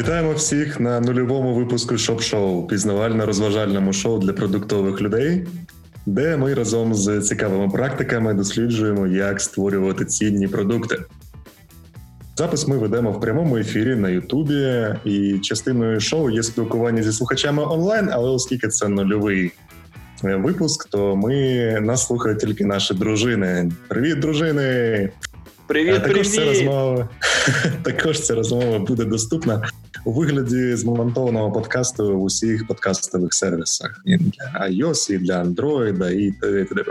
Вітаємо 0.00 0.32
всіх 0.32 0.80
на 0.80 1.00
нульовому 1.00 1.54
випуску 1.54 1.98
шоп-шоу, 1.98 2.68
пізнавально-розважальному 2.68 3.92
шоу 3.92 4.18
для 4.18 4.32
продуктових 4.32 5.00
людей, 5.00 5.46
де 6.06 6.36
ми 6.36 6.54
разом 6.54 6.94
з 6.94 7.20
цікавими 7.20 7.68
практиками 7.68 8.34
досліджуємо, 8.34 9.06
як 9.06 9.40
створювати 9.40 10.04
цінні 10.04 10.48
продукти. 10.48 10.98
Запис 12.36 12.68
ми 12.68 12.78
ведемо 12.78 13.12
в 13.12 13.20
прямому 13.20 13.56
ефірі 13.56 13.96
на 13.96 14.08
Ютубі, 14.08 14.86
і 15.04 15.38
частиною 15.38 16.00
шоу 16.00 16.30
є 16.30 16.42
спілкування 16.42 17.02
зі 17.02 17.12
слухачами 17.12 17.62
онлайн, 17.62 18.08
але 18.12 18.30
оскільки 18.30 18.68
це 18.68 18.88
нульовий 18.88 19.52
е, 20.24 20.36
випуск, 20.36 20.88
то 20.88 21.16
ми 21.16 21.34
нас 21.80 22.06
слухають 22.06 22.38
тільки 22.38 22.64
наші 22.64 22.94
дружини. 22.94 23.72
Привіт, 23.88 24.18
дружини! 24.18 25.10
Привіт, 25.66 25.94
також 25.94 26.10
привіт! 26.10 26.32
Ця 26.32 26.44
розмова, 26.44 27.08
також 27.82 28.20
ця 28.20 28.34
розмова 28.34 28.78
буде 28.78 29.04
доступна 29.04 29.62
у 30.04 30.12
вигляді 30.12 30.76
змонтованого 30.76 31.52
подкасту 31.52 32.18
в 32.18 32.22
усіх 32.22 32.66
подкастових 32.66 33.34
сервісах 33.34 34.02
і 34.06 34.16
для 34.16 34.68
iOS, 34.68 35.12
і 35.12 35.18
для 35.18 35.42
Android, 35.42 36.10
і 36.10 36.32
т.д. 36.32 36.84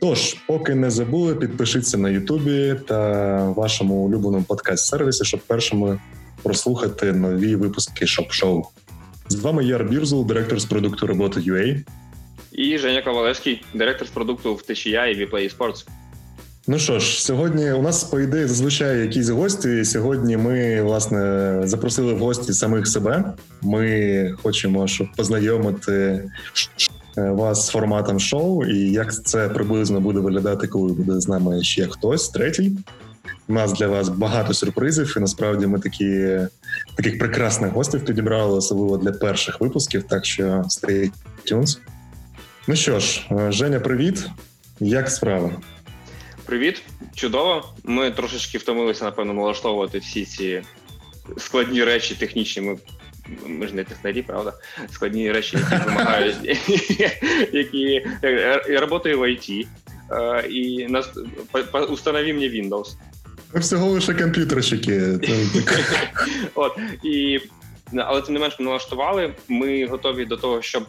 Тож, 0.00 0.36
поки 0.46 0.74
не 0.74 0.90
забули, 0.90 1.34
підпишіться 1.34 1.98
на 1.98 2.10
Ютубі 2.10 2.74
та 2.88 3.44
вашому 3.48 3.94
улюбленому 3.94 4.44
подкаст-сервісі, 4.48 5.24
щоб 5.24 5.40
першими 5.40 6.00
прослухати 6.42 7.12
нові 7.12 7.56
випуски 7.56 8.06
шоп-шоу. 8.06 8.62
З 9.28 9.34
вами 9.34 9.64
Яр 9.64 9.84
Бірзул, 9.84 10.26
директор 10.26 10.60
з 10.60 10.64
продукту 10.64 11.06
роботи 11.06 11.40
UA. 11.40 11.84
І 12.52 12.78
Женя 12.78 13.02
Ковалевський, 13.02 13.64
директор 13.74 14.08
з 14.08 14.10
продукту 14.10 14.54
в 14.54 14.62
Течія 14.62 15.06
і 15.06 15.16
Vplay 15.16 15.56
Sports. 15.56 15.86
Ну 16.66 16.78
що 16.78 16.98
ж, 16.98 17.24
сьогодні 17.24 17.72
у 17.72 17.82
нас 17.82 18.04
по 18.04 18.20
ідеї 18.20 18.46
зазвичай 18.46 19.00
якісь 19.00 19.28
гості. 19.28 19.84
Сьогодні 19.84 20.36
ми 20.36 20.82
власне 20.82 21.60
запросили 21.64 22.14
в 22.14 22.18
гості 22.18 22.52
самих 22.52 22.86
себе. 22.86 23.32
Ми 23.62 24.34
хочемо, 24.42 24.86
щоб 24.86 25.06
познайомити 25.16 25.92
е, 27.18 27.30
вас 27.30 27.66
з 27.66 27.70
форматом 27.70 28.20
шоу, 28.20 28.64
і 28.64 28.92
як 28.92 29.24
це 29.24 29.48
приблизно 29.48 30.00
буде 30.00 30.20
виглядати, 30.20 30.66
коли 30.66 30.92
буде 30.92 31.20
з 31.20 31.28
нами 31.28 31.62
ще 31.62 31.86
хтось 31.86 32.28
третій. 32.28 32.72
У 33.48 33.52
нас 33.52 33.72
для 33.72 33.86
вас 33.86 34.08
багато 34.08 34.54
сюрпризів, 34.54 35.14
і 35.16 35.20
насправді 35.20 35.66
ми 35.66 35.80
такі 35.80 36.38
таких 36.96 37.18
прекрасних 37.18 37.72
гостів 37.72 38.04
підібрали, 38.04 38.56
особливо 38.56 38.96
для 38.96 39.12
перших 39.12 39.60
випусків. 39.60 40.02
Так 40.02 40.24
що 40.24 40.44
stay 40.44 41.10
tuned. 41.50 41.78
Ну 42.68 42.76
що 42.76 43.00
ж, 43.00 43.26
е, 43.30 43.52
Женя, 43.52 43.80
привіт. 43.80 44.26
Як 44.80 45.10
справа? 45.10 45.50
Привіт, 46.46 46.82
чудово. 47.14 47.74
Ми 47.84 48.10
трошечки 48.10 48.58
втомилися, 48.58 49.04
напевно, 49.04 49.32
налаштовувати 49.32 49.98
всі 49.98 50.24
ці 50.24 50.62
складні 51.38 51.84
речі 51.84 52.14
технічні. 52.14 52.62
Ми 52.62 52.78
ми 53.46 53.66
ж 53.66 53.74
не 53.74 53.84
технарі, 53.84 54.22
правда? 54.22 54.52
Складні 54.92 55.32
речі, 55.32 55.56
які 55.56 55.84
вимагають, 55.84 56.36
які 57.52 58.06
я 58.68 58.86
працюю 58.86 59.18
в 59.18 59.22
IT, 59.22 59.66
і 60.48 60.86
нас 60.88 61.10
установи 61.88 62.32
мені 62.32 62.50
Windows. 62.50 62.86
Ми 63.54 63.60
всього 63.60 63.90
лише 63.90 64.14
комп'ютерщики. 64.14 65.02
От 66.54 66.78
і 67.02 67.40
але 67.96 68.22
тим 68.22 68.34
не 68.34 68.40
менш 68.40 68.56
ми 68.58 68.64
налаштували. 68.64 69.34
Ми 69.48 69.86
готові 69.86 70.24
до 70.24 70.36
того, 70.36 70.62
щоб 70.62 70.86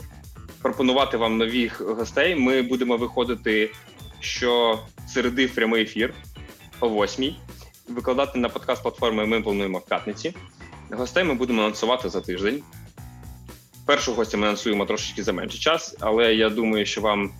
пропонувати 0.61 1.17
вам 1.17 1.37
нових 1.37 1.81
гостей. 1.81 2.35
Ми 2.35 2.61
будемо 2.61 2.97
виходити 2.97 3.71
що 4.23 4.79
середи 5.07 5.47
прямий 5.47 5.83
ефір 5.83 6.13
о 6.79 7.03
8 7.03 7.35
Викладати 7.87 8.39
на 8.39 8.49
подкаст-платформи 8.49 9.25
ми 9.25 9.41
плануємо 9.41 9.77
в 9.77 9.85
п'ятниці. 9.85 10.35
Гостей 10.91 11.23
ми 11.23 11.33
будемо 11.33 11.61
анонсувати 11.61 12.09
за 12.09 12.21
тиждень. 12.21 12.63
Першого 13.85 14.17
гостя 14.17 14.37
ми 14.37 14.47
анонсуємо 14.47 14.85
трошечки 14.85 15.23
за 15.23 15.33
менший 15.33 15.59
час, 15.59 15.95
але 15.99 16.35
я 16.35 16.49
думаю, 16.49 16.85
що 16.85 17.01
вам 17.01 17.31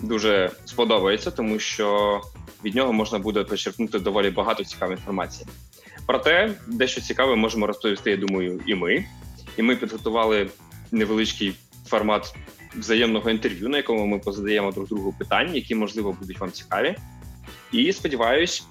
дуже 0.00 0.50
сподобається, 0.64 1.30
тому 1.30 1.58
що 1.58 2.20
від 2.64 2.74
нього 2.74 2.92
можна 2.92 3.18
буде 3.18 3.44
почерпнути 3.44 3.98
доволі 3.98 4.30
багато 4.30 4.64
цікавої 4.64 4.98
інформації. 4.98 5.48
Проте, 6.06 6.54
дещо 6.66 7.00
цікаве 7.00 7.36
можемо 7.36 7.66
розповісти, 7.66 8.10
я 8.10 8.16
думаю, 8.16 8.60
і 8.66 8.74
ми. 8.74 9.04
І 9.56 9.62
ми 9.62 9.76
підготували 9.76 10.50
невеличкий 10.92 11.54
формат 11.86 12.34
взаємного 12.74 13.30
інтерв'ю, 13.30 13.68
на 13.68 13.76
якому 13.76 14.06
ми 14.06 14.18
позадаємо 14.18 14.72
друг 14.72 14.88
другу 14.88 15.14
питання, 15.18 15.54
які 15.54 15.74
можливо 15.74 16.16
будуть 16.20 16.40
вам 16.40 16.52
цікаві. 16.52 16.96
І 17.72 17.92
сподіваюсь, 17.92 18.66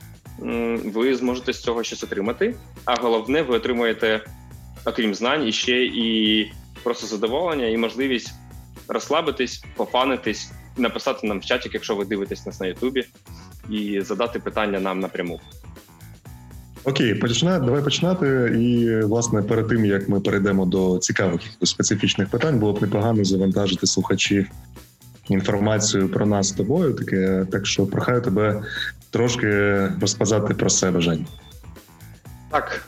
ви 0.85 1.15
зможете 1.15 1.53
з 1.53 1.61
цього 1.61 1.83
щось 1.83 2.03
отримати. 2.03 2.55
А 2.85 2.95
головне, 2.95 3.41
ви 3.41 3.55
отримуєте, 3.55 4.25
окрім 4.85 5.15
знань, 5.15 5.47
і 5.47 5.51
ще 5.51 5.83
і 5.85 6.51
просто 6.83 7.07
задоволення, 7.07 7.65
і 7.65 7.77
можливість 7.77 8.33
розслабитись, 8.87 9.65
пофанитись, 9.75 10.51
написати 10.77 11.27
нам 11.27 11.39
в 11.39 11.45
чаті, 11.45 11.69
якщо 11.73 11.95
ви 11.95 12.05
дивитесь 12.05 12.45
нас 12.45 12.59
на 12.59 12.67
Ютубі, 12.67 13.05
і 13.69 14.01
задати 14.01 14.39
питання 14.39 14.79
нам 14.79 14.99
напряму. 14.99 15.39
Окей, 16.83 17.15
почне, 17.15 17.59
давай 17.59 17.83
починати. 17.83 18.55
І 18.59 18.95
власне 19.05 19.41
перед 19.41 19.67
тим 19.67 19.85
як 19.85 20.09
ми 20.09 20.19
перейдемо 20.19 20.65
до 20.65 20.97
цікавих 20.97 21.41
специфічних 21.63 22.29
питань, 22.29 22.59
було 22.59 22.73
б 22.73 22.81
непогано 22.81 23.23
завантажити 23.23 23.87
слухачів 23.87 24.47
інформацію 25.29 26.09
про 26.09 26.25
нас 26.25 26.47
з 26.47 26.51
тобою. 26.51 26.93
Таке 26.93 27.45
так 27.51 27.65
що 27.65 27.85
прохаю 27.85 28.21
тебе 28.21 28.63
трошки 29.09 29.47
розказати 30.01 30.53
про 30.53 30.69
себе, 30.69 31.01
Жень. 31.01 31.27
Так, 32.49 32.85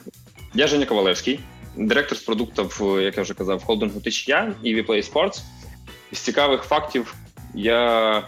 я 0.54 0.68
Женя 0.68 0.86
Ковалевський, 0.86 1.40
директор 1.78 2.18
з 2.18 2.22
продуктів, 2.22 2.82
як 3.02 3.18
я 3.18 3.24
вже 3.24 3.34
казав, 3.34 3.64
холдингу 3.64 4.00
Тичія 4.00 4.54
і 4.64 4.76
Vplay 4.76 5.14
Sports. 5.14 5.42
З 6.12 6.20
цікавих 6.20 6.62
фактів 6.64 7.16
я 7.56 8.24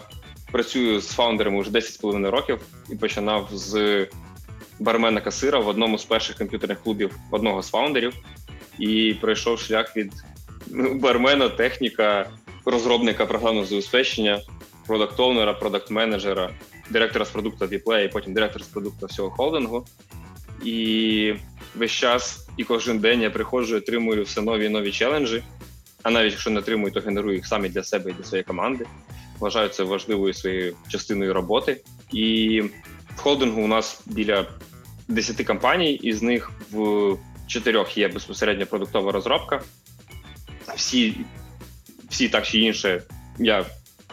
працюю 0.52 1.00
з 1.00 1.08
фаундерами 1.08 1.60
вже 1.60 1.70
10,5 1.70 2.30
років 2.30 2.58
і 2.90 2.96
починав 2.96 3.48
з 3.52 4.06
бармена 4.78 5.20
касира 5.20 5.58
в 5.58 5.68
одному 5.68 5.98
з 5.98 6.04
перших 6.04 6.36
комп'ютерних 6.36 6.82
клубів 6.82 7.10
одного 7.30 7.62
з 7.62 7.70
фаундерів, 7.70 8.14
і 8.78 9.14
пройшов 9.20 9.58
шлях 9.58 9.96
від 9.96 10.12
ну, 10.66 10.94
бармена, 10.94 11.48
техніка, 11.48 12.30
розробника 12.64 13.26
програмного 13.26 13.66
забезпечення, 13.66 14.42
продакт-оунера, 14.86 15.52
продакт-менеджера, 15.60 16.50
директора 16.90 17.24
з 17.24 17.30
продукту 17.30 17.64
Vplay, 17.64 18.04
і 18.04 18.08
потім 18.08 18.34
директор 18.34 18.62
з 18.62 18.66
продукту 18.66 19.06
всього 19.06 19.30
холдингу. 19.30 19.86
І 20.64 21.34
весь 21.74 21.90
час 21.90 22.48
і 22.56 22.64
кожен 22.64 22.98
день 22.98 23.22
я 23.22 23.30
приходжу, 23.30 23.74
і 23.74 23.78
отримую 23.78 24.24
все 24.24 24.42
нові 24.42 24.66
і 24.66 24.68
нові 24.68 24.92
челенджі. 24.92 25.42
А 26.02 26.10
навіть 26.10 26.32
якщо 26.32 26.50
не 26.50 26.58
отримую, 26.58 26.92
то 26.92 27.00
генерую 27.00 27.36
їх 27.36 27.46
самі 27.46 27.68
для 27.68 27.82
себе 27.82 28.10
і 28.10 28.14
для 28.14 28.24
своєї 28.24 28.44
команди. 28.44 28.86
Вважаю 29.38 29.68
це 29.68 29.82
важливою 29.82 30.34
своєю 30.34 30.76
частиною 30.88 31.34
роботи. 31.34 31.80
І 32.12 32.62
в 33.16 33.20
холдингу 33.20 33.62
у 33.62 33.66
нас 33.66 34.02
біля 34.06 34.46
10 35.08 35.46
компаній, 35.46 35.92
із 35.92 36.22
них 36.22 36.50
в 36.70 37.16
чотирьох 37.46 37.98
є 37.98 38.08
безпосередньо 38.08 38.66
продуктова 38.66 39.12
розробка. 39.12 39.62
Всі, 40.76 41.16
всі 42.08 42.28
так 42.28 42.46
чи 42.46 42.58
інше, 42.58 43.02
я 43.38 43.64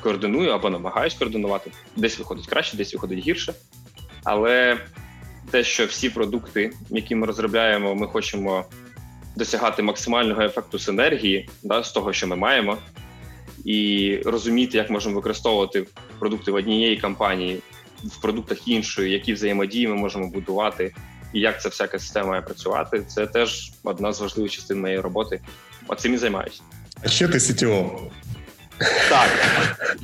координую 0.01 0.49
або 0.49 0.69
намагаюсь 0.69 1.13
координувати. 1.13 1.71
Десь 1.95 2.19
виходить 2.19 2.47
краще, 2.47 2.77
десь 2.77 2.93
виходить 2.93 3.19
гірше. 3.19 3.53
Але 4.23 4.77
те, 5.51 5.63
що 5.63 5.85
всі 5.85 6.09
продукти, 6.09 6.71
які 6.89 7.15
ми 7.15 7.27
розробляємо, 7.27 7.95
ми 7.95 8.07
хочемо 8.07 8.65
досягати 9.35 9.83
максимального 9.83 10.41
ефекту 10.41 10.79
синергії 10.79 11.49
да, 11.63 11.83
з 11.83 11.91
того, 11.91 12.13
що 12.13 12.27
ми 12.27 12.35
маємо, 12.35 12.77
і 13.65 14.19
розуміти, 14.25 14.77
як 14.77 14.89
можемо 14.89 15.15
використовувати 15.15 15.85
продукти 16.19 16.51
в 16.51 16.55
однієї 16.55 16.97
компанії 16.97 17.61
в 18.03 18.21
продуктах 18.21 18.67
іншої, 18.67 19.11
які 19.11 19.33
взаємодії 19.33 19.87
ми 19.87 19.95
можемо 19.95 20.27
будувати, 20.27 20.95
і 21.33 21.39
як 21.39 21.61
ця 21.61 21.69
всяка 21.69 21.99
система 21.99 22.27
має 22.27 22.41
працювати. 22.41 23.03
Це 23.07 23.27
теж 23.27 23.71
одна 23.83 24.13
з 24.13 24.21
важливих 24.21 24.51
частин 24.51 24.81
моєї 24.81 24.99
роботи. 24.99 25.41
А 25.87 25.95
цим 25.95 26.13
і 26.13 26.17
займаюся. 26.17 26.61
А 27.03 27.07
ще 27.07 27.27
ти 27.27 27.37
CTO. 27.37 27.99
Так, 29.09 29.29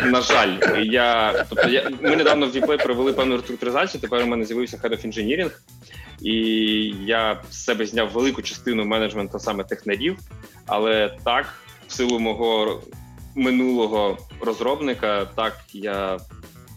на 0.05 0.21
жаль, 0.21 0.57
я 0.83 1.33
тобто 1.49 1.69
я 1.69 1.91
ми 2.01 2.15
недавно 2.15 2.47
в 2.47 2.55
Vplay 2.55 2.83
провели 2.83 3.13
певну 3.13 3.35
реструктуризацію. 3.35 4.01
Тепер 4.01 4.23
у 4.23 4.27
мене 4.27 4.45
з'явився 4.45 4.77
Head 4.77 4.91
of 4.91 5.07
Engineering, 5.07 5.51
і 6.21 6.35
я 7.05 7.41
з 7.49 7.63
себе 7.63 7.85
зняв 7.85 8.09
велику 8.11 8.41
частину 8.41 8.85
менеджменту 8.85 9.39
саме 9.39 9.63
технарів, 9.63 10.17
але 10.65 11.17
так, 11.23 11.53
в 11.87 11.91
силу 11.91 12.19
мого 12.19 12.81
минулого 13.35 14.17
розробника, 14.41 15.25
так 15.35 15.57
я 15.73 16.19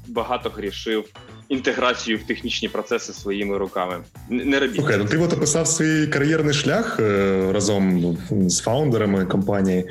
багато 0.06 0.50
грішив 0.50 1.04
інтеграцію 1.48 2.18
в 2.18 2.22
технічні 2.22 2.68
процеси 2.68 3.12
своїми 3.12 3.58
руками. 3.58 3.96
Не 4.30 4.60
робіть. 4.60 4.76
Слухай, 4.76 4.98
ну 4.98 5.04
ти 5.04 5.18
от 5.18 5.32
описав 5.32 5.66
свій 5.66 6.06
кар'єрний 6.06 6.54
шлях 6.54 7.00
е, 7.00 7.52
разом 7.52 8.16
з 8.30 8.60
фаундерами 8.60 9.26
компанії. 9.26 9.84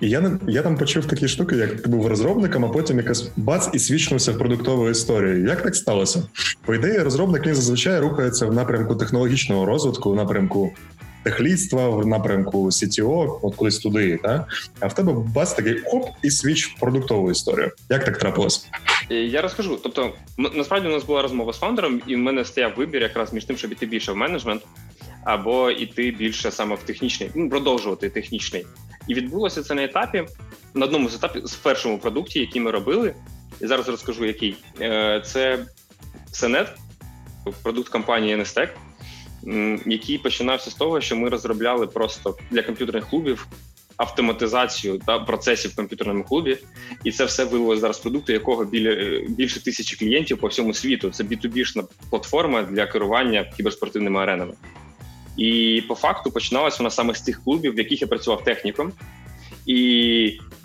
І 0.00 0.08
я 0.10 0.38
я 0.48 0.62
там 0.62 0.76
почув 0.76 1.06
такі 1.06 1.28
штуки, 1.28 1.56
як 1.56 1.82
ти 1.82 1.88
був 1.88 2.06
розробником, 2.06 2.64
а 2.64 2.68
потім 2.68 2.96
якась 2.96 3.30
бац 3.36 3.68
і 3.72 3.78
свічнувся 3.78 4.32
в 4.32 4.38
продуктову 4.38 4.90
історію. 4.90 5.46
Як 5.46 5.62
так 5.62 5.76
сталося? 5.76 6.22
По 6.64 6.74
ідеї, 6.74 6.98
розробник 6.98 7.46
він 7.46 7.54
зазвичай 7.54 8.00
рухається 8.00 8.46
в 8.46 8.54
напрямку 8.54 8.96
технологічного 8.96 9.66
розвитку, 9.66 10.10
в 10.10 10.16
напрямку 10.16 10.72
техлідства, 11.30 11.88
в 11.88 12.06
напрямку 12.06 12.66
CTO, 12.66 13.38
от 13.42 13.54
кудись 13.54 13.78
туди. 13.78 14.18
Та? 14.22 14.46
А 14.80 14.86
в 14.86 14.94
тебе 14.94 15.12
бац 15.12 15.52
такий 15.52 15.80
хоп 15.84 16.08
і 16.22 16.30
свіч 16.30 16.66
в 16.66 16.80
продуктову 16.80 17.30
історію. 17.30 17.72
Як 17.88 18.04
так 18.04 18.18
трапилось? 18.18 18.66
Е, 19.10 19.14
я 19.14 19.42
розкажу. 19.42 19.78
Тобто, 19.82 20.12
насправді 20.38 20.88
у 20.88 20.90
нас 20.90 21.04
була 21.04 21.22
розмова 21.22 21.52
з 21.52 21.58
фаундером, 21.58 22.00
і 22.06 22.16
в 22.16 22.18
мене 22.18 22.44
стояв 22.44 22.72
вибір 22.76 23.02
якраз 23.02 23.32
між 23.32 23.44
тим, 23.44 23.56
щоб 23.56 23.72
іти 23.72 23.86
більше 23.86 24.12
в 24.12 24.16
менеджмент, 24.16 24.62
або 25.24 25.70
іти 25.70 26.10
більше 26.10 26.50
саме 26.50 26.74
в 26.74 26.82
технічний, 26.82 27.30
ну 27.34 27.50
продовжувати 27.50 28.08
технічний. 28.08 28.66
І 29.08 29.14
відбулося 29.14 29.62
це 29.62 29.74
на 29.74 29.84
етапі 29.84 30.24
на 30.74 30.86
одному 30.86 31.08
з 31.08 31.14
етапів 31.14 31.46
з 31.46 31.54
першому 31.54 31.98
продукті, 31.98 32.40
який 32.40 32.62
ми 32.62 32.70
робили. 32.70 33.14
І 33.60 33.66
зараз 33.66 33.88
розкажу, 33.88 34.24
який 34.24 34.56
е, 34.80 35.22
це 35.24 35.58
Сенет, 36.32 36.68
продукт 37.62 37.88
компанії 37.88 38.36
NSTEC, 38.36 38.68
який 39.86 40.18
починався 40.18 40.70
з 40.70 40.74
того, 40.74 41.00
що 41.00 41.16
ми 41.16 41.28
розробляли 41.28 41.86
просто 41.86 42.36
для 42.50 42.62
комп'ютерних 42.62 43.08
клубів 43.08 43.46
автоматизацію 43.98 45.00
та 45.06 45.18
процесів 45.18 45.70
в 45.70 45.76
комп'ютерному 45.76 46.24
клубі, 46.24 46.58
і 47.04 47.12
це 47.12 47.24
все 47.24 47.44
вилилось 47.44 47.80
зараз 47.80 47.98
продукту, 47.98 48.32
якого 48.32 48.64
біля 48.64 49.20
більше 49.28 49.64
тисячі 49.64 49.96
клієнтів 49.96 50.38
по 50.38 50.46
всьому 50.46 50.74
світу. 50.74 51.10
Це 51.10 51.24
B2B-шна 51.24 51.84
платформа 52.10 52.62
для 52.62 52.86
керування 52.86 53.52
кіберспортивними 53.56 54.20
аренами. 54.20 54.54
І 55.36 55.82
по 55.88 55.94
факту 55.94 56.30
починалась 56.30 56.78
вона 56.78 56.90
саме 56.90 57.14
з 57.14 57.20
тих 57.20 57.44
клубів, 57.44 57.74
в 57.74 57.78
яких 57.78 58.00
я 58.00 58.06
працював 58.06 58.44
техніком. 58.44 58.92
І 59.66 59.76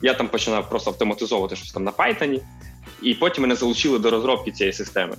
я 0.02 0.14
там 0.14 0.28
починав 0.28 0.70
просто 0.70 0.92
автоматизовувати 0.92 1.56
щось 1.56 1.72
там 1.72 1.84
на 1.84 1.92
Python, 1.92 2.42
і 3.02 3.14
потім 3.14 3.42
мене 3.42 3.56
залучили 3.56 4.00
до 4.00 4.10
розробки 4.10 4.52
цієї 4.52 4.74
системи. 4.74 5.16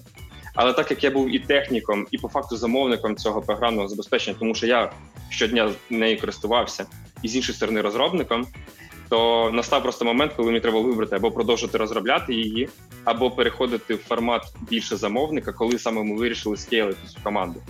Але 0.55 0.73
так 0.73 0.91
як 0.91 1.05
я 1.05 1.11
був 1.11 1.35
і 1.35 1.39
техніком, 1.39 2.06
і 2.11 2.19
по 2.19 2.29
факту 2.29 2.56
замовником 2.56 3.17
цього 3.17 3.43
програмного 3.43 3.89
забезпечення, 3.89 4.37
тому 4.39 4.55
що 4.55 4.67
я 4.67 4.93
щодня 5.31 5.73
нею 5.91 6.21
користувався, 6.21 6.87
і 7.23 7.29
з 7.29 7.37
іншої 7.37 7.56
сторони 7.56 7.81
розробником, 7.81 8.47
то 9.09 9.51
настав 9.55 9.83
просто 9.83 10.05
момент, 10.05 10.33
коли 10.37 10.49
мені 10.49 10.61
треба 10.61 10.81
вибрати 10.81 11.17
або 11.17 11.31
продовжити 11.31 11.79
розробляти 11.79 12.35
її, 12.35 12.69
або 13.05 13.31
переходити 13.31 13.95
в 13.95 13.99
формат 13.99 14.43
більше 14.71 14.97
замовника, 14.97 15.53
коли 15.53 15.79
саме 15.79 16.03
ми 16.03 16.17
вирішили 16.17 16.56
скейлити 16.56 17.09
цю 17.09 17.21
команду. 17.23 17.62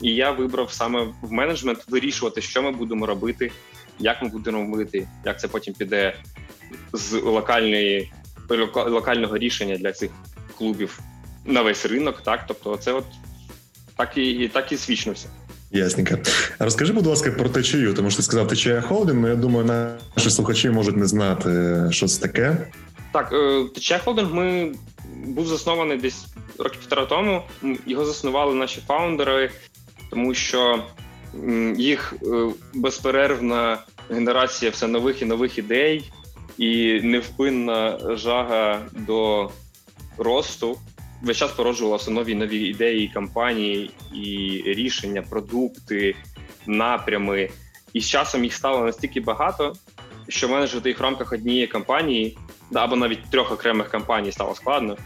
І 0.00 0.14
я 0.14 0.30
вибрав 0.30 0.72
саме 0.72 1.08
в 1.22 1.32
менеджмент 1.32 1.84
вирішувати, 1.88 2.40
що 2.40 2.62
ми 2.62 2.70
будемо 2.70 3.06
робити, 3.06 3.52
як 3.98 4.22
ми 4.22 4.28
будемо 4.28 4.58
робити, 4.58 5.08
як 5.24 5.40
це 5.40 5.48
потім 5.48 5.74
піде 5.74 6.16
з 6.92 7.12
локальної 7.12 8.12
локального 8.74 9.38
рішення 9.38 9.76
для 9.76 9.92
цих 9.92 10.10
клубів 10.58 11.00
на 11.46 11.62
весь 11.62 11.86
ринок. 11.86 12.20
Так, 12.20 12.44
тобто, 12.48 12.76
це 12.76 12.92
от 12.92 13.04
так 13.96 14.18
і 14.18 14.50
так 14.54 14.72
і 14.72 14.76
свічнувся. 14.76 15.28
Ясненько. 15.70 16.18
Розкажи, 16.58 16.92
будь 16.92 17.06
ласка, 17.06 17.30
про 17.30 17.48
течію, 17.48 17.94
тому 17.94 18.10
що 18.10 18.16
ти 18.16 18.22
сказав 18.22 18.48
течія 18.48 18.80
холдинг, 18.80 19.20
але 19.20 19.30
я 19.30 19.36
думаю, 19.36 19.94
наші 20.16 20.30
слухачі 20.30 20.70
можуть 20.70 20.96
не 20.96 21.06
знати, 21.06 21.80
що 21.90 22.06
це 22.06 22.20
таке. 22.20 22.56
Так, 23.12 23.32
е, 23.32 23.64
течія 23.74 23.98
холдинг 23.98 24.34
ми 24.34 24.72
був 25.26 25.46
заснований 25.46 25.98
десь 25.98 26.26
років 26.58 26.80
півтора 26.80 27.06
тому. 27.06 27.42
Його 27.86 28.04
заснували 28.04 28.54
наші 28.54 28.80
фаундери, 28.86 29.50
тому 30.10 30.34
що 30.34 30.82
їх 31.76 32.14
е, 32.22 32.48
безперервна 32.74 33.78
генерація 34.10 34.70
все 34.70 34.86
нових 34.86 35.22
і 35.22 35.24
нових 35.24 35.58
ідей, 35.58 36.10
і 36.58 37.00
невпинна 37.02 37.98
жага 38.16 38.82
до 38.92 39.50
росту. 40.18 40.78
Весь 41.22 41.36
час 41.36 41.52
породжувалися 41.52 42.10
нові 42.10 42.34
нові 42.34 42.58
ідеї, 42.58 43.08
кампанії 43.08 43.90
і 44.14 44.62
рішення, 44.66 45.22
продукти, 45.22 46.14
напрями. 46.66 47.48
І 47.92 48.00
з 48.00 48.08
часом 48.08 48.44
їх 48.44 48.54
стало 48.54 48.84
настільки 48.84 49.20
багато, 49.20 49.74
що 50.28 50.48
менеджерити 50.48 50.88
їх 50.88 51.00
в 51.00 51.02
рамках 51.02 51.32
однієї 51.32 51.66
кампанії, 51.66 52.38
або 52.74 52.96
навіть 52.96 53.30
трьох 53.30 53.52
окремих 53.52 53.88
кампаній 53.88 54.32
стало 54.32 54.54
складно. 54.54 54.96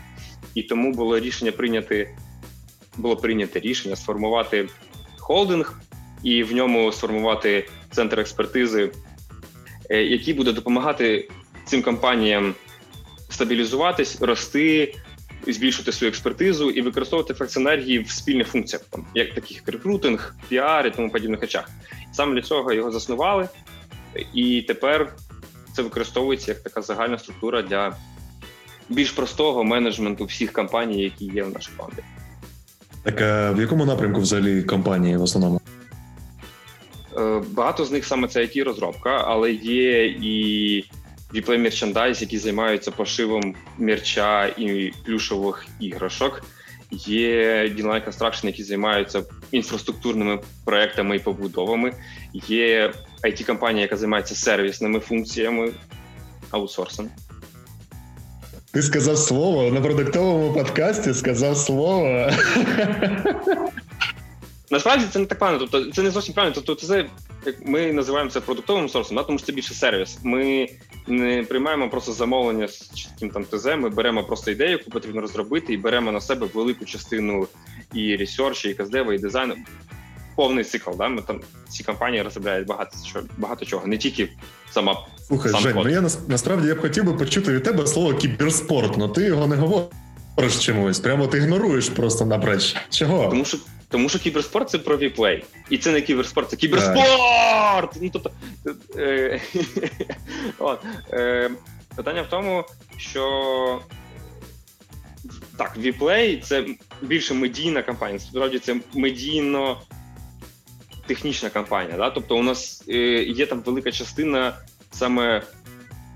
І 0.55 0.63
тому 0.63 0.93
було 0.93 1.19
рішення 1.19 1.53
прийняти 1.53 2.17
було 2.97 3.17
прийнято 3.17 3.59
рішення 3.59 3.97
сформувати 3.97 4.69
холдинг 5.19 5.81
і 6.23 6.43
в 6.43 6.53
ньому 6.53 6.93
сформувати 6.93 7.69
центр 7.91 8.21
експертизи, 8.21 8.93
е, 9.91 10.03
який 10.03 10.35
буде 10.35 10.53
допомагати 10.53 11.29
цим 11.65 11.83
компаніям 11.83 12.55
стабілізуватись, 13.29 14.23
рости, 14.23 14.95
збільшувати 15.47 15.93
свою 15.93 16.09
експертизу 16.09 16.71
і 16.71 16.83
використовувати 16.83 17.33
ефект 17.33 17.51
синергії 17.51 17.99
в 17.99 18.11
спільних 18.11 18.49
функціях, 18.49 18.85
там 18.91 19.07
як 19.15 19.35
таких 19.35 19.57
як 19.57 19.69
рекрутинг, 19.69 20.35
піар 20.49 20.87
і 20.87 20.91
тому 20.91 21.11
подібних 21.11 21.41
речах. 21.41 21.69
Саме 22.13 22.35
для 22.35 22.43
цього 22.43 22.73
його 22.73 22.91
заснували, 22.91 23.49
і 24.35 24.63
тепер 24.63 25.13
це 25.73 25.83
використовується 25.83 26.51
як 26.51 26.61
така 26.61 26.83
загальна 26.83 27.19
структура 27.19 27.63
для 27.63 27.97
більш 28.89 29.11
простого 29.11 29.65
менеджменту 29.65 30.25
всіх 30.25 30.53
компаній, 30.53 31.03
які 31.03 31.25
є 31.25 31.43
в 31.43 31.53
нашій 31.53 31.71
фонді. 31.77 32.03
Так 33.03 33.21
а 33.21 33.53
в 33.53 33.61
якому 33.61 33.85
напрямку 33.85 34.21
взагалі 34.21 34.63
компанії 34.63 35.17
в 35.17 35.23
основному? 35.23 35.61
Е, 37.19 37.43
багато 37.51 37.85
з 37.85 37.93
них 37.93 38.05
саме 38.05 38.29
це 38.29 38.41
it 38.41 38.65
розробка, 38.65 39.25
але 39.27 39.53
є 39.53 40.07
і 40.07 40.85
Replay 41.35 41.63
Merchandise, 41.63 42.21
які 42.21 42.39
займаються 42.39 42.91
пошивом 42.91 43.55
мерча 43.79 44.47
і 44.47 44.93
плюшових 45.05 45.67
іграшок. 45.81 46.43
Є 46.91 47.65
Dynamic 47.65 48.05
Construction, 48.05 48.47
які 48.47 48.65
займаються 48.65 49.23
інфраструктурними 49.51 50.39
проектами 50.65 51.17
і 51.17 51.19
побудовами. 51.19 51.93
Є 52.49 52.93
it 53.25 53.45
компанія 53.45 53.83
яка 53.83 53.97
займається 53.97 54.35
сервісними 54.35 55.01
функціями, 55.01 55.73
аутсорсом. 56.51 57.11
Ти 58.73 58.83
сказав 58.83 59.19
слово 59.19 59.71
на 59.71 59.81
продуктовому 59.81 60.55
подкасті. 60.55 61.15
Сказав 61.15 61.57
слово. 61.57 62.31
Насправді 64.71 65.05
це 65.13 65.19
не 65.19 65.27
так 65.27 65.39
правильно. 65.39 65.67
Тобто 65.71 65.93
це 65.93 66.03
не 66.03 66.11
зовсім 66.11 66.35
правильно. 66.35 66.55
Тобто, 66.55 66.87
це 66.87 67.07
як 67.47 67.67
ми 67.67 67.93
називаємо 67.93 68.31
це 68.31 68.41
продуктовим 68.41 68.89
сорсом, 68.89 69.17
да, 69.17 69.23
тому 69.23 69.39
що 69.39 69.47
це 69.47 69.53
більше 69.53 69.75
сервіс. 69.75 70.19
Ми 70.23 70.69
не 71.07 71.43
приймаємо 71.43 71.91
просто 71.91 72.13
замовлення 72.13 72.69
з 72.69 72.95
чітким 72.95 73.31
там 73.31 73.45
ТЗ. 73.45 73.67
Ми 73.67 73.89
беремо 73.89 74.25
просто 74.25 74.51
ідею, 74.51 74.71
яку 74.71 74.91
потрібно 74.91 75.21
розробити, 75.21 75.73
і 75.73 75.77
беремо 75.77 76.13
на 76.13 76.21
себе 76.21 76.49
велику 76.55 76.85
частину 76.85 77.47
і 77.95 78.17
ресерчу, 78.17 78.69
і 78.69 78.75
каздева, 78.75 79.15
і 79.15 79.19
дизайну. 79.19 79.55
Повний 80.37 80.65
цикл, 80.65 80.91
да? 80.99 81.09
Ми 81.09 81.23
там 81.23 81.41
ці 81.69 81.85
компанії 81.85 82.23
розробляють 82.23 82.67
багато 82.69 82.97
багато 83.39 83.65
чого, 83.65 83.87
не 83.87 83.99
тільки 83.99 84.29
сама. 84.71 85.07
Слухай, 85.27 85.53
сам 85.53 85.61
Жень, 85.61 85.75
код. 85.75 85.85
ну 85.85 85.91
я 85.91 86.01
насправді 86.29 86.69
я 86.69 86.75
б 86.75 86.81
хотів 86.81 87.05
би 87.05 87.13
почути 87.13 87.53
від 87.53 87.63
тебе 87.63 87.87
слово 87.87 88.15
кіберспорт, 88.15 88.95
але 88.97 89.09
ти 89.09 89.23
його 89.23 89.47
не 89.47 89.57
говориш 89.57 90.59
чомусь. 90.61 90.99
Прямо 90.99 91.27
ти 91.27 91.39
ігноруєш 91.39 91.89
просто 91.89 92.27
напроч. 92.27 92.77
Чого? 92.91 93.29
Тому 93.31 93.45
що 93.45 93.59
тому 93.91 94.09
що 94.09 94.19
кіберспорт 94.19 94.71
це 94.71 94.79
про 94.79 94.97
віплей. 94.97 95.45
І 95.71 95.79
це 95.79 95.93
не 95.93 96.01
кіберспорт, 96.01 96.51
це 96.51 96.57
кіберспорт! 96.57 97.97
Ну, 98.01 98.11
тобто, 98.13 98.31
е, 98.97 99.41
от, 100.59 100.81
е, 101.13 101.51
Питання 101.97 102.23
в 102.23 102.29
тому, 102.29 102.65
що 102.97 103.81
так, 105.57 105.77
віплей 105.79 106.41
це 106.41 106.67
більше 107.03 107.35
медійна 107.35 107.83
кампанія. 107.83 108.19
Справді 108.19 108.59
це 108.59 108.77
медійно. 108.95 109.81
Технічна 111.07 111.51
кампанія, 111.51 111.97
да? 111.97 112.11
тобто 112.11 112.37
у 112.37 112.43
нас 112.43 112.85
е, 112.89 113.23
є 113.23 113.47
там 113.47 113.61
велика 113.61 113.93
частина 113.93 114.57
саме 114.91 115.43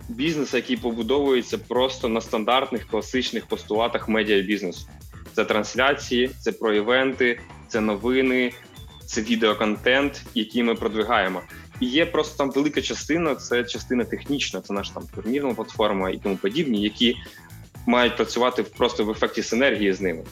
бізнесу, 0.09 0.57
який 0.57 0.77
побудовується 0.77 1.59
просто 1.59 2.09
на 2.09 2.21
стандартних 2.21 2.87
класичних 2.87 3.47
постулатах 3.47 4.09
медіа 4.09 4.43
бізнесу. 4.43 4.89
Це 5.33 5.45
трансляції, 5.45 6.31
це 6.41 6.53
про 6.53 6.75
івенти, 6.75 7.41
це 7.75 7.81
новини, 7.81 8.53
це 9.07 9.21
відеоконтент, 9.21 10.23
який 10.35 10.63
ми 10.63 10.75
продвигаємо. 10.75 11.41
І 11.81 11.87
є 11.87 12.07
просто 12.07 12.39
там 12.39 12.51
велика 12.51 12.83
частина, 12.83 13.35
це 13.35 13.65
частина 13.65 14.05
технічна, 14.05 14.61
це 14.61 14.75
наша 14.75 14.95
там 14.95 15.03
турнірна 15.15 15.55
платформа 15.55 16.11
і 16.11 16.19
тому 16.19 16.37
подібні, 16.37 16.83
які 16.83 17.17
мають 17.87 18.17
працювати 18.17 18.63
просто 18.63 19.05
в 19.05 19.11
ефекті 19.11 19.43
синергії 19.43 19.93
з 19.93 20.01
ними. 20.01 20.23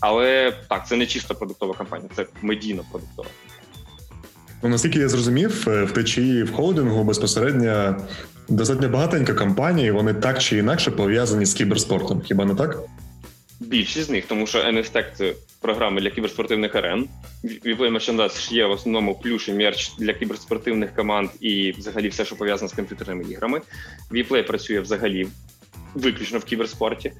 Але 0.00 0.52
так, 0.68 0.88
це 0.88 0.96
не 0.96 1.06
чисто 1.06 1.34
продуктова 1.34 1.74
компанія, 1.74 2.10
це 2.16 2.26
медійно 2.42 2.84
продуктова. 2.90 3.28
Ну, 4.62 4.68
наскільки 4.68 4.98
я 4.98 5.08
зрозумів, 5.08 5.64
е, 5.68 5.84
в 5.84 5.92
TECHIIA 5.92 6.42
в 6.42 6.52
холдингу 6.52 7.04
безпосередньо 7.04 7.96
достатньо 8.48 8.88
багатенько 8.88 9.34
компаній, 9.34 9.90
вони 9.90 10.14
так 10.14 10.38
чи 10.38 10.58
інакше 10.58 10.90
пов'язані 10.90 11.46
з 11.46 11.54
кіберспортом. 11.54 12.22
Хіба 12.22 12.44
не 12.44 12.54
так? 12.54 12.78
Більшість 13.66 14.06
з 14.06 14.10
них, 14.10 14.26
тому 14.26 14.46
що 14.46 14.58
ENESTECH– 14.58 15.04
це 15.14 15.34
програми 15.60 16.00
для 16.00 16.10
кіберспортивних 16.10 16.74
арен. 16.74 17.08
WePlay 17.44 17.90
Merchandise 17.90 18.52
є 18.52 18.66
в 18.66 18.70
основному 18.70 19.14
плюш 19.14 19.48
і 19.48 19.52
мерч 19.52 19.92
для 19.98 20.12
кіберспортивних 20.12 20.94
команд 20.94 21.30
і 21.40 21.72
взагалі 21.72 22.08
все, 22.08 22.24
що 22.24 22.36
пов'язано 22.36 22.68
з 22.68 22.72
комп'ютерними 22.72 23.24
іграми. 23.30 23.60
WePlay 24.12 24.42
працює 24.42 24.80
взагалі 24.80 25.28
виключно 25.94 26.38
в 26.38 26.44
кіберспорті. 26.44 27.12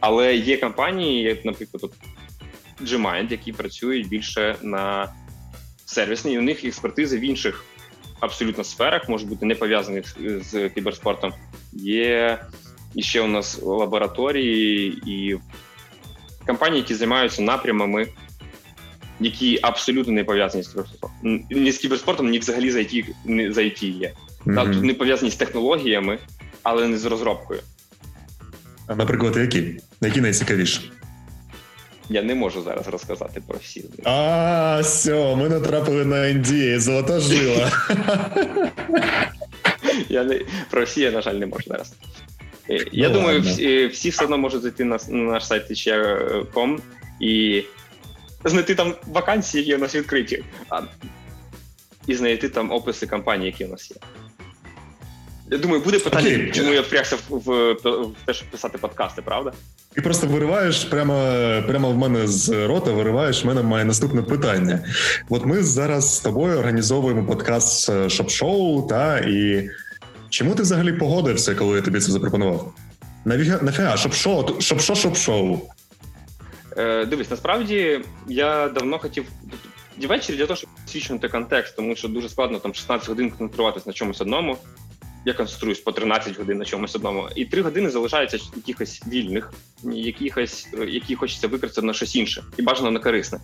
Але 0.00 0.36
є 0.36 0.56
компанії, 0.56 1.22
як, 1.22 1.44
наприклад, 1.44 1.92
Gmind, 2.82 3.30
які 3.30 3.52
працюють 3.52 4.08
більше 4.08 4.56
на 4.62 5.12
сервісні, 5.84 6.32
і 6.32 6.38
у 6.38 6.42
них 6.42 6.64
експертизи 6.64 7.18
в 7.18 7.20
інших 7.20 7.64
абсолютно 8.20 8.64
сферах, 8.64 9.08
може 9.08 9.26
бути 9.26 9.46
не 9.46 9.54
пов'язаних 9.54 10.16
з 10.40 10.68
кіберспортом. 10.68 11.32
Є 11.72 12.38
і 12.94 13.02
ще 13.02 13.20
у 13.20 13.26
нас 13.26 13.62
лабораторії 13.62 15.02
і 15.06 15.38
компанії, 16.46 16.80
які 16.80 16.94
займаються 16.94 17.42
напрямами, 17.42 18.06
які 19.20 19.58
абсолютно 19.62 20.12
не 20.12 20.24
пов'язані 20.24 20.64
з 20.64 20.68
кіберспортом. 20.68 21.44
Ні 21.50 21.72
з 21.72 21.78
кіберспортом, 21.78 22.30
ні 22.30 22.38
взагалі 22.38 22.70
за 22.70 22.78
IT, 22.78 23.06
не 23.24 23.52
за 23.52 23.60
IT 23.60 23.84
є. 23.84 24.12
Mm-hmm. 24.46 24.72
Тут 24.72 24.82
не 24.82 24.94
пов'язані 24.94 25.30
з 25.30 25.36
технологіями, 25.36 26.18
але 26.62 26.88
не 26.88 26.98
з 26.98 27.04
розробкою. 27.04 27.60
А 28.86 28.94
наприклад, 28.94 29.36
які? 29.36 29.80
Які 30.00 30.20
найцікавіші? 30.20 30.90
Я 32.08 32.22
не 32.22 32.34
можу 32.34 32.62
зараз 32.62 32.88
розказати 32.88 33.42
про 33.46 33.58
всі. 33.58 33.84
А, 34.04 34.80
все, 34.82 35.36
ми 35.36 35.48
натрапили 35.48 36.04
на 36.04 36.16
NDA, 36.16 36.78
золота 36.78 37.20
жила. 37.20 37.70
Я 40.08 40.24
не 40.24 40.40
про 40.70 40.84
всі, 40.84 41.00
я, 41.00 41.10
на 41.10 41.22
жаль, 41.22 41.34
не 41.34 41.46
можу 41.46 41.64
зараз. 41.66 41.94
Е, 42.70 42.84
я 42.92 43.08
ну, 43.08 43.14
думаю, 43.14 43.40
всі, 43.40 43.86
всі 43.86 44.10
все 44.10 44.24
одно 44.24 44.38
можуть 44.38 44.62
зайти 44.62 44.84
на, 44.84 44.98
на 45.08 45.32
наш 45.32 45.46
сайт 45.46 45.70
tchr.com 45.70 46.78
і 47.20 47.62
знайти 48.44 48.74
там 48.74 48.94
вакансії, 49.06 49.64
які 49.64 49.76
у 49.76 49.78
нас 49.78 49.94
відкриті, 49.94 50.44
а, 50.68 50.80
і 52.06 52.14
знайти 52.14 52.48
там 52.48 52.72
описи 52.72 53.06
компаній, 53.06 53.46
які 53.46 53.64
у 53.64 53.68
нас 53.68 53.90
є. 53.90 53.96
Я 55.50 55.58
думаю, 55.58 55.82
буде 55.82 55.98
питання, 55.98 56.28
okay. 56.28 56.52
чому 56.52 56.72
я 56.72 56.80
впрягся 56.80 57.16
в, 57.16 57.38
в, 57.38 57.72
в 57.82 58.14
те, 58.24 58.34
щоб 58.34 58.48
писати 58.48 58.78
подкасти, 58.78 59.22
правда? 59.22 59.52
Ти 59.94 60.02
просто 60.02 60.26
вириваєш 60.26 60.84
прямо 60.84 61.14
прямо 61.68 61.90
в 61.90 61.96
мене 61.96 62.26
з 62.26 62.66
рота, 62.66 62.90
вириваєш 62.90 63.44
в 63.44 63.46
мене 63.46 63.62
має 63.62 63.84
наступне 63.84 64.22
питання. 64.22 64.84
От 65.28 65.46
ми 65.46 65.62
зараз 65.62 66.16
з 66.16 66.20
тобою 66.20 66.58
організовуємо 66.58 67.26
подкаст 67.26 68.10
ШОБШОу, 68.10 68.86
та 68.88 69.18
і 69.18 69.70
чому 70.32 70.54
ти 70.54 70.62
взагалі 70.62 70.92
погодився, 70.92 71.54
коли 71.54 71.76
я 71.76 71.82
тобі 71.82 72.00
це 72.00 72.12
запропонував? 72.12 72.74
Нафіга, 73.24 73.96
ШОБШОу, 73.96 74.60
ШОБШОу, 74.60 74.96
ШОБШОу. 74.96 75.60
Е, 76.76 77.06
Дивись, 77.06 77.30
насправді 77.30 78.00
я 78.28 78.68
давно 78.68 78.98
хотів 78.98 79.24
ввечері 79.98 80.36
для 80.36 80.46
того, 80.46 80.56
щоб 80.56 80.70
освічувати 80.86 81.28
контекст, 81.28 81.76
тому 81.76 81.96
що 81.96 82.08
дуже 82.08 82.28
складно 82.28 82.58
там 82.58 82.74
16 82.74 83.08
годин 83.08 83.30
концентруватися 83.30 83.84
на 83.86 83.92
чомусь 83.92 84.20
одному 84.20 84.58
я 85.24 85.34
концентруюсь 85.34 85.80
по 85.80 85.92
13 85.92 86.38
годин 86.38 86.58
на 86.58 86.64
чомусь 86.64 86.96
одному, 86.96 87.28
і 87.34 87.44
3 87.44 87.62
години 87.62 87.90
залишаються 87.90 88.38
якихось 88.56 89.02
вільних, 89.06 89.52
якихось, 89.84 90.68
які 90.88 91.14
хочеться 91.14 91.48
використати 91.48 91.86
на 91.86 91.94
щось 91.94 92.16
інше, 92.16 92.44
і 92.56 92.62
бажано 92.62 92.90
на 92.90 93.00
корисне. 93.00 93.40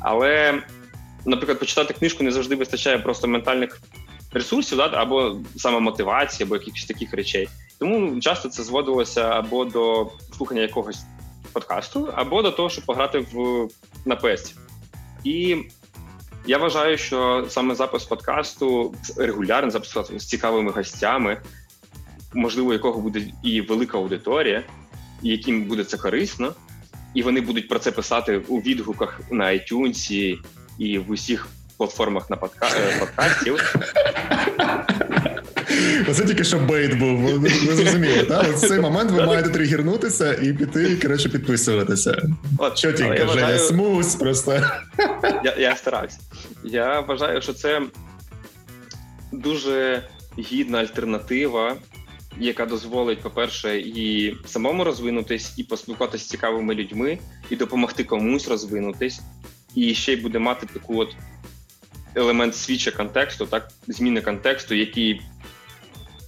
Але, 0.00 0.62
наприклад, 1.24 1.58
почитати 1.58 1.94
книжку 1.94 2.24
не 2.24 2.30
завжди 2.30 2.56
вистачає 2.56 2.98
просто 2.98 3.28
ментальних 3.28 3.80
ресурсів, 4.34 4.78
да, 4.78 4.90
або 4.92 5.36
саме 5.56 5.80
мотивації, 5.80 6.46
або 6.46 6.56
якихось 6.56 6.84
таких 6.84 7.14
речей. 7.14 7.48
Тому 7.78 8.20
часто 8.20 8.48
це 8.48 8.62
зводилося 8.62 9.22
або 9.22 9.64
до 9.64 10.10
слухання 10.36 10.60
якогось 10.60 11.04
подкасту, 11.52 12.08
або 12.14 12.42
до 12.42 12.50
того, 12.50 12.70
щоб 12.70 12.84
пограти 12.84 13.18
в 13.18 13.68
на 14.04 14.16
PS. 14.16 14.54
І 15.24 15.56
я 16.46 16.58
вважаю, 16.58 16.98
що 16.98 17.46
саме 17.48 17.74
запис 17.74 18.04
подкасту, 18.04 18.94
регулярний 19.16 19.70
запис 19.70 20.22
з 20.22 20.26
цікавими 20.26 20.70
гостями, 20.70 21.40
можливо, 22.34 22.72
якого 22.72 23.00
буде 23.00 23.22
і 23.42 23.60
велика 23.60 23.98
аудиторія, 23.98 24.62
яким 25.22 25.64
буде 25.64 25.84
це 25.84 25.96
корисно, 25.96 26.54
і 27.14 27.22
вони 27.22 27.40
будуть 27.40 27.68
про 27.68 27.78
це 27.78 27.92
писати 27.92 28.42
у 28.48 28.60
відгуках 28.60 29.20
на 29.30 29.44
iTunes 29.44 30.12
і 30.78 30.98
в 30.98 31.10
усіх 31.10 31.48
платформах 31.76 32.30
на 32.30 32.36
подка... 32.36 32.68
Е, 32.76 32.98
подкастів. 33.00 33.74
Оце 36.08 36.24
тільки 36.24 36.44
що 36.44 36.58
bait 36.58 36.98
був. 36.98 37.18
Ви 37.18 37.48
зрозуміли, 37.48 38.22
так? 38.22 38.44
В 38.44 38.68
цей 38.68 38.80
момент 38.80 39.10
ви 39.10 39.26
маєте 39.26 39.48
тригернутися 39.48 40.34
і 40.34 40.52
піти, 40.52 40.96
коротше, 40.96 41.28
підписуватися. 41.28 42.22
От, 42.58 42.78
Чотенько, 42.78 43.16
Женя, 43.16 43.24
вважаю... 43.24 43.58
smooth 43.58 44.14
просто. 44.14 44.60
Я 45.44 45.54
я 45.58 45.76
старався. 45.76 46.18
Я 46.64 47.00
вважаю, 47.00 47.42
що 47.42 47.52
це 47.52 47.82
дуже 49.32 50.02
гідна 50.38 50.78
альтернатива, 50.78 51.76
яка 52.38 52.66
дозволить, 52.66 53.20
по-перше, 53.20 53.78
і 53.78 54.36
самому 54.46 54.84
розвинутись, 54.84 55.54
і 55.56 55.64
поспілкуватися 55.64 56.24
з 56.24 56.28
цікавими 56.28 56.74
людьми, 56.74 57.18
і 57.50 57.56
допомогти 57.56 58.04
комусь 58.04 58.48
розвинутись, 58.48 59.20
і 59.74 59.94
ще 59.94 60.12
й 60.12 60.16
буде 60.16 60.38
мати 60.38 60.66
таку 60.72 61.00
от 61.00 61.16
елемент 62.14 62.56
свіча 62.56 62.90
контексту, 62.90 63.46
так, 63.46 63.68
зміни 63.88 64.20
контексту, 64.20 64.74
який 64.74 65.14
в 65.14 65.20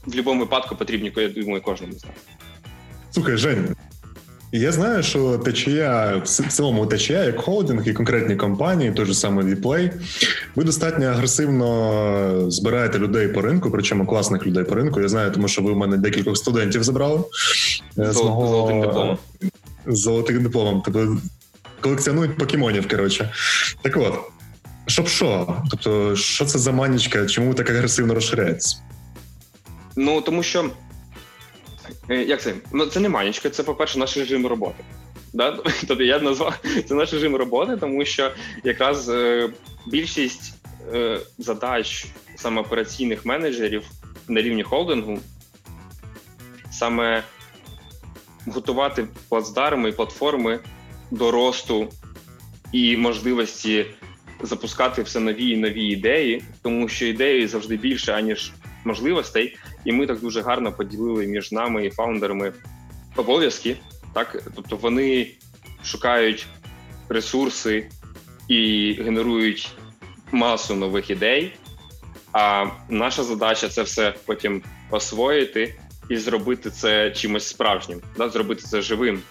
будь-якому 0.07 0.41
випадку 0.41 0.77
потрібні, 0.77 1.13
я 1.17 1.29
думаю, 1.29 1.63
кожному 1.63 1.93
з 1.93 2.05
нас. 2.05 2.15
Слухай, 3.11 3.37
Жень, 3.37 3.77
я 4.53 4.73
знаю, 4.73 5.03
що 5.03 5.39
течія 5.39 6.23
в 6.25 6.29
цілому 6.29 6.87
течія, 6.87 7.25
як 7.25 7.41
холдинг 7.41 7.89
і 7.89 7.93
конкретні 7.93 8.37
компанії, 8.37 8.93
той 8.93 9.07
же 9.07 9.15
самий 9.15 9.55
Vplay, 9.55 9.93
ви 10.57 10.65
достатньо 10.65 11.07
агресивно 11.07 12.51
збираєте 12.51 12.99
людей 12.99 13.29
по 13.29 13.43
ринку, 13.43 13.71
причому 13.71 14.07
класних 14.07 14.47
людей 14.47 14.65
по 14.65 14.75
ринку. 14.75 15.01
Я 15.01 15.09
знаю, 15.09 15.31
тому 15.31 15.49
що 15.49 15.63
ви 15.63 15.73
в 15.73 15.77
мене 15.77 15.97
декількох 15.97 16.37
студентів 16.37 16.83
забрали 16.83 17.21
е, 17.99 18.13
з 18.13 18.23
мого 18.23 18.49
золотим 18.49 18.81
дипломом. 18.81 19.19
Золотим 19.87 20.43
дипломом. 20.43 20.83
Тобто 20.85 21.17
колекціонують 21.81 22.37
покемонів. 22.37 22.89
Коротше, 22.89 23.33
так 23.83 23.97
от, 23.97 24.15
щоб 24.87 25.09
що? 25.09 25.57
Тобто, 25.71 26.17
що 26.17 26.45
це 26.45 26.59
за 26.59 26.73
манічка? 26.73 27.27
Чому 27.27 27.55
так 27.55 27.71
агресивно 27.71 28.15
розширяєтесь? 28.15 28.83
Ну 29.97 30.21
тому 30.21 30.43
що 30.43 30.71
е, 32.09 32.23
як 32.23 32.43
це? 32.43 32.55
Ну 32.73 32.87
це 32.87 33.01
не 33.01 33.09
манічка, 33.09 33.51
це, 33.51 33.63
по-перше, 33.63 33.99
наш 33.99 34.17
режим 34.17 34.47
роботи. 34.47 34.85
Да? 35.33 35.59
Тобто 35.89 36.05
я 36.05 36.19
назвав 36.19 36.59
це 36.89 36.95
наш 36.95 37.13
режим 37.13 37.37
роботи, 37.37 37.77
тому 37.77 38.05
що 38.05 38.31
якраз 38.65 39.09
е, 39.09 39.51
більшість 39.87 40.55
е, 40.95 41.21
задач 41.39 42.07
саме 42.37 42.61
операційних 42.61 43.27
менеджерів 43.27 43.83
на 44.29 44.43
рівні 44.43 44.63
холдингу 44.63 45.19
саме 46.71 47.23
готувати 48.47 49.07
плацдарми 49.29 49.89
і 49.89 49.93
платформи 49.93 50.61
до 51.11 51.31
росту 51.31 51.89
і 52.73 52.97
можливості 52.97 53.87
запускати 54.43 55.03
все 55.03 55.21
нові 55.21 55.51
і 55.51 55.57
нові 55.57 55.85
ідеї, 55.85 56.43
тому 56.63 56.89
що 56.89 57.07
ідеї 57.07 57.47
завжди 57.47 57.77
більше, 57.77 58.13
аніж 58.13 58.53
можливостей, 58.85 59.57
і 59.85 59.93
ми 59.93 60.07
так 60.07 60.21
дуже 60.21 60.43
гарно 60.43 60.73
поділили 60.73 61.27
між 61.27 61.53
нами 61.53 61.87
і 61.87 61.91
фаундерами 61.91 62.53
обов'язки. 63.17 63.77
Так, 64.15 64.43
тобто 64.55 64.77
вони 64.77 65.31
шукають 65.85 66.47
ресурси 67.09 67.91
і 68.49 68.93
генерують 69.05 69.73
масу 70.33 70.75
нових 70.75 71.11
ідей. 71.11 71.53
А 72.33 72.67
наша 72.89 73.23
задача 73.23 73.69
це 73.69 73.83
все 73.83 74.15
потім 74.27 74.63
освоїти 74.91 75.75
і 76.09 76.17
зробити 76.17 76.71
це 76.71 77.11
чимось 77.11 77.49
справжнім, 77.49 78.01
да, 78.17 78.29
зробити 78.29 78.63
це 78.63 78.83
живим. 78.83 79.23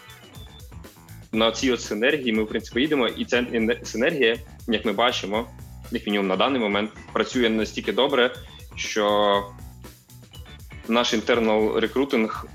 На 1.31 1.51
цій 1.51 1.71
от 1.71 1.81
синергії 1.81 2.33
ми 2.33 2.43
в 2.43 2.47
принципі 2.47 2.81
їдемо, 2.81 3.07
і 3.07 3.25
ця 3.25 3.45
синергія, 3.83 4.37
як 4.67 4.85
ми 4.85 4.93
бачимо, 4.93 5.47
як 5.91 6.05
мінімум 6.05 6.27
на 6.27 6.35
даний 6.35 6.61
момент 6.61 6.91
працює 7.13 7.49
настільки 7.49 7.93
добре, 7.93 8.35
що 8.75 9.43
наш 10.87 11.13
інтернал 11.13 11.77
рекрутинг, 11.79 12.45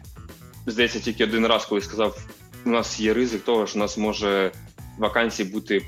здається, 0.66 1.00
тільки 1.00 1.24
один 1.24 1.46
раз, 1.46 1.66
коли 1.66 1.80
сказав, 1.80 2.26
у 2.66 2.70
нас 2.70 3.00
є 3.00 3.14
ризик 3.14 3.42
того, 3.44 3.66
що 3.66 3.78
у 3.78 3.82
нас 3.82 3.98
може 3.98 4.52
вакансій 4.98 5.44
бути 5.44 5.82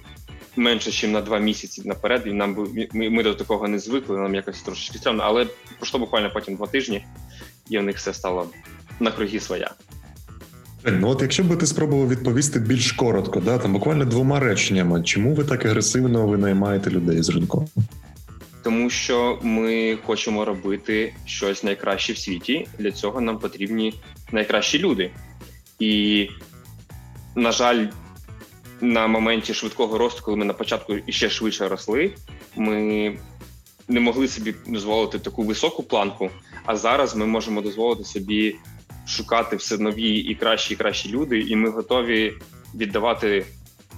менше, 0.56 0.90
ніж 0.90 1.02
на 1.02 1.20
два 1.20 1.38
місяці 1.38 1.82
наперед, 1.84 2.22
і 2.26 2.32
нам 2.32 2.68
ми, 2.92 3.10
ми 3.10 3.22
до 3.22 3.34
такого 3.34 3.68
не 3.68 3.78
звикли, 3.78 4.18
нам 4.18 4.34
якось 4.34 4.62
трошечки 4.62 4.98
стрімно, 4.98 5.22
але 5.26 5.46
пройшло 5.78 6.00
буквально 6.00 6.30
потім 6.32 6.56
два 6.56 6.66
тижні, 6.66 7.04
і 7.68 7.78
у 7.78 7.82
них 7.82 7.96
все 7.96 8.14
стало 8.14 8.50
на 9.00 9.10
круги 9.10 9.40
своя. 9.40 9.70
Ну 10.84 11.08
от 11.08 11.22
якщо 11.22 11.44
би 11.44 11.56
ти 11.56 11.66
спробував 11.66 12.08
відповісти 12.08 12.58
більш 12.58 12.92
коротко, 12.92 13.40
да, 13.40 13.58
там 13.58 13.72
буквально 13.72 14.04
двома 14.04 14.40
реченнями, 14.40 15.02
чому 15.02 15.34
ви 15.34 15.44
так 15.44 15.66
агресивно 15.66 16.26
винаймаєте 16.26 16.90
людей 16.90 17.22
з 17.22 17.28
ринку? 17.28 17.68
тому 18.62 18.90
що 18.90 19.38
ми 19.42 19.98
хочемо 20.06 20.44
робити 20.44 21.14
щось 21.26 21.64
найкраще 21.64 22.12
в 22.12 22.18
світі. 22.18 22.66
Для 22.78 22.92
цього 22.92 23.20
нам 23.20 23.38
потрібні 23.38 23.94
найкращі 24.32 24.78
люди. 24.78 25.10
І, 25.78 26.28
на 27.34 27.52
жаль, 27.52 27.86
на 28.80 29.06
моменті 29.06 29.54
швидкого 29.54 29.98
росту, 29.98 30.22
коли 30.24 30.36
ми 30.36 30.44
на 30.44 30.52
початку 30.52 30.94
ще 31.08 31.30
швидше 31.30 31.68
росли, 31.68 32.14
ми 32.56 33.18
не 33.88 34.00
могли 34.00 34.28
собі 34.28 34.54
дозволити 34.66 35.18
таку 35.18 35.42
високу 35.42 35.82
планку. 35.82 36.30
А 36.64 36.76
зараз 36.76 37.16
ми 37.16 37.26
можемо 37.26 37.60
дозволити 37.60 38.04
собі 38.04 38.56
шукати 39.06 39.56
все 39.56 39.78
нові 39.78 40.10
і 40.10 40.34
кращі 40.34 40.74
і 40.74 40.76
кращі 40.76 41.08
люди, 41.08 41.40
і 41.40 41.56
ми 41.56 41.70
готові 41.70 42.34
віддавати 42.74 43.46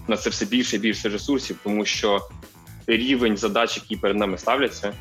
на 0.08 0.16
це 0.16 0.30
все 0.30 0.44
більше 0.44 0.76
і 0.76 0.78
більше 0.78 1.08
ресурсів, 1.08 1.56
тому 1.64 1.84
що 1.84 2.20
рівень 2.86 3.36
задач, 3.36 3.76
які 3.76 3.96
перед 3.96 4.16
нами 4.16 4.38
ставляться, 4.38 4.92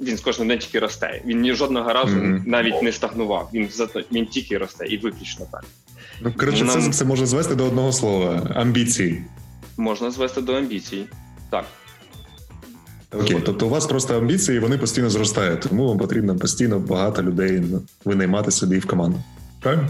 він 0.00 0.16
з 0.16 0.20
кожним 0.20 0.48
днем 0.48 0.58
тільки 0.58 0.78
росте. 0.78 1.22
Він 1.26 1.40
ні 1.40 1.54
жодного 1.54 1.92
разу 1.92 2.16
mm-hmm. 2.16 2.42
навіть 2.46 2.82
не 2.82 2.92
стагнував. 2.92 3.50
Він 3.54 3.68
він 4.12 4.26
тільки 4.26 4.58
росте 4.58 4.86
і 4.86 4.98
виключно 4.98 5.46
так. 5.52 5.64
Ну, 6.20 6.32
коротше, 6.36 6.64
Нам... 6.64 6.82
це 6.82 6.90
це 6.90 7.04
може 7.04 7.26
звести 7.26 7.54
до 7.54 7.64
одного 7.64 7.92
слова: 7.92 8.52
амбіції. 8.54 9.24
Можна 9.76 10.10
звести 10.10 10.40
до 10.40 10.54
амбіцій. 10.54 11.04
Так. 11.50 11.64
Окей, 13.20 13.42
тобто 13.44 13.66
у 13.66 13.68
вас 13.68 13.86
просто 13.86 14.18
амбіції, 14.18 14.58
вони 14.58 14.78
постійно 14.78 15.10
зростають, 15.10 15.60
тому 15.60 15.88
вам 15.88 15.98
потрібно 15.98 16.36
постійно 16.36 16.78
багато 16.78 17.22
людей 17.22 17.62
винаймати 18.04 18.50
собі 18.50 18.78
в 18.78 18.86
команду. 18.86 19.22
Правильно? 19.60 19.88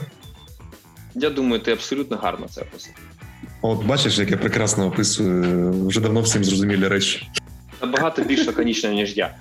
Я 1.14 1.30
думаю, 1.30 1.62
ти 1.62 1.72
абсолютно 1.72 2.16
гарно 2.16 2.46
це 2.50 2.60
описав. 2.60 2.94
От 3.62 3.86
бачиш, 3.86 4.18
як 4.18 4.30
я 4.30 4.36
прекрасно 4.36 4.86
описую 4.86 5.86
вже 5.86 6.00
давно 6.00 6.20
всім 6.20 6.44
зрозумілі 6.44 6.88
речі. 6.88 7.28
Набагато 7.82 8.22
більш 8.22 8.46
лаконічно, 8.46 8.92
ніж 8.92 9.16
я. 9.16 9.34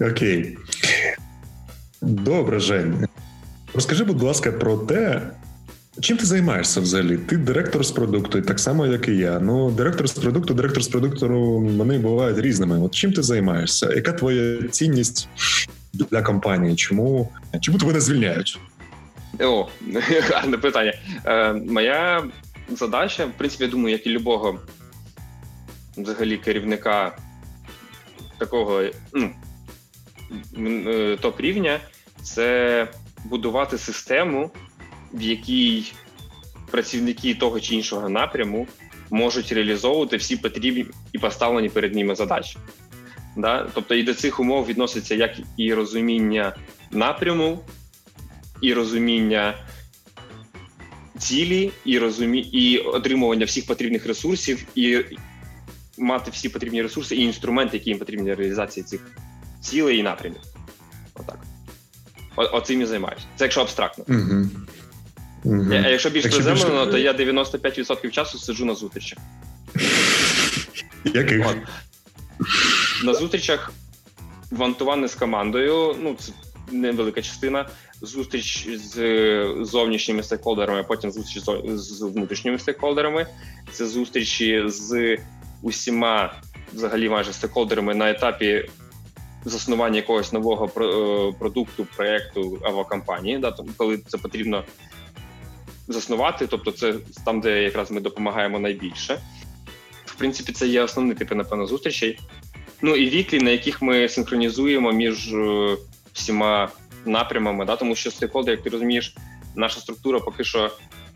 Окей. 0.00 0.58
Добре, 2.02 2.60
Жень. 2.60 3.06
Розкажи, 3.74 4.04
будь 4.04 4.22
ласка, 4.22 4.52
про 4.52 4.76
те, 4.76 5.22
чим 6.00 6.16
ти 6.16 6.26
займаєшся 6.26 6.80
взагалі? 6.80 7.16
Ти 7.16 7.36
директор 7.36 7.84
з 7.84 7.90
продукту, 7.90 8.42
так 8.42 8.60
само, 8.60 8.86
як 8.86 9.08
і 9.08 9.16
я. 9.16 9.40
Ну, 9.40 9.70
директор 9.70 10.08
з 10.08 10.12
продукту, 10.12 10.54
директор 10.54 10.82
з 10.82 10.88
продукту, 10.88 11.28
вони 11.60 11.98
бувають 11.98 12.38
різними. 12.38 12.80
От 12.80 12.94
чим 12.94 13.12
ти 13.12 13.22
займаєшся? 13.22 13.92
Яка 13.92 14.12
твоя 14.12 14.62
цінність 14.62 15.28
для 15.92 16.22
компанії? 16.22 16.76
Чому 16.76 17.32
чому 17.60 17.78
тебе 17.78 17.92
не 17.92 18.00
звільняють? 18.00 18.58
О, 19.40 19.68
гарне 20.30 20.58
питання. 20.58 20.94
Е, 21.26 21.52
Моя 21.52 22.24
задача, 22.70 23.26
в 23.26 23.32
принципі, 23.32 23.64
я 23.64 23.70
думаю, 23.70 23.92
як 23.92 24.06
і 24.06 24.10
любого 24.10 24.58
взагалі 25.96 26.36
керівника 26.36 27.16
такого 28.38 28.82
ну, 29.12 29.30
е, 30.58 31.16
топ 31.20 31.40
рівня, 31.40 31.80
це 32.22 32.88
будувати 33.24 33.78
систему, 33.78 34.50
в 35.12 35.22
якій 35.22 35.92
працівники 36.70 37.34
того 37.34 37.60
чи 37.60 37.74
іншого 37.74 38.08
напряму 38.08 38.66
можуть 39.10 39.52
реалізовувати 39.52 40.16
всі 40.16 40.36
потрібні 40.36 40.86
і 41.12 41.18
поставлені 41.18 41.68
перед 41.68 41.94
ними 41.94 42.14
задачі. 42.14 42.56
Да? 43.36 43.68
Тобто 43.74 43.94
і 43.94 44.02
до 44.02 44.14
цих 44.14 44.40
умов 44.40 44.66
відноситься 44.66 45.14
як 45.14 45.30
і 45.56 45.74
розуміння 45.74 46.56
напряму, 46.90 47.60
і 48.60 48.74
розуміння 48.74 49.54
цілі, 51.18 51.72
і 51.84 51.98
розумі... 51.98 52.38
і 52.38 52.78
отримування 52.78 53.44
всіх 53.44 53.66
потрібних 53.66 54.06
ресурсів, 54.06 54.66
і 54.74 55.04
мати 55.98 56.30
всі 56.30 56.48
потрібні 56.48 56.82
ресурси 56.82 57.16
і 57.16 57.24
інструменти, 57.24 57.76
які 57.76 57.90
їм 57.90 57.98
потрібні 57.98 58.26
для 58.26 58.34
реалізації 58.34 58.84
цих 58.84 59.10
цілей 59.60 59.98
і 59.98 60.02
напрямів. 60.02 60.40
Отак. 61.14 61.38
О, 62.36 62.56
оцим 62.56 62.82
і 62.82 62.86
займаюся. 62.86 63.24
Це 63.36 63.44
якщо 63.44 63.60
абстрактно. 63.60 64.04
Угу. 64.08 64.46
Угу. 65.44 65.66
А 65.72 65.88
якщо 65.88 66.10
більш 66.10 66.26
приземлено, 66.26 66.84
більш... 66.84 66.92
то 66.92 66.98
я 66.98 67.12
95% 67.12 68.10
часу 68.10 68.38
сиджу 68.38 68.64
на 68.64 68.74
зустрічах. 68.74 69.18
Яких? 71.04 71.46
От. 71.50 71.56
На 73.04 73.14
зустрічах 73.14 73.72
вантувани 74.50 75.08
з 75.08 75.14
командою. 75.14 75.96
Ну, 76.02 76.16
це 76.18 76.32
невелика 76.72 77.22
частина. 77.22 77.68
Зустріч 78.02 78.68
з 78.74 78.94
зовнішніми 79.60 80.22
стейкхолдерами, 80.22 80.82
потім 80.82 81.10
зустріч 81.10 81.44
з 81.64 82.02
внутрішніми 82.02 82.58
стейкхолдерами. 82.58 83.26
Це 83.72 83.86
зустрічі 83.86 84.62
з 84.66 85.18
усіма 85.62 86.34
взагалі 86.72 87.08
майже 87.08 87.32
стейкхолдерами 87.32 87.94
на 87.94 88.10
етапі 88.10 88.68
заснування 89.44 89.96
якогось 89.96 90.32
нового 90.32 90.64
е, 90.66 91.38
продукту, 91.38 91.86
проєкту 91.96 92.58
або 92.62 92.84
компанії, 92.84 93.38
да, 93.38 93.54
коли 93.76 93.98
це 93.98 94.18
потрібно 94.18 94.64
заснувати, 95.92 96.46
тобто 96.46 96.72
це 96.72 96.94
там, 97.24 97.40
де 97.40 97.62
якраз 97.62 97.90
ми 97.90 98.00
допомагаємо 98.00 98.58
найбільше. 98.58 99.20
В 100.04 100.14
принципі, 100.14 100.52
це 100.52 100.66
є 100.66 100.82
основні 100.82 101.14
типи, 101.14 101.34
напевно, 101.34 101.66
зустрічей. 101.66 102.18
Ну 102.82 102.96
і 102.96 103.08
віклі, 103.10 103.40
на 103.40 103.50
яких 103.50 103.82
ми 103.82 104.08
синхронізуємо 104.08 104.92
між 104.92 105.34
е, 105.34 105.76
всіма 106.12 106.68
напрямами, 107.04 107.64
да, 107.64 107.76
тому 107.76 107.94
що 107.94 108.10
стейкхолдер, 108.10 108.54
як 108.54 108.62
ти 108.62 108.70
розумієш, 108.70 109.16
наша 109.56 109.80
структура 109.80 110.20
поки 110.20 110.44
що, 110.44 110.70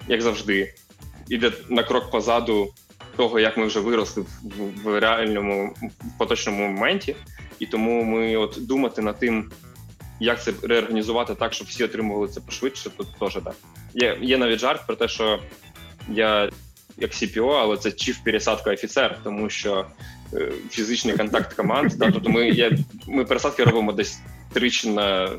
як 0.09 0.23
завжди, 0.23 0.75
іде 1.29 1.53
на 1.69 1.83
крок 1.83 2.11
позаду 2.11 2.73
того, 3.17 3.41
як 3.41 3.57
ми 3.57 3.67
вже 3.67 3.81
виросли 3.81 4.25
в, 4.83 5.01
реальному 5.01 5.75
в 6.01 6.19
поточному 6.19 6.69
моменті, 6.69 7.17
і 7.59 7.67
тому 7.67 8.05
ми 8.05 8.37
от 8.37 8.59
думати 8.61 9.03
над 9.03 9.19
тим, 9.19 9.51
як 10.21 10.43
це 10.43 10.53
реорганізувати 10.63 11.35
так, 11.35 11.53
щоб 11.53 11.67
всі 11.67 11.85
отримували 11.85 12.29
це 12.29 12.41
пошвидше, 12.41 12.91
тут 12.91 13.07
теж 13.21 13.35
так. 13.35 13.55
Є 13.95 14.19
є 14.21 14.39
навіть 14.39 14.61
жарт 14.61 14.87
про 14.87 14.97
те, 14.97 15.09
що 15.09 15.41
я 16.09 16.51
як 16.97 17.11
CPO, 17.11 17.53
але 17.61 17.77
це 17.77 17.93
чіф 17.93 18.19
пересадка 18.25 18.73
офіцер, 18.73 19.19
тому 19.25 19.51
що 19.51 19.87
е, 20.35 20.53
фізичний 20.71 21.17
контакт 21.17 21.55
команд. 21.55 21.93
Да, 21.97 22.11
тобто 22.11 22.31
ми 22.31 22.49
я, 22.49 22.79
ми 23.07 23.25
пересадки 23.25 23.65
робимо 23.65 23.93
десь 23.93 24.19
тричі 24.53 24.89
на 24.89 25.31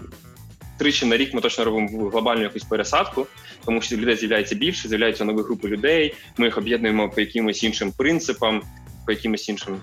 тричі 0.78 1.06
на 1.06 1.18
рік. 1.18 1.34
Ми 1.34 1.42
точно 1.42 1.66
робимо 1.66 2.10
глобальну 2.10 2.44
якусь 2.44 2.64
пересадку, 2.64 3.28
тому 3.66 3.82
що 3.82 3.98
людей 3.98 4.16
з'являється 4.16 4.56
більше, 4.56 4.88
з'являються 4.88 5.26
нові 5.26 5.42
групи 5.42 5.68
людей. 5.68 6.16
Ми 6.38 6.46
їх 6.46 6.58
об'єднуємо 6.58 7.10
по 7.10 7.22
якимось 7.22 7.64
іншим 7.64 7.92
принципам, 7.92 8.62
по 9.06 9.12
якимось 9.12 9.50
іншим 9.50 9.82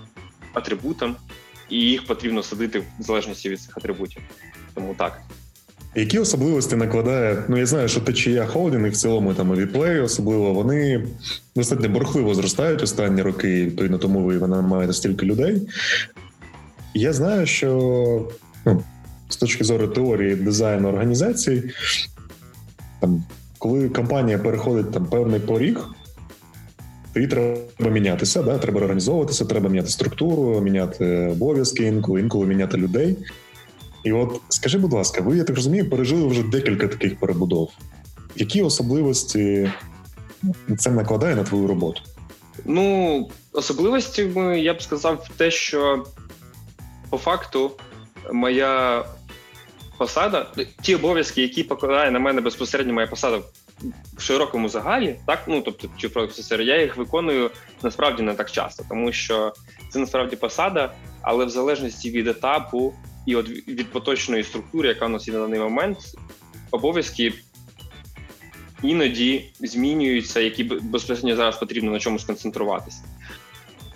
атрибутам, 0.53 1.15
і 1.69 1.79
їх 1.79 2.05
потрібно 2.05 2.43
садити 2.43 2.79
в 2.79 2.85
залежності 2.99 3.49
від 3.49 3.61
цих 3.61 3.77
атрибутів. 3.77 4.21
Тому 4.73 4.95
так. 4.97 5.21
Які 5.95 6.19
особливості 6.19 6.75
накладає? 6.75 7.43
Ну 7.47 7.57
я 7.57 7.65
знаю, 7.65 7.87
що 7.87 8.01
течія 8.01 8.45
холдинг 8.45 8.89
в 8.89 8.95
цілому 8.95 9.33
там 9.33 9.53
і 9.53 9.57
віплей, 9.57 9.99
особливо 9.99 10.53
вони 10.53 11.03
достатньо 11.55 11.89
борхливо 11.89 12.35
зростають 12.35 12.83
останні 12.83 13.21
роки, 13.21 13.71
то 13.77 13.85
й 13.85 13.89
на 13.89 13.97
тому 13.97 14.23
ви 14.23 14.37
вона 14.37 14.61
має 14.61 14.93
стільки 14.93 15.25
людей. 15.25 15.61
Я 16.93 17.13
знаю, 17.13 17.45
що 17.45 18.29
ну, 18.65 18.83
з 19.29 19.37
точки 19.37 19.63
зору 19.63 19.87
теорії 19.87 20.35
дизайну 20.35 20.89
організацій, 20.89 21.63
там, 22.99 23.23
коли 23.57 23.89
компанія 23.89 24.37
переходить 24.37 24.91
там 24.91 25.05
певний 25.05 25.39
поріг, 25.39 25.87
їй 27.15 27.27
треба 27.27 27.57
мінятися, 27.79 28.43
да? 28.43 28.57
треба 28.57 28.81
організовуватися, 28.81 29.45
треба 29.45 29.69
міняти 29.69 29.89
структуру, 29.89 30.61
міняти 30.61 31.27
обов'язки, 31.31 31.83
інколи 31.83 32.21
інколи 32.21 32.45
міняти 32.45 32.77
людей. 32.77 33.17
І 34.03 34.11
от 34.11 34.41
скажи, 34.49 34.77
будь 34.77 34.93
ласка, 34.93 35.21
ви 35.21 35.37
я 35.37 35.43
так 35.43 35.55
розумію, 35.55 35.89
пережили 35.89 36.27
вже 36.27 36.43
декілька 36.43 36.87
таких 36.87 37.19
перебудов. 37.19 37.71
Які 38.35 38.61
особливості 38.61 39.71
це 40.77 40.91
накладає 40.91 41.35
на 41.35 41.43
твою 41.43 41.67
роботу? 41.67 42.01
Ну, 42.65 43.29
особливості 43.53 44.29
я 44.55 44.73
б 44.73 44.81
сказав 44.81 45.29
те, 45.37 45.51
що 45.51 46.05
по 47.09 47.17
факту 47.17 47.71
моя 48.31 49.05
посада, 49.97 50.47
ті 50.81 50.95
обов'язки, 50.95 51.41
які 51.41 51.63
покладає 51.63 52.11
на 52.11 52.19
мене 52.19 52.41
безпосередньо 52.41 52.93
моя 52.93 53.07
посада 53.07 53.39
в 54.17 54.21
широкому 54.21 54.69
загалі, 54.69 55.19
так 55.25 55.43
ну 55.47 55.61
тобто, 55.61 55.87
чи 55.97 56.09
професор, 56.09 56.61
я 56.61 56.81
їх 56.81 56.97
виконую 56.97 57.51
насправді 57.83 58.23
не 58.23 58.33
так 58.33 58.51
часто, 58.51 58.85
тому 58.89 59.11
що 59.11 59.53
це 59.89 59.99
насправді 59.99 60.35
посада, 60.35 60.93
але 61.21 61.45
в 61.45 61.49
залежності 61.49 62.11
від 62.11 62.27
етапу 62.27 62.93
і 63.25 63.35
от 63.35 63.49
від 63.49 63.91
поточної 63.91 64.43
структури, 64.43 64.89
яка 64.89 65.05
у 65.05 65.09
нас 65.09 65.27
є 65.27 65.33
на 65.33 65.39
даний 65.39 65.59
момент, 65.59 65.97
обов'язки 66.71 67.33
іноді 68.83 69.49
змінюються, 69.59 70.39
які 70.39 70.63
безпосередньо 70.63 71.35
зараз 71.35 71.59
потрібно 71.59 71.91
на 71.91 71.99
чомусь 71.99 72.23
концентруватися. 72.23 73.03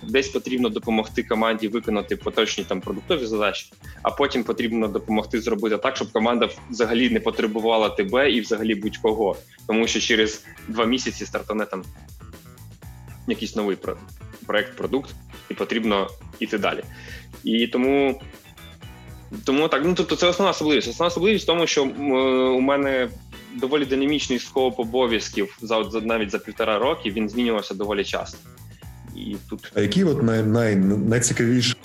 Десь 0.03 0.29
потрібно 0.29 0.69
допомогти 0.69 1.23
команді 1.23 1.67
виконати 1.67 2.15
поточні 2.15 2.63
там 2.63 2.81
продуктові 2.81 3.25
задачі, 3.25 3.73
а 4.01 4.11
потім 4.11 4.43
потрібно 4.43 4.87
допомогти 4.87 5.41
зробити 5.41 5.77
так, 5.77 5.95
щоб 5.95 6.11
команда 6.11 6.49
взагалі 6.69 7.09
не 7.09 7.19
потребувала 7.19 7.89
тебе 7.89 8.31
і 8.31 8.41
взагалі 8.41 8.75
будь-кого, 8.75 9.37
тому 9.67 9.87
що 9.87 9.99
через 9.99 10.45
два 10.67 10.85
місяці 10.85 11.25
стартане 11.25 11.65
там 11.65 11.83
якийсь 13.27 13.55
новий 13.55 13.77
проект, 14.45 14.77
продукт, 14.77 15.15
і 15.49 15.53
потрібно 15.53 16.09
йти 16.39 16.57
далі. 16.57 16.83
І 17.43 17.67
тому 17.67 18.21
тому 19.43 19.67
так, 19.67 19.81
ну 19.85 19.93
тобто, 19.93 20.15
це 20.15 20.27
основна 20.27 20.51
особливість. 20.51 20.87
Основна 20.87 21.07
особливість 21.07 21.43
в 21.43 21.47
тому, 21.47 21.67
що 21.67 21.83
у 22.57 22.61
мене 22.61 23.09
доволі 23.55 23.85
динамічний 23.85 24.39
скоп 24.39 24.79
обов'язків 24.79 25.57
за 25.61 25.79
навіть 26.01 26.31
за 26.31 26.39
півтора 26.39 26.79
роки 26.79 27.11
він 27.11 27.29
змінювався 27.29 27.73
доволі 27.73 28.03
часто. 28.03 28.37
І 29.15 29.35
тут 29.49 29.71
а 29.75 29.81
які 29.81 30.03
от 30.03 30.23
най, 30.23 30.43
най, 30.43 30.75
найцікавіші 30.75 31.75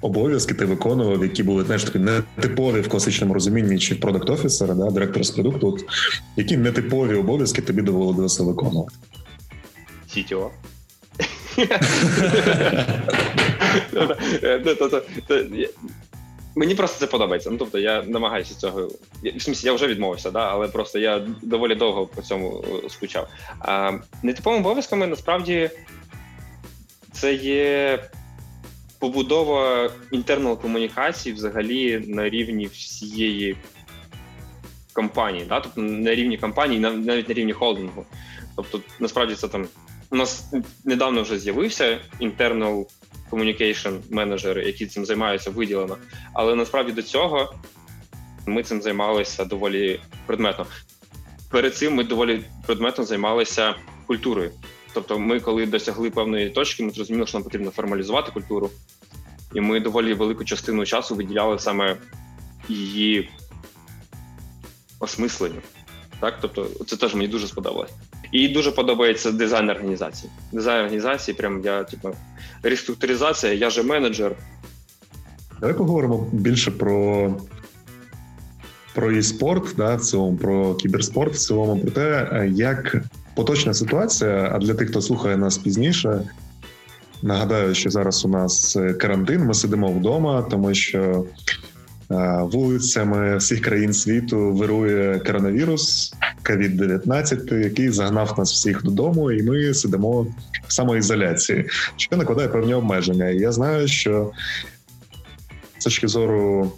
обов'язки 0.00 0.54
ти 0.54 0.64
виконував, 0.64 1.22
які 1.22 1.42
були 1.42 1.64
знаєш, 1.64 1.84
такі 1.84 1.98
нетипові 1.98 2.80
в 2.80 2.88
класичному 2.88 3.34
розумінні 3.34 3.78
чи 3.78 3.94
продакт 3.94 4.30
офісера, 4.30 4.74
да, 4.74 4.90
директора 4.90 5.24
з 5.24 5.30
продукту? 5.30 5.68
От, 5.68 5.84
які 6.36 6.56
нетипові 6.56 7.14
обов'язки 7.14 7.62
тобі 7.62 7.82
доводилося 7.82 8.42
виконувати? 8.42 8.94
CTO. 10.08 10.50
Мені 16.58 16.74
просто 16.74 16.98
це 16.98 17.06
подобається. 17.06 17.50
Ну 17.50 17.56
тобто 17.56 17.78
я 17.78 18.02
намагаюся 18.02 18.54
цього. 18.54 18.90
В 19.36 19.40
смісі, 19.42 19.66
я 19.66 19.72
вже 19.72 19.86
відмовився, 19.86 20.30
да, 20.30 20.48
але 20.50 20.68
просто 20.68 20.98
я 20.98 21.26
доволі 21.42 21.74
довго 21.74 22.06
по 22.06 22.22
цьому 22.22 22.64
е, 22.84 22.88
скучав. 22.88 23.28
А 23.58 23.92
нетиповими 24.22 24.60
обов'язками 24.60 25.06
насправді 25.06 25.70
це 27.12 27.34
є 27.34 27.98
побудова 28.98 29.90
інтернал 30.10 30.60
комунікації 30.60 31.34
взагалі 31.34 32.04
на 32.06 32.28
рівні 32.28 32.66
всієї 32.66 33.56
компанії, 34.92 35.44
да? 35.48 35.60
тобто 35.60 35.80
на 35.80 36.14
рівні 36.14 36.38
компанії, 36.38 36.80
навіть 36.80 37.28
на 37.28 37.34
рівні 37.34 37.52
холдингу. 37.52 38.06
Тобто, 38.56 38.80
насправді 39.00 39.34
це 39.34 39.48
там 39.48 39.68
у 40.10 40.16
нас 40.16 40.52
недавно 40.84 41.22
вже 41.22 41.38
з'явився 41.38 41.98
internal 42.20 42.86
communication 43.30 44.00
менеджери, 44.10 44.66
які 44.66 44.86
цим 44.86 45.04
займаються 45.04 45.50
виділено. 45.50 45.96
Але 46.32 46.54
насправді 46.54 46.92
до 46.92 47.02
цього 47.02 47.54
ми 48.46 48.62
цим 48.62 48.82
займалися 48.82 49.44
доволі 49.44 50.00
предметно. 50.26 50.66
Перед 51.50 51.76
цим 51.76 51.94
ми 51.94 52.04
доволі 52.04 52.44
предметно 52.66 53.04
займалися 53.04 53.74
культурою. 54.06 54.50
Тобто, 54.92 55.18
ми, 55.18 55.40
коли 55.40 55.66
досягли 55.66 56.10
певної 56.10 56.50
точки, 56.50 56.82
ми 56.82 56.90
зрозуміли, 56.90 57.26
що 57.26 57.38
нам 57.38 57.44
потрібно 57.44 57.70
формалізувати 57.70 58.32
культуру, 58.32 58.70
і 59.54 59.60
ми 59.60 59.80
доволі 59.80 60.14
велику 60.14 60.44
частину 60.44 60.86
часу 60.86 61.14
виділяли 61.14 61.58
саме 61.58 61.96
її 62.68 63.30
осмисленню. 65.00 65.60
Так, 66.20 66.38
тобто, 66.40 66.68
це 66.86 66.96
теж 66.96 67.14
мені 67.14 67.28
дуже 67.28 67.48
сподобалось. 67.48 67.90
І 68.32 68.48
дуже 68.48 68.72
подобається 68.72 69.32
дизайн 69.32 69.70
організації. 69.70 70.32
Дизайн 70.52 70.80
організації, 70.80 71.34
прям 71.34 71.62
я, 71.64 71.84
типу, 71.84 72.10
реструктуризація, 72.62 73.52
я 73.52 73.70
же 73.70 73.82
менеджер. 73.82 74.36
Давай 75.60 75.76
поговоримо 75.76 76.26
більше 76.32 76.70
про 76.70 77.34
про 78.94 79.12
e-спорт, 79.12 79.74
да, 79.76 79.94
в 79.94 80.00
цілому, 80.00 80.36
про 80.36 80.74
кіберспорт, 80.74 81.34
в 81.34 81.38
цілому, 81.38 81.78
про 81.80 81.90
те, 81.90 82.48
як 82.54 82.96
поточна 83.34 83.74
ситуація, 83.74 84.50
а 84.54 84.58
для 84.58 84.74
тих, 84.74 84.90
хто 84.90 85.00
слухає 85.00 85.36
нас 85.36 85.58
пізніше, 85.58 86.20
нагадаю, 87.22 87.74
що 87.74 87.90
зараз 87.90 88.24
у 88.24 88.28
нас 88.28 88.78
карантин, 89.00 89.44
ми 89.44 89.54
сидимо 89.54 89.88
вдома, 89.88 90.42
тому 90.42 90.74
що 90.74 91.24
вулицями 92.40 93.36
всіх 93.36 93.60
країн 93.60 93.92
світу 93.92 94.52
вирує 94.52 95.18
коронавірус, 95.18 96.14
COVID-19, 96.44 97.58
який 97.58 97.90
загнав 97.90 98.34
нас 98.38 98.52
всіх 98.52 98.82
додому, 98.82 99.32
і 99.32 99.42
ми 99.42 99.74
сидимо 99.74 100.26
в 100.68 100.72
самоізоляції, 100.72 101.64
що 101.96 102.16
накладає 102.16 102.48
певні 102.48 102.74
обмеження. 102.74 103.28
І 103.28 103.38
я 103.38 103.52
знаю, 103.52 103.88
що 103.88 104.30
з 105.78 105.84
точки 105.84 106.08
зору. 106.08 106.72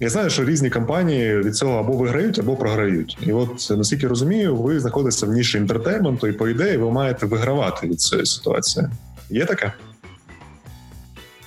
Я 0.00 0.08
знаю, 0.08 0.30
що 0.30 0.44
різні 0.44 0.70
компанії 0.70 1.38
від 1.38 1.56
цього 1.56 1.78
або 1.78 1.92
виграють, 1.92 2.38
або 2.38 2.56
програють. 2.56 3.18
І 3.26 3.32
от 3.32 3.68
наскільки 3.70 4.08
розумію, 4.08 4.56
ви 4.56 4.80
знаходитеся 4.80 5.26
в 5.26 5.32
ніші 5.32 5.58
інтертейменту, 5.58 6.26
і 6.26 6.32
по 6.32 6.48
ідеї 6.48 6.76
ви 6.76 6.90
маєте 6.90 7.26
вигравати 7.26 7.86
від 7.86 8.00
цієї 8.00 8.26
ситуації. 8.26 8.86
Є 9.30 9.44
таке? 9.44 9.72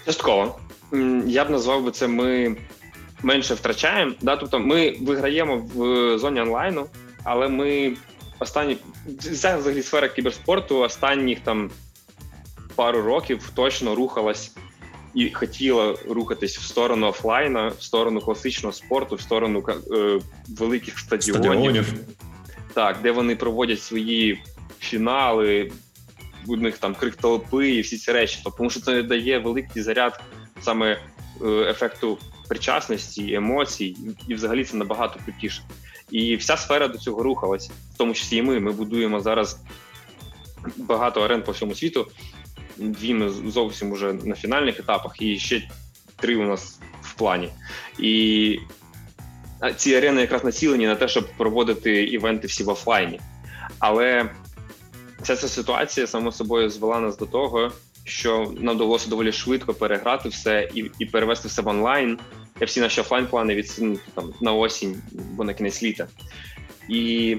Частково. 0.06 0.56
Я 1.26 1.46
б 1.46 1.50
назвав 1.50 1.84
би 1.86 1.92
це 1.92 2.08
ми 2.08 2.56
менше 3.26 3.54
втрачаємо. 3.54 4.14
Да? 4.22 4.36
Тобто 4.36 4.60
ми 4.60 4.96
виграємо 5.02 5.58
в 5.58 6.18
зоні 6.18 6.42
онлайну, 6.42 6.86
але 7.24 7.48
ми 7.48 7.94
останні 8.40 8.78
вся 9.20 9.58
взагалі 9.58 9.82
сфера 9.82 10.08
кіберспорту 10.08 10.80
останніх 10.80 11.40
там 11.40 11.72
пару 12.76 13.02
років 13.02 13.52
точно 13.56 13.96
рухалась 13.96 14.52
і 15.14 15.30
хотіла 15.30 15.96
рухатись 16.10 16.58
в 16.58 16.64
сторону 16.64 17.08
офлайна, 17.08 17.68
в 17.68 17.84
сторону 17.84 18.22
класичного 18.22 18.74
спорту, 18.74 19.16
в 19.16 19.22
сторону 19.22 19.64
е, 19.70 20.20
великих 20.48 21.00
стадіонів. 21.00 21.44
Стадіонів. 21.44 21.94
Так, 22.74 22.98
де 23.04 23.12
вони 23.12 23.36
проводять 23.36 23.82
свої 23.82 24.44
фінали, 24.80 25.72
у 26.48 26.56
них 26.56 26.78
там 26.78 26.96
крик 26.96 27.16
толпи 27.16 27.72
і 27.72 27.82
всі 27.82 27.98
ці 27.98 28.12
речі. 28.12 28.40
Тому 28.58 28.70
що 28.70 28.82
це 28.82 29.04
дає 29.04 29.40
великий 29.40 29.82
заряд 29.82 30.22
саме 30.62 31.00
е, 31.42 31.48
ефекту 31.48 32.18
причасності, 32.48 33.34
емоцій, 33.34 33.98
і 34.28 34.36
взагалі 34.36 34.64
це 34.66 34.78
набагато 34.78 35.20
крутіше. 35.26 35.62
І 36.12 36.36
вся 36.36 36.58
сфера 36.58 36.88
до 36.88 36.98
цього 36.98 37.24
рухалась, 37.24 37.72
в 37.94 37.98
тому 37.98 38.14
числі 38.14 38.38
і 38.38 38.42
ми. 38.42 38.60
Ми 38.60 38.72
будуємо 38.72 39.20
зараз 39.20 39.60
багато 40.78 41.22
арен 41.22 41.44
по 41.44 41.52
всьому 41.52 41.76
світу. 41.76 42.08
Дві 42.78 43.14
ми 43.14 43.30
зовсім 43.30 43.92
уже 43.92 44.14
на 44.14 44.36
фінальних 44.36 44.80
етапах, 44.80 45.22
і 45.22 45.40
ще 45.40 45.70
три 46.16 46.36
у 46.36 46.44
нас 46.44 46.80
в 47.02 47.14
плані. 47.14 47.50
І 48.00 48.60
ці 49.76 49.96
арени 49.96 50.22
якраз 50.22 50.44
націлені 50.44 50.88
на 50.88 50.96
те, 50.96 51.08
щоб 51.08 51.28
проводити 51.38 52.04
івенти 52.04 52.48
всі 52.48 52.64
в 52.64 52.70
офлайні. 52.70 53.20
Але 53.80 54.30
вся 55.22 55.36
ця 55.36 55.48
ситуація 55.48 56.08
само 56.08 56.32
собою 56.32 56.70
звела 56.70 57.00
нас 57.00 57.18
до 57.18 57.26
того, 57.26 57.72
що 58.06 58.54
нам 58.58 58.76
вдалося 58.76 59.10
доволі 59.10 59.32
швидко 59.32 59.74
переграти 59.74 60.30
все 60.30 60.70
і 60.74 60.92
і 61.00 61.06
перевести 61.06 61.48
все 61.48 61.62
в 61.62 61.68
онлайн. 61.68 62.20
Я 62.60 62.68
всі 62.68 62.82
наші 62.82 63.02
офлайн 63.02 63.28
плани 63.28 63.56
відсунути 63.56 64.02
там 64.14 64.34
на 64.42 64.54
осінь, 64.54 65.02
бо 65.12 65.44
на 65.44 65.54
кінець 65.54 65.84
літа. 65.84 66.08
І 66.90 67.38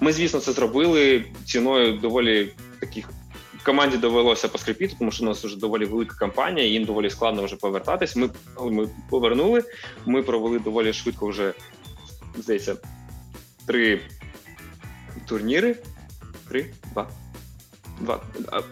ми, 0.00 0.12
звісно, 0.12 0.40
це 0.40 0.52
зробили 0.52 1.24
ціною 1.44 1.92
доволі 1.92 2.52
таких. 2.80 3.10
Команді 3.64 3.96
довелося 3.96 4.48
поскрипіти, 4.48 4.94
тому 4.98 5.10
що 5.10 5.24
у 5.24 5.26
нас 5.26 5.44
вже 5.44 5.58
доволі 5.58 5.84
велика 5.84 6.16
кампанія, 6.16 6.66
їм 6.66 6.84
доволі 6.84 7.10
складно 7.10 7.44
вже 7.44 7.56
повертатись. 7.56 8.16
Ми 8.16 8.30
ми 8.70 8.88
повернули. 9.10 9.64
Ми 10.06 10.22
провели 10.22 10.58
доволі 10.58 10.92
швидко 10.92 11.26
вже 11.26 11.54
здається 12.38 12.76
три 13.66 14.00
турніри. 15.26 15.76
Три, 16.48 16.66
два 16.92 17.10
два 18.00 18.20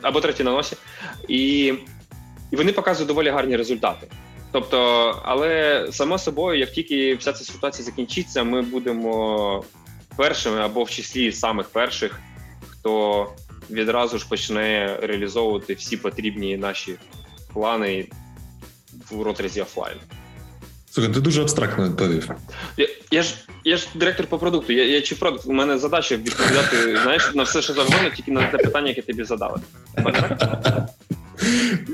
або 0.02 0.20
третій 0.20 0.44
на 0.44 0.50
носі, 0.50 0.76
і 1.28 1.74
і 2.50 2.56
вони 2.56 2.72
показують 2.72 3.08
доволі 3.08 3.28
гарні 3.28 3.56
результати. 3.56 4.06
Тобто, 4.52 4.78
але 5.24 5.86
само 5.92 6.18
собою, 6.18 6.58
як 6.58 6.70
тільки 6.70 7.14
вся 7.14 7.32
ця 7.32 7.44
ситуація 7.44 7.84
закінчиться, 7.84 8.44
ми 8.44 8.62
будемо 8.62 9.64
першими 10.16 10.60
або 10.60 10.84
в 10.84 10.90
числі 10.90 11.32
самих 11.32 11.68
перших, 11.68 12.20
хто 12.68 13.26
відразу 13.70 14.18
ж 14.18 14.28
почне 14.28 14.96
реалізовувати 15.02 15.74
всі 15.74 15.96
потрібні 15.96 16.56
наші 16.56 16.94
плани 17.52 18.06
в 19.10 19.22
розрізі 19.22 19.60
офлайн. 19.60 19.96
Слухай, 20.98 21.14
ти 21.14 21.20
дуже 21.20 21.42
абстрактно 21.42 21.84
відповів. 21.88 22.30
Я, 22.76 22.88
я 23.11 23.22
ж 23.22 23.34
я 23.64 23.76
ж 23.76 23.88
директор 23.94 24.26
по 24.26 24.38
продукту. 24.38 24.72
Я 24.72 24.84
я 24.84 25.00
чи 25.00 25.14
продукт. 25.14 25.46
У 25.46 25.52
мене 25.52 25.78
задача 25.78 26.16
відповідати 26.16 26.96
знаєш, 27.02 27.34
на 27.34 27.42
все, 27.42 27.62
що 27.62 27.72
завгодно, 27.72 28.11
тільки 28.16 28.32
на 28.32 28.46
те 28.46 28.58
питання, 28.58 28.88
яке 28.88 29.02
тобі 29.02 29.24
задали. 29.24 29.61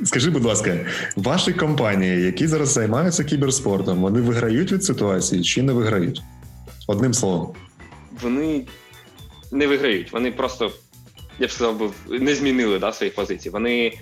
Скажи, 0.05 0.31
будь 0.31 0.45
ласка, 0.45 0.79
ваші 1.17 1.53
компанії, 1.53 2.23
які 2.23 2.47
зараз 2.47 2.69
займаються 2.69 3.25
кіберспортом, 3.25 4.03
вони 4.03 4.21
виграють 4.21 4.73
від 4.73 4.85
ситуації 4.85 5.43
чи 5.43 5.62
не 5.62 5.73
виграють? 5.73 6.23
Одним 6.87 7.14
словом. 7.14 7.55
Вони 8.23 8.67
не 9.53 9.67
виграють. 9.67 10.12
Вони 10.12 10.33
просто, 10.33 10.73
я 11.38 11.47
б 11.47 11.51
сказав, 11.51 11.79
би, 11.79 12.19
не 12.19 12.35
змінили 12.35 12.79
да, 12.79 12.93
своїх 12.93 13.14
позицій. 13.14 13.51
Вони 13.51 13.93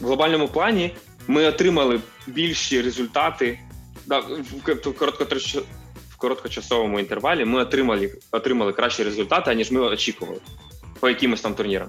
в 0.00 0.06
глобальному 0.06 0.48
плані 0.48 0.94
ми 1.28 1.46
отримали 1.46 2.00
більші 2.26 2.82
результати 2.82 3.58
да, 4.06 4.18
в 4.18 4.92
короткотрич... 4.98 5.56
в 6.10 6.16
короткочасовому 6.16 7.00
інтервалі 7.00 7.44
ми 7.44 7.60
отримали 7.60 8.12
отримали 8.30 8.72
кращі 8.72 9.02
результати, 9.04 9.54
ніж 9.54 9.70
ми 9.70 9.80
очікували 9.80 10.38
по 11.00 11.08
якимось 11.08 11.40
там 11.40 11.54
турнірам. 11.54 11.88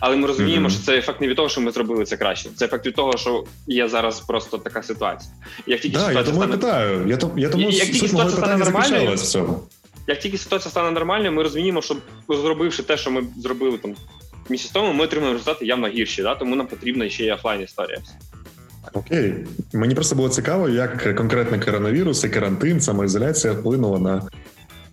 Але 0.00 0.16
ми 0.16 0.26
розуміємо, 0.26 0.68
mm-hmm. 0.68 0.72
що 0.72 0.82
це 0.82 0.98
ефект 0.98 1.20
не 1.20 1.28
від 1.28 1.36
того, 1.36 1.48
що 1.48 1.60
ми 1.60 1.70
зробили 1.70 2.04
це 2.04 2.16
краще. 2.16 2.50
Це 2.56 2.64
ефект 2.64 2.86
від 2.86 2.94
того, 2.94 3.16
що 3.16 3.44
є 3.66 3.88
зараз 3.88 4.20
просто 4.20 4.58
така 4.58 4.82
ситуація. 4.82 5.32
Як 5.66 5.80
тільки 5.80 5.96
да, 5.96 6.00
ситуація 6.00 6.20
я 6.20 6.26
тому 6.26 6.38
стане... 6.38 6.56
питаю. 6.56 7.08
Я, 7.08 7.16
то, 7.16 7.30
я 7.36 7.48
тому 7.48 7.70
як 7.70 7.86
тільки 7.86 8.08
ситуація 8.08 8.36
стане 8.36 8.64
нормальною, 8.64 9.14
в 9.14 9.20
цьому. 9.20 9.62
Як 10.06 10.20
тільки 10.20 10.38
ситуація 10.38 10.70
стане 10.70 10.90
нормальною, 10.90 11.32
ми 11.32 11.42
розуміємо, 11.42 11.82
що 11.82 11.96
зробивши 12.28 12.82
те, 12.82 12.96
що 12.96 13.10
ми 13.10 13.24
зробили 13.36 13.78
там 13.78 13.94
місяць 14.48 14.70
тому, 14.70 14.92
ми 14.92 15.04
отримаємо 15.04 15.38
результати 15.38 15.66
явно 15.66 15.88
гірші. 15.88 16.22
Да? 16.22 16.34
Тому 16.34 16.56
нам 16.56 16.66
потрібна 16.66 17.08
ще 17.08 17.24
й 17.24 17.30
офлайн 17.30 17.62
історія. 17.62 17.98
Окей, 18.92 19.34
мені 19.72 19.94
просто 19.94 20.16
було 20.16 20.28
цікаво, 20.28 20.68
як 20.68 21.16
конкретно 21.16 21.60
коронавірус 21.60 22.24
і 22.24 22.28
карантин, 22.28 22.80
самоізоляція 22.80 23.52
вплинула 23.52 23.98
на 23.98 24.22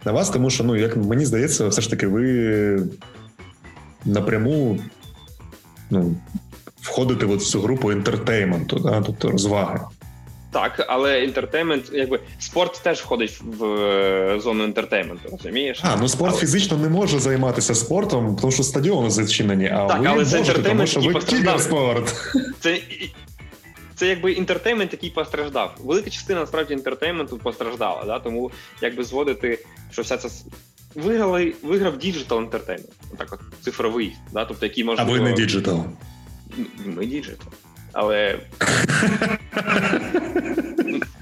на 0.05 0.11
вас, 0.11 0.29
тому 0.29 0.49
що 0.49 0.63
ну 0.63 0.75
як 0.75 0.97
мені 0.97 1.25
здається, 1.25 1.67
все 1.67 1.81
ж 1.81 1.89
таки, 1.89 2.07
ви 2.07 2.87
напряму 4.05 4.79
ну, 5.89 6.15
входите 6.81 7.25
в 7.25 7.37
цю 7.37 7.61
групу 7.61 7.91
інтертейменту, 7.91 8.79
да, 8.79 9.03
тобто 9.05 9.31
розваги. 9.31 9.79
Так, 10.51 10.85
але 10.87 11.23
інтертеймент, 11.23 11.83
якби 11.93 12.19
спорт 12.39 12.81
теж 12.83 12.99
входить 12.99 13.41
в 13.59 13.65
е, 13.65 14.39
зону 14.39 14.63
інтертейменту, 14.63 15.29
розумієш? 15.31 15.79
А, 15.83 15.95
ну 15.95 16.07
спорт 16.07 16.31
але... 16.31 16.41
фізично 16.41 16.77
не 16.77 16.89
може 16.89 17.19
займатися 17.19 17.75
спортом, 17.75 18.37
тому 18.41 18.51
що 18.51 18.63
стадіони 18.63 19.09
зачинені, 19.09 19.69
а 19.73 19.87
так, 19.87 19.99
ви 19.99 20.07
але 20.07 20.23
можете, 20.23 20.53
це 20.53 20.69
тому 20.69 20.87
що 20.87 20.99
ви 20.99 21.13
кіберспорт. 21.13 22.15
Це 22.59 22.79
це 23.99 24.07
якби 24.07 24.31
entertainment, 24.31 24.93
який 24.93 25.09
постраждав. 25.09 25.75
Велика 25.79 26.09
частина 26.09 26.39
насправді 26.39 26.73
entertainment 26.73 27.33
у 27.33 27.37
постраждала, 27.37 28.03
да? 28.05 28.19
тому 28.19 28.51
якби 28.81 29.03
зводити, 29.03 29.65
що 29.91 30.01
вся 30.01 30.17
ця 30.17 30.29
виграли, 30.95 31.53
виграв 31.63 31.97
digital 31.97 32.41
entertainment. 32.41 32.89
Так 33.17 33.33
от 33.33 33.39
цифровий, 33.61 34.15
да? 34.31 34.45
тобто 34.45 34.65
який 34.65 34.83
може. 34.83 35.01
А 35.01 35.05
ви 35.05 35.19
не 35.19 35.33
digital. 35.33 35.85
Ми 36.85 37.05
digital. 37.05 37.47
Але 37.93 38.33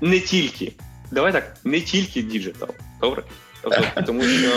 не 0.02 0.20
тільки. 0.20 0.74
Давай 1.12 1.32
так, 1.32 1.58
не 1.64 1.82
тільки 1.82 2.22
digital. 2.22 2.70
Добре? 3.02 3.24
Тобто, 3.62 4.02
тому 4.06 4.24
що 4.24 4.52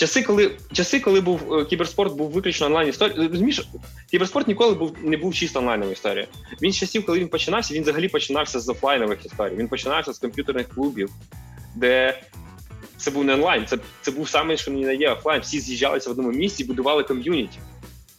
часи, 0.00 0.22
коли 0.22 0.50
часи, 0.72 1.00
коли 1.00 1.20
був 1.20 1.54
е, 1.54 1.64
кіберспорт, 1.64 2.16
був 2.16 2.30
виключно 2.30 2.66
онлайн 2.66 2.88
історія. 2.88 3.28
Розумієш, 3.28 3.68
кіберспорт 4.10 4.48
ніколи 4.48 4.74
був 4.74 4.96
не 5.02 5.16
був 5.16 5.34
чисто 5.34 5.58
онлайновою 5.58 5.92
історією. 5.92 6.26
Він 6.62 6.72
з 6.72 6.76
часів, 6.76 7.06
коли 7.06 7.18
він 7.18 7.28
починався, 7.28 7.74
він 7.74 7.82
взагалі 7.82 8.08
починався 8.08 8.60
з 8.60 8.68
офлайнових 8.68 9.26
історій. 9.26 9.54
Він 9.56 9.68
починався 9.68 10.12
з 10.12 10.18
комп'ютерних 10.18 10.68
клубів, 10.68 11.10
де 11.74 12.20
це 12.96 13.10
був 13.10 13.24
не 13.24 13.34
онлайн, 13.34 13.66
це 13.66 13.78
це 14.02 14.10
був 14.10 14.28
саме, 14.28 14.56
що 14.56 14.70
не 14.70 14.94
є 14.94 15.10
офлайн. 15.10 15.40
Всі 15.40 15.60
з'їжджалися 15.60 16.08
в 16.08 16.12
одному 16.12 16.32
місці, 16.32 16.64
будували 16.64 17.02
ком'юніті. 17.02 17.58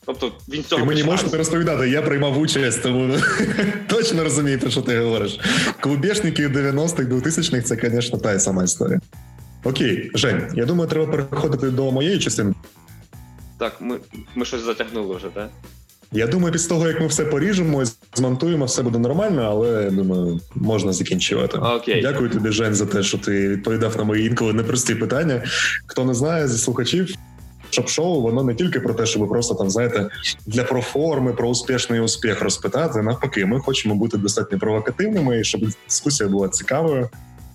Тобто 0.05 0.31
він 0.49 0.63
цього 0.63 0.81
Ти 0.81 0.87
мені 0.87 1.03
можеш 1.03 1.33
розповідати, 1.33 1.89
я 1.89 2.01
приймав 2.01 2.39
участь, 2.39 2.83
тому 2.83 3.15
точно 3.87 4.23
розумію, 4.23 4.59
про 4.59 4.69
що 4.69 4.81
ти 4.81 4.99
говориш. 4.99 5.39
Клубешники 5.79 6.47
90-х, 6.47 7.03
2000-х 7.03 7.61
це, 7.61 7.89
звісно, 7.89 8.19
та 8.19 8.39
сама 8.39 8.63
історія. 8.63 8.99
Окей, 9.63 10.11
Жень, 10.13 10.47
я 10.53 10.65
думаю, 10.65 10.89
треба 10.89 11.05
переходити 11.11 11.69
до 11.69 11.91
моєї 11.91 12.19
частини. 12.19 12.53
Так, 13.57 13.81
ми 13.81 13.97
ми 14.35 14.45
щось 14.45 14.61
затягнули 14.61 15.15
вже, 15.15 15.27
так? 15.27 15.49
Я 16.13 16.27
думаю, 16.27 16.53
після 16.53 16.69
того, 16.69 16.87
як 16.87 17.01
ми 17.01 17.07
все 17.07 17.25
поріжемо, 17.25 17.83
змонтуємо, 18.13 18.65
все 18.65 18.83
буде 18.83 18.99
нормально, 18.99 19.41
але 19.41 19.89
думаю, 19.89 20.39
можна 20.55 20.93
закінчувати. 20.93 21.57
Окей. 21.57 22.01
Дякую 22.01 22.29
тобі, 22.29 22.51
Жень, 22.51 22.73
за 22.75 22.85
те, 22.85 23.03
що 23.03 23.17
ти 23.17 23.49
відповідав 23.49 23.97
на 23.97 24.03
мої 24.03 24.27
інколи 24.27 24.53
непрості 24.53 24.95
питання. 24.95 25.43
Хто 25.85 26.05
не 26.05 26.13
знає 26.13 26.47
зі 26.47 26.57
слухачів, 26.57 27.15
шоп-шоу, 27.69 28.21
воно 28.21 28.43
не 28.43 28.55
тільки 28.55 28.79
про 28.79 28.93
те, 28.93 29.05
щоб 29.05 29.29
просто 29.29 29.55
там 29.55 29.69
знаєте 29.69 30.09
для 30.45 30.63
проформи, 30.63 31.33
про 31.33 31.49
успішний 31.49 31.99
успіх 31.99 32.41
розпитати. 32.41 33.01
Навпаки, 33.01 33.45
ми 33.45 33.59
хочемо 33.59 33.95
бути 33.95 34.17
достатньо 34.17 34.59
провокативними, 34.59 35.43
щоб 35.43 35.61
дискусія 35.87 36.29
була 36.29 36.49
цікавою, 36.49 37.09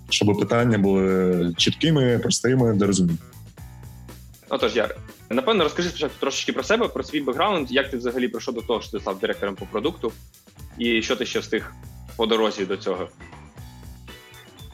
щоб 0.09 0.39
питання 0.39 0.79
були 0.79 1.55
чіткими, 1.57 2.19
простими, 2.19 2.73
до 2.73 2.87
розуміння. 2.87 3.19
Отож, 4.49 4.77
Яр, 4.77 4.97
напевно, 5.31 5.65
розкажи 5.65 5.89
спочатку 5.89 6.17
трошечки 6.21 6.53
про 6.53 6.63
себе, 6.63 6.89
про 6.89 7.05
свій 7.05 7.21
бекграунд, 7.21 7.73
як 7.73 7.91
ти 7.91 7.97
взагалі 7.97 8.29
прийшов 8.29 8.55
до 8.55 8.63
того, 8.63 8.81
що 8.81 8.91
ти 8.91 9.01
став 9.01 9.19
директором 9.19 9.55
по 9.55 9.67
продукту, 9.67 10.13
і 10.79 11.03
що 11.03 11.17
ти 11.17 11.27
ще 11.27 11.39
встиг 11.39 11.73
по 12.17 12.27
дорозі 12.27 12.65
до 12.65 12.77
цього. 12.77 13.09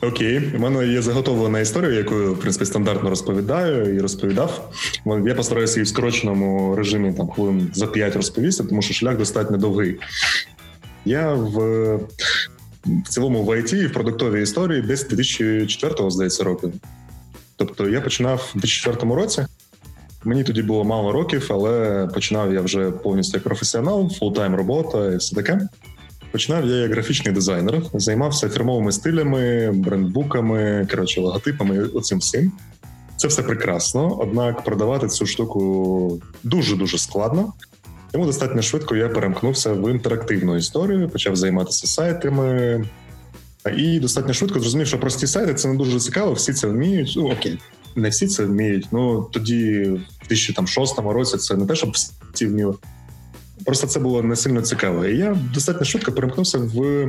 Окей, 0.03 0.53
у 0.57 0.59
мене 0.59 0.87
є 0.87 1.03
заготовлена 1.03 1.61
історія, 1.61 1.91
яку 1.93 2.15
в 2.15 2.41
принципі 2.41 2.65
стандартно 2.65 3.11
розповідаю 3.11 3.95
і 3.95 4.01
розповідав. 4.01 4.73
Я 5.27 5.35
постараюся 5.35 5.75
її 5.75 5.85
в 5.85 5.89
скороченому 5.89 6.77
режимі 6.77 7.13
там 7.13 7.29
хвилин 7.29 7.71
за 7.75 7.87
5 7.87 8.17
розповісти, 8.17 8.65
тому 8.65 8.83
що 8.83 8.95
шлях 8.95 9.19
достатньо 9.19 9.57
довгий. 9.57 9.99
Я 11.05 11.33
в 11.33 12.01
в 12.87 13.09
цілому 13.09 13.43
в 13.43 13.49
IT 13.49 13.75
і 13.75 13.87
в 13.87 13.93
продуктовій 13.93 14.43
історії 14.43 14.83
десь 14.83 15.11
2004-го, 15.11 16.11
здається, 16.11 16.45
року. 16.45 16.73
Тобто 17.57 17.89
я 17.89 18.01
починав 18.01 18.53
у 18.55 18.59
2004 18.59 19.15
році. 19.15 19.47
Мені 20.25 20.45
тоді 20.45 20.63
було 20.63 20.85
мало 20.85 21.13
років, 21.13 21.47
але 21.51 22.07
починав 22.15 22.55
я 22.55 22.61
вже 22.61 22.91
повністю 22.91 23.37
як 23.37 23.45
професіонал, 23.45 24.11
full-time 24.13 24.55
робота 24.55 25.13
і 25.13 25.17
все 25.17 25.37
таке. 25.37 25.69
Починав 26.33 26.67
я 26.67 26.77
як 26.77 26.93
графічний 26.93 27.35
дизайнер, 27.35 27.83
займався 27.95 28.49
фірмовими 28.49 28.93
стилями, 28.93 29.73
брендбуками, 29.73 30.87
коротше, 30.91 31.21
логотипами. 31.21 31.79
Оцим 31.79 32.19
всім. 32.19 32.53
Це 33.17 33.29
все 33.29 33.43
прекрасно. 33.43 34.17
Однак 34.21 34.65
продавати 34.65 35.09
цю 35.09 35.27
штуку 35.27 36.21
дуже 36.43 36.77
дуже 36.77 36.99
складно. 36.99 37.53
Тому 38.13 38.27
достатньо 38.27 38.63
швидко 38.63 38.97
я 38.97 39.09
перемкнувся 39.09 39.73
в 39.73 39.91
інтерактивну 39.91 40.57
історію, 40.57 41.09
почав 41.09 41.37
займатися 41.37 41.87
сайтами. 41.87 42.85
І 43.77 44.01
достатньо 44.01 44.35
швидко 44.35 44.61
зрозумів, 44.61 44.87
що 44.87 45.01
прості 45.01 45.27
сайти 45.27 45.55
це 45.55 45.69
не 45.69 45.77
дуже 45.77 46.01
цікаво, 46.01 46.33
всі 46.33 46.53
це 46.53 46.67
вміють. 46.67 47.15
Ну 47.17 47.31
окей, 47.31 47.59
не 47.97 48.09
всі 48.09 48.27
це 48.27 48.45
вміють. 48.45 48.87
Ну 48.93 49.29
тоді, 49.33 49.83
в 50.25 50.29
2006 50.29 50.99
році, 50.99 51.37
це 51.37 51.57
не 51.57 51.67
те, 51.67 51.75
щоб 51.75 51.93
всі 52.33 52.47
вміли. 52.47 52.75
Просто 53.65 53.87
це 53.87 54.01
було 54.01 54.23
не 54.23 54.37
сильно 54.37 54.63
цікаво. 54.63 55.07
І 55.07 55.19
я 55.19 55.39
достатньо 55.55 55.85
швидко 55.85 56.13
перемкнувся 56.13 56.59
в 56.59 57.07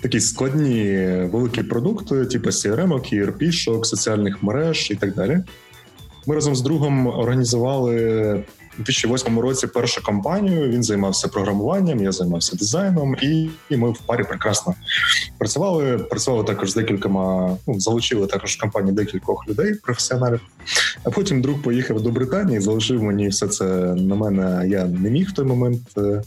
такі 0.00 0.20
складні 0.20 1.06
великі 1.32 1.62
продукти, 1.62 2.26
типу 2.26 2.50
CRM, 2.50 2.88
ERP, 2.88 3.52
шок, 3.52 3.86
соціальних 3.86 4.42
мереж 4.42 4.90
і 4.90 4.94
так 4.94 5.14
далі. 5.14 5.42
Ми 6.26 6.34
разом 6.34 6.56
з 6.56 6.60
другом 6.60 7.06
організували 7.06 8.44
у 8.78 8.82
2008 8.82 9.38
році 9.38 9.66
першу 9.66 10.02
компанію. 10.02 10.68
Він 10.68 10.82
займався 10.82 11.28
програмуванням, 11.28 12.02
я 12.02 12.12
займався 12.12 12.56
дизайном, 12.56 13.16
і 13.22 13.48
ми 13.70 13.90
в 13.90 13.98
парі 13.98 14.24
прекрасно 14.24 14.74
працювали. 15.38 15.98
Працювали 15.98 16.44
також 16.44 16.70
з 16.70 16.74
декількома, 16.74 17.56
ну 17.66 17.80
залучили 17.80 18.26
також 18.26 18.56
в 18.56 18.60
компанії 18.60 18.94
декількох 18.94 19.48
людей, 19.48 19.74
професіоналів. 19.74 20.40
А 21.04 21.10
потім 21.10 21.42
друг 21.42 21.62
поїхав 21.62 22.00
до 22.00 22.10
Британії, 22.10 22.60
залишив 22.60 23.02
мені 23.02 23.28
все 23.28 23.48
це 23.48 23.64
на 23.94 24.14
мене. 24.14 24.68
Я 24.68 24.84
не 24.84 25.10
міг 25.10 25.28
в 25.28 25.32
той 25.32 25.44
момент 25.44 25.82
е, 25.98 26.22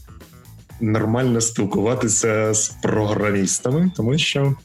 нормально 0.81 1.41
спілкуватися 1.41 2.53
з 2.53 2.69
програмістами, 2.69 3.91
тому 3.95 4.17
що. 4.17 4.55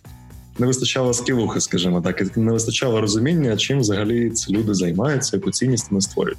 Не 0.58 0.66
вистачало 0.66 1.14
скілухи, 1.14 1.60
скажімо 1.60 2.00
так, 2.00 2.20
і 2.36 2.40
не 2.40 2.52
вистачало 2.52 3.00
розуміння, 3.00 3.56
чим 3.56 3.78
взагалі 3.78 4.30
ці 4.30 4.52
люди 4.52 4.74
займаються, 4.74 5.36
яку 5.36 5.50
цінність 5.50 5.90
вони 5.90 6.00
створюють. 6.00 6.38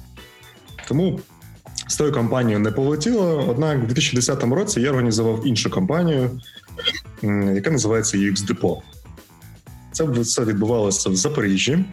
Тому 0.88 1.20
з 1.88 1.96
тою 1.96 2.12
компанією 2.12 2.58
не 2.58 2.70
полетіло. 2.70 3.46
Однак, 3.48 3.78
у 3.84 3.86
2010 3.86 4.42
році 4.42 4.80
я 4.80 4.90
організував 4.90 5.46
іншу 5.46 5.70
компанію, 5.70 6.30
яка 7.54 7.70
називається 7.70 8.18
UX 8.18 8.34
Depot. 8.34 8.78
Це 9.92 10.04
все 10.04 10.44
відбувалося 10.44 11.10
в 11.10 11.16
Запоріжжі. 11.16 11.84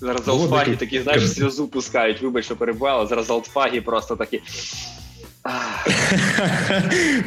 Зараз 0.00 0.28
алтфаги 0.28 0.76
такі, 0.76 1.02
знаєш, 1.02 1.32
сльозу 1.32 1.68
пускають, 1.68 2.22
вибач, 2.22 2.44
що 2.44 2.56
перебували. 2.56 3.06
Зараз 3.06 3.30
алтфаги 3.30 3.80
просто 3.80 4.16
такі. 4.16 4.42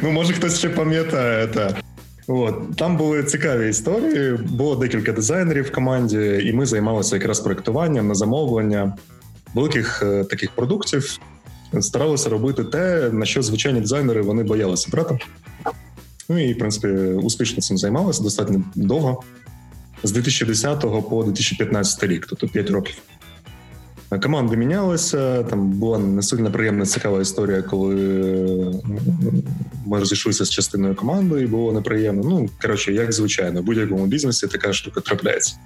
Ну, 0.02 0.12
може, 0.12 0.32
хтось 0.32 0.58
ще 0.58 0.68
пам'ятає. 0.68 1.46
Та. 1.46 1.76
От 2.26 2.76
там 2.76 2.96
були 2.96 3.24
цікаві 3.24 3.68
історії. 3.68 4.32
Було 4.32 4.76
декілька 4.76 5.12
дизайнерів 5.12 5.64
в 5.64 5.72
команді, 5.72 6.40
і 6.44 6.52
ми 6.52 6.66
займалися 6.66 7.16
якраз 7.16 7.40
проектуванням 7.40 8.08
на 8.08 8.14
замовлення 8.14 8.96
великих 9.54 10.02
е, 10.02 10.24
таких 10.24 10.50
продуктів. 10.50 11.18
Старалися 11.82 12.28
робити 12.28 12.64
те, 12.64 13.10
на 13.12 13.26
що 13.26 13.42
звичайні 13.42 13.80
дизайнери 13.80 14.22
вони 14.22 14.42
боялися 14.42 14.88
брати. 14.90 15.18
Ну 16.28 16.38
і 16.38 16.52
в 16.52 16.58
принципі 16.58 16.88
успішно 16.98 17.62
цим 17.62 17.78
займалися 17.78 18.22
достатньо 18.22 18.62
довго 18.74 19.22
з 20.02 20.12
2010 20.12 20.80
по 20.80 21.24
2015 21.24 22.02
рік, 22.02 22.26
тобто 22.28 22.48
5 22.48 22.70
років. 22.70 22.94
Команди 24.22 24.56
мінялися. 24.56 25.42
Там 25.42 25.70
була 25.70 25.98
не 25.98 26.22
сильно 26.22 26.52
приємна 26.52 26.86
цікава 26.86 27.20
історія, 27.20 27.62
коли 27.62 27.94
ми 29.86 29.98
розійшлися 29.98 30.44
з 30.44 30.50
частиною 30.50 30.94
команди, 30.94 31.42
і 31.42 31.46
було 31.46 31.72
неприємно. 31.72 32.22
Ну 32.24 32.48
коротше, 32.62 32.92
як 32.92 33.12
звичайно, 33.12 33.60
в 33.60 33.64
будь-якому 33.64 34.06
бізнесі 34.06 34.46
така 34.46 34.72
штука 34.72 35.00
трапляється. 35.00 35.56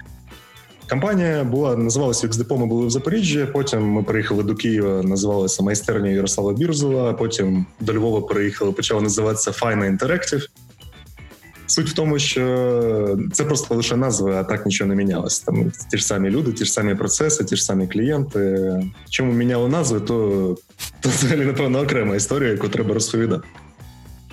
Компанія 0.91 1.45
була 1.45 1.77
називалася 1.77 2.27
XDPO, 2.27 2.59
Ми 2.59 2.67
були 2.67 2.87
в 2.87 2.91
Запоріжжі. 2.91 3.47
Потім 3.53 3.83
ми 3.83 4.03
приїхали 4.03 4.43
до 4.43 4.55
Києва, 4.55 5.03
називалася 5.03 5.63
майстерня 5.63 6.11
Ярослава 6.11 6.53
Бірзова. 6.53 7.13
Потім 7.13 7.67
до 7.81 7.95
Львова 7.95 8.21
приїхали, 8.21 8.73
почала 8.73 9.01
називатися 9.01 9.51
Fine 9.51 9.99
Interactive. 9.99 10.49
Суть 11.67 11.91
в 11.91 11.93
тому, 11.93 12.19
що 12.19 13.19
це 13.33 13.45
просто 13.45 13.75
лише 13.75 13.97
назви, 13.97 14.35
а 14.35 14.45
так 14.45 14.67
нічого 14.67 14.89
не 14.89 14.95
мінялося. 14.95 15.45
Там 15.47 15.73
ті 15.91 15.97
ж 15.97 16.07
самі 16.07 16.31
люди, 16.31 16.53
ті 16.53 16.65
ж 16.65 16.73
самі 16.73 16.95
процеси, 16.95 17.45
ті 17.45 17.57
ж 17.57 17.65
самі 17.65 17.87
клієнти. 17.87 18.71
Чому 19.11 19.33
міняли 19.33 19.69
назви, 19.69 20.01
то 20.01 20.57
то 21.01 21.09
взагалі 21.09 21.45
напевно 21.45 21.81
окрема 21.81 22.17
історія, 22.17 22.51
яку 22.51 22.69
треба 22.69 22.95
розповідати. 22.95 23.49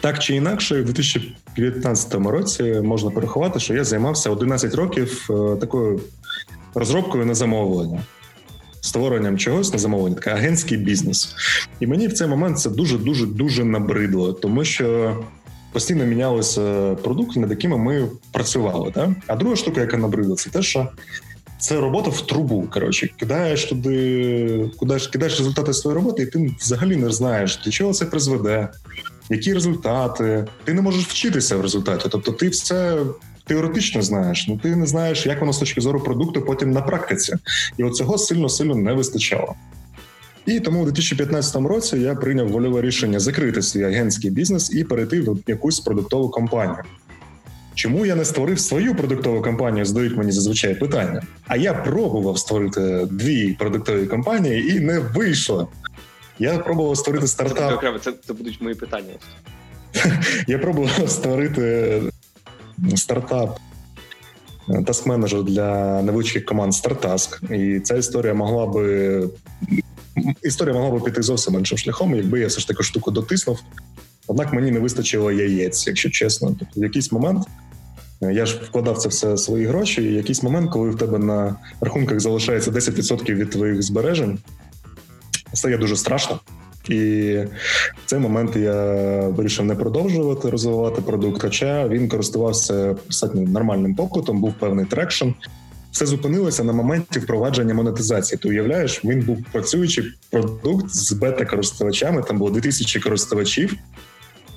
Так 0.02 0.20
чи 0.20 0.36
інакше, 0.36 0.82
в 0.82 0.86
2019 0.86 2.14
році 2.14 2.64
можна 2.64 3.10
порахувати, 3.12 3.60
що 3.60 3.74
я 3.74 3.84
займався 3.84 4.30
11 4.30 4.76
років 4.76 5.28
е, 5.30 5.56
такою 5.56 6.00
розробкою 6.74 7.26
на 7.26 7.36
замовлення. 7.36 8.04
Створенням 8.82 9.38
чогось 9.38 9.74
на 9.74 9.80
замовлення, 9.80 10.16
такий 10.16 10.34
агентський 10.34 10.78
бізнес. 10.78 11.36
І 11.80 11.88
мені 11.88 12.08
в 12.08 12.14
цей 12.14 12.28
момент 12.28 12.60
це 12.60 12.70
дуже 12.70 12.98
дуже 12.98 13.26
дуже 13.26 13.64
набридло, 13.64 14.34
тому 14.34 14.64
що 14.64 15.18
постійно 15.72 16.06
мінялися 16.06 16.96
продукти, 17.04 17.40
над 17.40 17.50
якими 17.50 17.78
ми 17.78 18.08
працювали. 18.32 18.92
Да? 18.96 19.16
А 19.28 19.36
друга 19.36 19.56
штука, 19.56 19.82
яка 19.82 19.98
набридла, 19.98 20.36
це 20.36 20.50
те, 20.50 20.62
що 20.62 20.88
це 21.60 21.80
робота 21.80 22.10
в 22.10 22.22
трубу. 22.22 22.68
Коротше, 22.74 23.10
кидаєш 23.18 23.66
туди, 23.66 24.70
кидаєш, 24.80 25.08
кидаєш 25.08 25.38
результати 25.38 25.74
своєї 25.74 25.96
роботи, 25.96 26.24
і 26.24 26.26
ти 26.26 26.56
взагалі 26.60 26.96
не 26.96 27.10
знаєш, 27.10 27.60
до 27.66 27.72
чого 27.72 27.94
це 27.94 28.06
призведе, 28.06 28.70
які 29.30 29.54
результати. 29.54 30.46
Ти 30.64 30.74
не 30.74 30.82
можеш 30.82 31.06
вчитися 31.06 31.58
в 31.58 31.62
результаті. 31.62 32.08
Тобто, 32.12 32.32
ти 32.32 32.50
все. 32.50 32.98
Теоретично 33.48 34.02
знаєш, 34.02 34.48
ну 34.48 34.60
ти 34.64 34.76
не 34.76 34.86
знаєш, 34.86 35.26
як 35.26 35.40
воно 35.40 35.54
з 35.54 35.58
точки 35.58 35.82
зору 35.82 36.00
продукту 36.00 36.42
потім 36.42 36.72
на 36.72 36.82
практиці, 36.82 37.36
і 37.78 37.84
от 37.84 37.96
цього 37.96 38.18
сильно 38.18 38.50
сильно 38.50 38.76
не 38.76 38.94
вистачало. 38.94 39.56
І 40.46 40.60
тому 40.60 40.82
у 40.82 40.86
2015 40.86 41.56
році 41.56 41.98
я 41.98 42.16
прийняв 42.16 42.48
вольове 42.48 42.82
рішення 42.82 43.20
закрити 43.20 43.62
свій 43.62 43.84
агентський 43.84 44.32
бізнес 44.32 44.72
і 44.74 44.84
перейти 44.84 45.22
в 45.22 45.38
якусь 45.48 45.80
продуктову 45.80 46.30
компанію. 46.30 46.84
Чому 47.76 48.06
я 48.06 48.16
не 48.16 48.26
створив 48.26 48.60
свою 48.60 48.96
продуктову 48.96 49.42
компанію? 49.42 49.86
Задають 49.86 50.18
мені 50.18 50.32
зазвичай 50.32 50.76
питання. 50.76 51.22
А 51.48 51.58
я 51.58 51.74
пробував 51.74 52.38
створити 52.38 53.08
дві 53.12 53.56
продуктові 53.60 54.06
компанії 54.06 54.76
і 54.76 54.80
не 54.80 55.00
вийшло. 55.00 55.68
Я 56.40 56.58
пробував 56.58 56.98
створити 56.98 57.28
стартап. 57.28 57.82
Це, 57.82 58.00
це, 58.12 58.18
це 58.28 58.34
будуть 58.34 58.62
мої 58.62 58.76
питання. 58.76 59.14
Я 60.48 60.60
пробував 60.60 61.10
створити 61.10 62.02
стартап 62.96 63.60
таск 64.86 65.06
менеджер 65.06 65.44
для 65.44 66.02
невеличких 66.02 66.46
команд 66.46 66.74
StarTask. 66.74 67.54
І 67.54 67.80
ця 67.80 67.96
історія 67.96 68.34
могла 68.34 68.66
би 68.68 69.24
історія 70.44 70.76
могла 70.76 71.00
би 71.00 71.06
піти 71.06 71.22
зовсім 71.22 71.56
іншим 71.56 71.78
шляхом, 71.78 72.16
якби 72.16 72.40
я 72.40 72.48
все 72.48 72.60
ж 72.60 72.68
таку 72.68 72.84
штуку 72.84 73.12
дотиснув. 73.12 73.60
Однак 74.28 74.54
мені 74.54 74.72
не 74.72 74.80
вистачило 74.80 75.32
яєць, 75.32 75.88
якщо 75.88 76.10
чесно. 76.10 76.56
Тобто, 76.60 76.80
в 76.80 76.84
якийсь 76.84 77.12
момент 77.12 77.48
я 78.22 78.46
ж 78.46 78.60
вкладав 78.64 78.98
це 78.98 79.10
все 79.10 79.38
свої 79.38 79.66
гроші, 79.66 80.04
і 80.04 80.14
якийсь 80.14 80.44
момент, 80.44 80.72
коли 80.72 80.90
в 80.90 80.98
тебе 80.98 81.20
на 81.20 81.56
рахунках 81.82 82.20
залишається 82.20 82.72
10% 82.72 83.34
від 83.34 83.50
твоїх 83.50 83.84
збережень, 83.84 84.40
стає 85.58 85.78
дуже 85.78 85.96
страшно. 85.96 86.40
І 86.90 87.34
в 88.06 88.06
цей 88.06 88.20
момент 88.20 88.56
я 88.56 88.84
вирішив 89.28 89.66
не 89.66 89.76
продовжувати 89.76 90.50
розвивати 90.50 91.02
продукт, 91.02 91.42
хоча 91.42 91.88
він 91.88 92.10
користувався 92.10 92.96
достатньо 93.08 93.42
нормальним 93.42 93.96
попитом, 93.96 94.42
був 94.42 94.54
певний 94.60 94.86
traction. 94.86 95.28
Все 95.92 96.06
зупинилося 96.06 96.64
на 96.64 96.74
моменті 96.74 97.20
впровадження 97.20 97.74
монетизації. 97.74 98.40
Ти 98.40 98.50
уявляєш, 98.50 99.06
він 99.06 99.22
був 99.22 99.38
працюючий 99.52 100.04
продукт 100.32 100.90
з 100.90 101.12
бета-користувачами. 101.12 102.24
Там 102.24 102.38
було 102.38 102.52
2000 102.52 103.00
користувачів, 103.00 103.74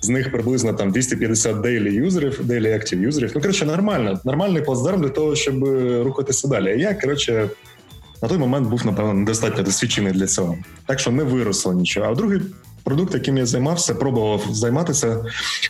з 0.00 0.08
них 0.08 0.32
приблизно 0.32 0.72
там 0.72 0.90
250 0.90 1.60
daily 1.60 1.94
юзерів, 1.94 2.40
daily 2.44 2.72
active 2.72 3.02
юзерів. 3.02 3.32
Ну 3.34 3.40
коротше, 3.40 3.66
нормально, 3.66 4.20
нормальний 4.24 4.62
плацдарм 4.62 5.02
для 5.02 5.08
того, 5.08 5.36
щоб 5.36 5.64
рухатися 6.04 6.48
далі. 6.48 6.68
А 6.68 6.74
я 6.74 6.94
коротше 6.94 7.48
на 8.22 8.28
той 8.28 8.38
момент 8.38 8.68
був 8.68 8.86
напевно 8.86 9.14
недостатньо 9.14 9.62
досвідчений 9.62 10.12
для 10.12 10.26
цього, 10.26 10.58
так 10.86 11.00
що 11.00 11.10
не 11.10 11.24
виросло 11.24 11.72
нічого. 11.72 12.06
А 12.06 12.14
другий 12.14 12.40
продукт, 12.84 13.14
яким 13.14 13.38
я 13.38 13.46
займався, 13.46 13.94
пробував 13.94 14.46
займатися. 14.50 15.24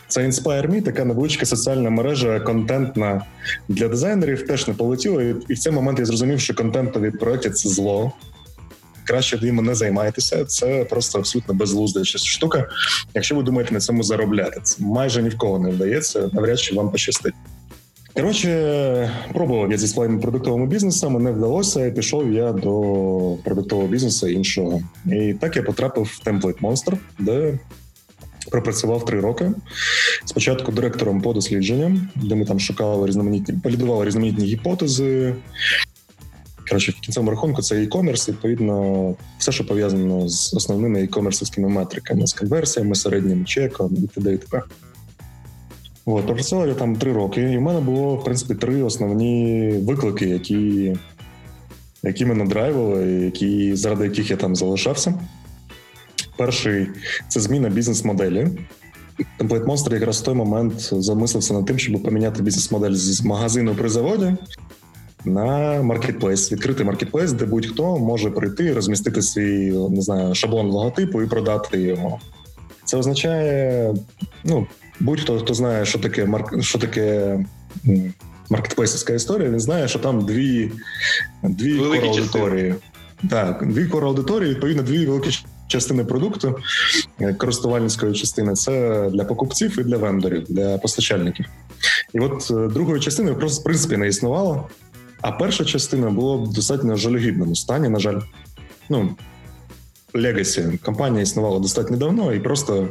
Це 0.07 0.27
InspireMe, 0.27 0.81
така 0.81 1.05
невеличка 1.05 1.45
соціальна 1.45 1.89
мережа, 1.89 2.39
контентна 2.39 3.25
для 3.69 3.87
дизайнерів. 3.87 4.47
Теж 4.47 4.67
не 4.67 4.73
полетіло. 4.73 5.21
І 5.21 5.53
в 5.53 5.59
цей 5.59 5.73
момент 5.73 5.99
я 5.99 6.05
зрозумів, 6.05 6.39
що 6.39 6.53
контентові 6.53 7.11
проекти 7.11 7.49
це 7.49 7.69
зло. 7.69 8.11
Краще 9.03 9.39
ними 9.41 9.61
не 9.61 9.75
займайтеся. 9.75 10.45
Це 10.45 10.85
просто 10.89 11.19
абсолютно 11.19 11.53
безглузда 11.53 12.03
штука. 12.05 12.67
Якщо 13.13 13.35
ви 13.35 13.43
думаєте 13.43 13.73
на 13.73 13.79
цьому 13.79 14.03
заробляти, 14.03 14.59
це 14.63 14.83
майже 14.83 15.21
ні 15.23 15.29
в 15.29 15.37
кого 15.37 15.59
не 15.59 15.69
вдається. 15.69 16.29
Навряд 16.33 16.59
чи 16.59 16.75
вам 16.75 16.91
пощастить. 16.91 17.33
Коротше, 18.15 19.11
пробував 19.33 19.71
я 19.71 19.77
зі 19.77 19.87
своїм 19.87 20.19
продуктовим 20.19 20.67
бізнесом, 20.67 21.23
не 21.23 21.31
вдалося, 21.31 21.85
і 21.85 21.95
пішов 21.95 22.33
я 22.33 22.51
до 22.51 23.37
продуктового 23.43 23.87
бізнесу 23.87 24.27
іншого. 24.27 24.81
І 25.05 25.33
так 25.33 25.55
я 25.55 25.63
потрапив 25.63 26.03
в 26.03 26.27
Template 26.27 26.61
Monster, 26.61 26.97
де 27.19 27.59
пропрацював 28.51 29.05
три 29.05 29.19
роки. 29.19 29.51
Спочатку 30.25 30.71
директором 30.71 31.21
по 31.21 31.33
дослідженням, 31.33 32.09
де 32.15 32.35
ми 32.35 32.45
там 32.45 32.59
шукали 32.59 33.07
різноманітні, 33.07 33.59
валідували 33.63 34.05
різноманітні 34.05 34.45
гіпотези. 34.45 35.35
Коротше, 36.69 36.91
в 36.91 36.95
кінцевому 36.95 37.31
рахунку 37.31 37.61
це 37.61 37.75
e-commerce, 37.75 38.29
відповідно, 38.29 39.15
все, 39.37 39.51
що 39.51 39.67
пов'язано 39.67 40.29
з 40.29 40.53
основними 40.53 40.99
e-commerce 40.99 41.67
метриками, 41.67 42.27
з 42.27 42.33
конверсіями, 42.33 42.95
середнім 42.95 43.45
чеком 43.45 43.97
і 44.03 44.07
т.д. 44.07 44.33
і 44.33 44.37
т.п. 44.37 44.61
От, 46.13 46.25
Пропрацював 46.25 46.67
я 46.67 46.73
там 46.73 46.95
три 46.95 47.13
роки, 47.13 47.41
і 47.41 47.57
в 47.57 47.61
мене 47.61 47.79
було 47.79 48.15
в 48.15 48.23
принципі 48.23 48.55
три 48.55 48.83
основні 48.83 49.69
виклики, 49.71 50.25
які 50.25 50.95
які 52.03 52.25
мене 52.25 52.45
драйвили, 52.45 53.11
які, 53.11 53.75
заради 53.75 54.03
яких 54.03 54.31
я 54.31 54.37
там 54.37 54.55
залишався. 54.55 55.13
Перший 56.37 56.87
це 57.27 57.39
зміна 57.39 57.69
бізнес-моделі. 57.69 58.47
Template 59.39 59.65
Monster 59.65 59.93
якраз 59.93 60.21
в 60.21 60.23
той 60.23 60.35
момент 60.35 60.73
замислився 60.79 61.53
над 61.53 61.65
тим, 61.65 61.79
щоб 61.79 62.03
поміняти 62.03 62.43
бізнес-модель 62.43 62.93
з 62.93 63.21
магазину 63.23 63.75
при 63.75 63.89
заводі 63.89 64.35
на 65.25 65.81
маркетплейс, 65.81 66.51
відкритий 66.51 66.85
маркетплейс, 66.85 67.31
де 67.31 67.45
будь-хто 67.45 67.97
може 67.97 68.31
прийти, 68.31 68.73
розмістити 68.73 69.21
свій 69.21 69.71
не 69.89 70.01
знаю, 70.01 70.35
шаблон 70.35 70.67
логотипу 70.67 71.21
і 71.21 71.27
продати 71.27 71.81
його. 71.81 72.19
Це 72.85 72.97
означає, 72.97 73.93
ну, 74.43 74.67
будь-хто 74.99 75.39
хто 75.39 75.53
знає, 75.53 75.85
що 75.85 75.99
таке 75.99 76.25
марк, 76.25 76.63
що 76.63 76.79
таке 76.79 77.37
маркетплейсівська 78.49 79.13
історія, 79.13 79.49
він 79.49 79.59
знає, 79.59 79.87
що 79.87 79.99
там 79.99 80.25
дві 80.25 80.71
дві 81.43 81.77
кор 81.77 82.05
аудиторії. 82.05 82.75
Так, 83.29 83.67
дві 83.67 83.85
кор 83.85 84.05
аудиторії, 84.05 84.49
відповідно, 84.49 84.83
дві 84.83 85.05
великі 85.05 85.31
частини 85.67 86.05
продукту 86.05 86.59
е, 87.21 87.33
користувальницької 87.33 88.13
частини 88.13 88.53
це 88.53 89.09
для 89.13 89.23
покупців 89.23 89.79
і 89.79 89.83
для 89.83 89.97
вендорів, 89.97 90.43
для 90.49 90.77
постачальників. 90.77 91.45
І 92.13 92.19
от 92.19 92.51
е, 92.51 92.73
другої 92.73 93.01
частини 93.01 93.33
просто 93.33 93.61
в 93.61 93.63
принципі 93.63 93.97
не 93.97 94.07
існувало. 94.07 94.69
А 95.21 95.31
перша 95.31 95.65
частина 95.65 96.09
була 96.09 96.35
в 96.35 96.53
достатньо 96.53 96.95
жалюгідному 96.95 97.55
стані. 97.55 97.89
На 97.89 97.99
жаль, 97.99 98.19
ну 98.89 99.15
Legacy 100.13 100.77
компанія 100.77 101.23
існувала 101.23 101.59
достатньо 101.59 101.97
давно 101.97 102.33
і 102.33 102.39
просто 102.39 102.87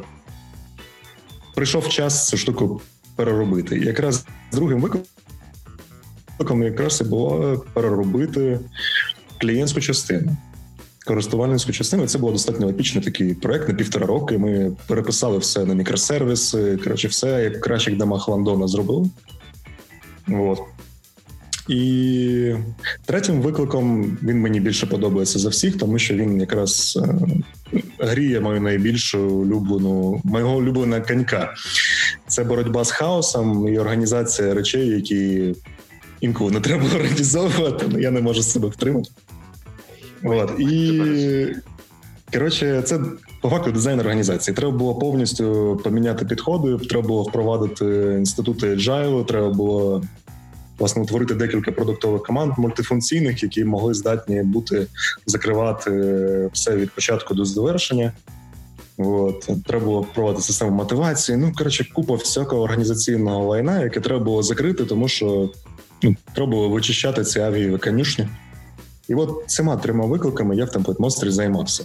прийшов 1.54 1.88
час 1.88 2.28
цю 2.28 2.36
штуку 2.36 2.80
переробити. 3.16 3.78
Якраз 3.78 4.26
другим 4.52 4.80
викликом 4.80 6.62
якраз 6.62 7.00
і 7.00 7.04
було 7.04 7.64
переробити 7.72 8.60
клієнтську 9.40 9.80
частину. 9.80 10.36
Користувальницьку 11.06 11.72
частину 11.72 12.06
це 12.06 12.18
було 12.18 12.32
достатньо 12.32 12.68
епічний 12.68 13.04
такий 13.04 13.34
проект 13.34 13.68
на 13.68 13.74
півтора 13.74 14.06
роки. 14.06 14.38
Ми 14.38 14.76
переписали 14.86 15.38
все 15.38 15.64
на 15.64 15.74
мікросервіси. 15.74 16.76
Коротше, 16.76 17.08
все 17.08 17.42
як 17.42 17.56
в 17.56 17.60
кращих 17.60 17.96
домах 17.96 18.28
Лондона 18.28 18.68
зробили. 18.68 19.10
От. 20.28 20.60
І 21.68 22.54
третім 23.06 23.40
викликом 23.40 24.16
він 24.22 24.40
мені 24.40 24.60
більше 24.60 24.86
подобається 24.86 25.38
за 25.38 25.48
всіх, 25.48 25.78
тому 25.78 25.98
що 25.98 26.14
він 26.14 26.40
якраз 26.40 26.98
е, 27.02 27.78
гріє 27.98 28.40
мою 28.40 28.60
найбільшу 28.60 29.18
улюблену, 29.20 30.20
моєго 30.24 30.56
улюбленого 30.56 31.02
конька. 31.02 31.54
Це 32.26 32.44
боротьба 32.44 32.84
з 32.84 32.90
хаосом 32.90 33.68
і 33.68 33.78
організація 33.78 34.54
речей, 34.54 34.88
які 34.88 35.54
інколи 36.20 36.50
не 36.50 36.60
треба 36.60 36.84
організовувати, 36.94 37.86
але 37.90 38.00
я 38.00 38.10
не 38.10 38.20
можу 38.20 38.42
себе 38.42 38.68
втримати. 38.68 39.10
От. 40.24 40.60
І 40.60 41.02
коротше, 42.32 42.82
це 42.82 43.00
по 43.40 43.48
факту 43.48 43.72
дизайн 43.72 44.00
організації. 44.00 44.54
Треба 44.54 44.72
було 44.76 44.94
повністю 44.94 45.80
поміняти 45.84 46.24
підходи, 46.24 46.86
треба 46.86 47.08
було 47.08 47.22
впровадити 47.22 47.84
інститути 48.18 48.74
agile, 48.74 49.24
треба 49.24 49.50
було 49.50 50.02
власне 50.80 51.02
утворити 51.02 51.34
декілька 51.34 51.72
продуктових 51.72 52.22
команд 52.22 52.52
мультифункційних, 52.58 53.42
які 53.42 53.64
могли 53.64 53.94
здатні 53.94 54.42
бути 54.42 54.86
закривати 55.26 55.90
все 56.52 56.76
від 56.76 56.90
початку 56.90 57.34
до 57.34 57.44
завершення. 57.44 58.12
От 58.98 59.48
треба 59.66 59.84
було 59.84 60.06
проводити 60.14 60.42
систему 60.42 60.70
мотивації. 60.70 61.38
Ну 61.38 61.52
коротше, 61.58 61.92
купа 61.92 62.14
всякого 62.14 62.62
організаційного 62.62 63.44
лайна, 63.44 63.82
яке 63.82 64.00
треба 64.00 64.24
було 64.24 64.42
закрити, 64.42 64.84
тому 64.84 65.08
що 65.08 65.50
ну, 66.02 66.16
треба 66.34 66.50
було 66.50 66.68
вичищати 66.68 67.24
ці 67.24 67.40
авієві 67.40 67.78
конюшні. 67.78 68.28
І 69.08 69.14
от 69.14 69.44
цими 69.46 69.76
трьома 69.76 70.06
викликами 70.06 70.56
я 70.56 70.64
в 70.64 70.68
Monster 70.68 71.30
займався. 71.30 71.84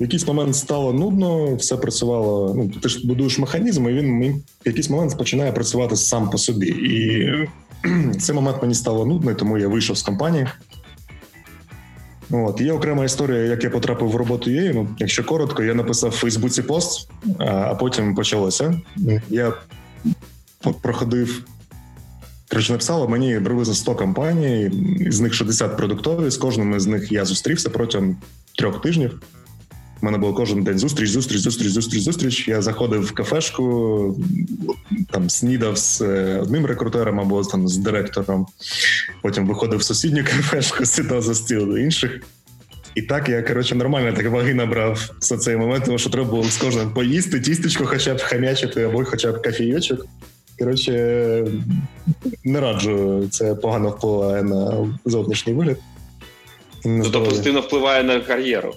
В 0.00 0.02
якийсь 0.02 0.26
момент 0.26 0.56
стало 0.56 0.92
нудно, 0.92 1.54
все 1.54 1.76
працювало. 1.76 2.54
Ну, 2.56 2.70
ти 2.82 2.88
ж 2.88 3.06
будуєш 3.06 3.38
механізм, 3.38 3.88
і 3.88 3.92
він 3.92 4.32
в 4.64 4.68
якийсь 4.68 4.90
момент 4.90 5.18
починає 5.18 5.52
працювати 5.52 5.96
сам 5.96 6.30
по 6.30 6.38
собі. 6.38 6.66
І 6.66 7.30
цей 8.20 8.34
момент 8.34 8.62
мені 8.62 8.74
стало 8.74 9.06
нудно, 9.06 9.34
тому 9.34 9.58
я 9.58 9.68
вийшов 9.68 9.98
з 9.98 10.02
компанії. 10.02 10.46
От, 12.30 12.60
Є 12.60 12.72
окрема 12.72 13.04
історія, 13.04 13.38
як 13.38 13.64
я 13.64 13.70
потрапив 13.70 14.10
в 14.10 14.16
роботу 14.16 14.50
її. 14.50 14.72
Ну, 14.74 14.88
Якщо 14.98 15.24
коротко, 15.24 15.62
я 15.62 15.74
написав 15.74 16.10
в 16.10 16.14
Фейсбуці 16.14 16.62
пост, 16.62 17.10
а 17.38 17.74
потім 17.74 18.14
почалося. 18.14 18.80
Я 19.28 19.54
проходив. 20.82 21.44
Коротше, 22.50 22.72
написало 22.72 23.08
мені 23.08 23.40
приблизно 23.40 23.74
100 23.74 23.94
компаній, 23.94 24.70
з 25.10 25.20
них 25.20 25.34
60 25.34 25.76
продуктові. 25.76 26.30
З 26.30 26.36
кожним 26.36 26.80
з 26.80 26.86
них 26.86 27.12
я 27.12 27.24
зустрівся 27.24 27.70
протягом 27.70 28.16
трьох 28.58 28.80
тижнів. 28.80 29.22
У 30.02 30.06
мене 30.06 30.18
було 30.18 30.34
кожен 30.34 30.62
день 30.62 30.78
зустріч, 30.78 31.10
зустріч, 31.10 31.40
зустріч, 31.40 31.68
зустріч, 31.68 32.02
зустріч. 32.02 32.48
Я 32.48 32.62
заходив 32.62 33.02
в 33.02 33.12
кафешку, 33.12 34.16
там 35.10 35.30
снідав 35.30 35.78
з 35.78 36.00
е, 36.00 36.38
одним 36.42 36.66
рекрутером 36.66 37.20
або 37.20 37.44
там 37.44 37.68
з 37.68 37.76
директором. 37.76 38.46
Потім 39.22 39.46
виходив 39.46 39.78
в 39.78 39.82
сусідню 39.82 40.24
кафешку, 40.24 40.84
сідав 40.86 41.22
за 41.22 41.34
стіл 41.34 41.66
до 41.66 41.78
інших. 41.78 42.20
І 42.94 43.02
так 43.02 43.28
я 43.28 43.42
коротше 43.42 43.74
нормально 43.74 44.12
так 44.16 44.30
ваги 44.30 44.54
набрав 44.54 45.10
за 45.20 45.38
цей 45.38 45.56
момент, 45.56 45.84
тому 45.84 45.98
що 45.98 46.10
треба 46.10 46.30
було 46.30 46.44
з 46.44 46.56
кожним 46.56 46.90
поїсти, 46.90 47.40
тістечко, 47.40 47.86
хоча 47.86 48.14
б 48.14 48.20
хам'ячити, 48.20 48.82
або 48.82 49.04
хоча 49.04 49.32
б 49.32 49.42
кофійочок. 49.42 50.06
Коротше, 50.58 50.92
не 52.44 52.60
раджу, 52.60 53.28
це 53.30 53.54
погано 53.54 53.90
впливає 53.90 54.42
на 54.42 54.88
зовнішній 55.04 55.52
вигляд. 55.52 55.78
Тобто 56.82 57.22
позитивно 57.22 57.60
впливає 57.60 58.02
на 58.02 58.20
кар'єру. 58.20 58.74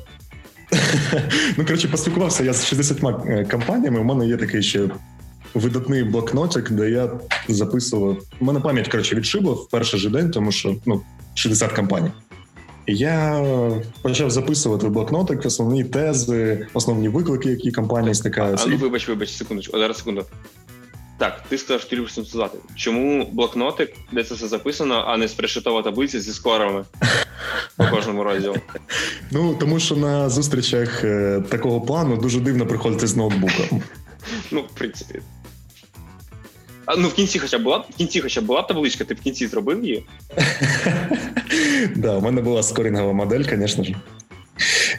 Ну, 1.57 1.65
коротше, 1.65 1.87
поспілкувався 1.87 2.43
я 2.43 2.53
з 2.53 2.65
60 2.65 2.97
е, 3.03 3.47
компаніями. 3.51 3.99
У 3.99 4.03
мене 4.03 4.27
є 4.27 4.37
такий 4.37 4.63
ще 4.63 4.89
видатний 5.53 6.03
блокнотик, 6.03 6.71
де 6.71 6.89
я 6.89 7.09
записував. 7.49 8.17
У 8.39 8.45
мене 8.45 8.59
пам'ять 8.59 8.87
коротше, 8.87 9.15
відшибла 9.15 9.53
в 9.53 9.69
перший 9.69 9.99
же 9.99 10.09
день, 10.09 10.31
тому 10.31 10.51
що 10.51 10.75
ну, 10.85 11.01
60 11.33 11.71
компаній. 11.71 12.11
І 12.85 12.95
я 12.95 13.45
почав 14.01 14.31
записувати 14.31 14.87
в 14.87 14.89
блокнотик 14.89 15.45
основні 15.45 15.83
тези, 15.83 16.67
основні 16.73 17.09
виклики, 17.09 17.49
які 17.49 17.71
компанії 17.71 18.15
стикаються. 18.15 18.65
А 18.67 18.69
ну 18.69 18.77
вибач, 18.77 19.07
вибач, 19.07 19.29
секундочку, 19.29 19.77
зараз 19.79 19.97
секунду. 19.97 20.25
Так, 21.17 21.43
ти 21.49 21.57
сказав, 21.57 21.81
що 21.81 21.89
ти 21.89 21.95
любиш 21.95 22.11
сказати. 22.11 22.57
Чому 22.75 23.29
блокнотик, 23.31 23.93
де 24.11 24.23
це 24.23 24.35
все 24.35 24.47
записано, 24.47 25.03
а 25.07 25.17
не 25.17 25.27
спрешитова 25.27 25.81
таблиця 25.81 26.19
зі 26.19 26.33
скорами 26.33 26.85
по 27.77 27.85
кожному 27.85 28.23
розділу? 28.23 28.55
Ну 29.31 29.55
тому 29.59 29.79
що 29.79 29.95
на 29.95 30.29
зустрічах 30.29 31.03
е, 31.03 31.43
такого 31.49 31.81
плану 31.81 32.17
дуже 32.17 32.39
дивно 32.39 32.65
приходити 32.65 33.07
з 33.07 33.15
ноутбуком. 33.15 33.81
Ну, 34.51 34.61
в 34.61 34.77
принципі. 34.77 35.19
А, 36.85 36.95
Ну, 36.95 37.07
в 37.07 37.13
кінці 37.13 37.39
хоча 37.39 37.57
була 37.57 37.77
в 37.77 37.95
кінці 37.97 38.21
хоча 38.21 38.41
була 38.41 38.61
табличка, 38.61 39.03
ти 39.03 39.13
в 39.13 39.19
кінці 39.19 39.47
зробив 39.47 39.85
її? 39.85 40.05
Да, 41.95 42.17
у 42.17 42.21
мене 42.21 42.41
була 42.41 42.63
скорінгова 42.63 43.13
модель, 43.13 43.43
звісно 43.43 43.83
ж. 43.83 43.93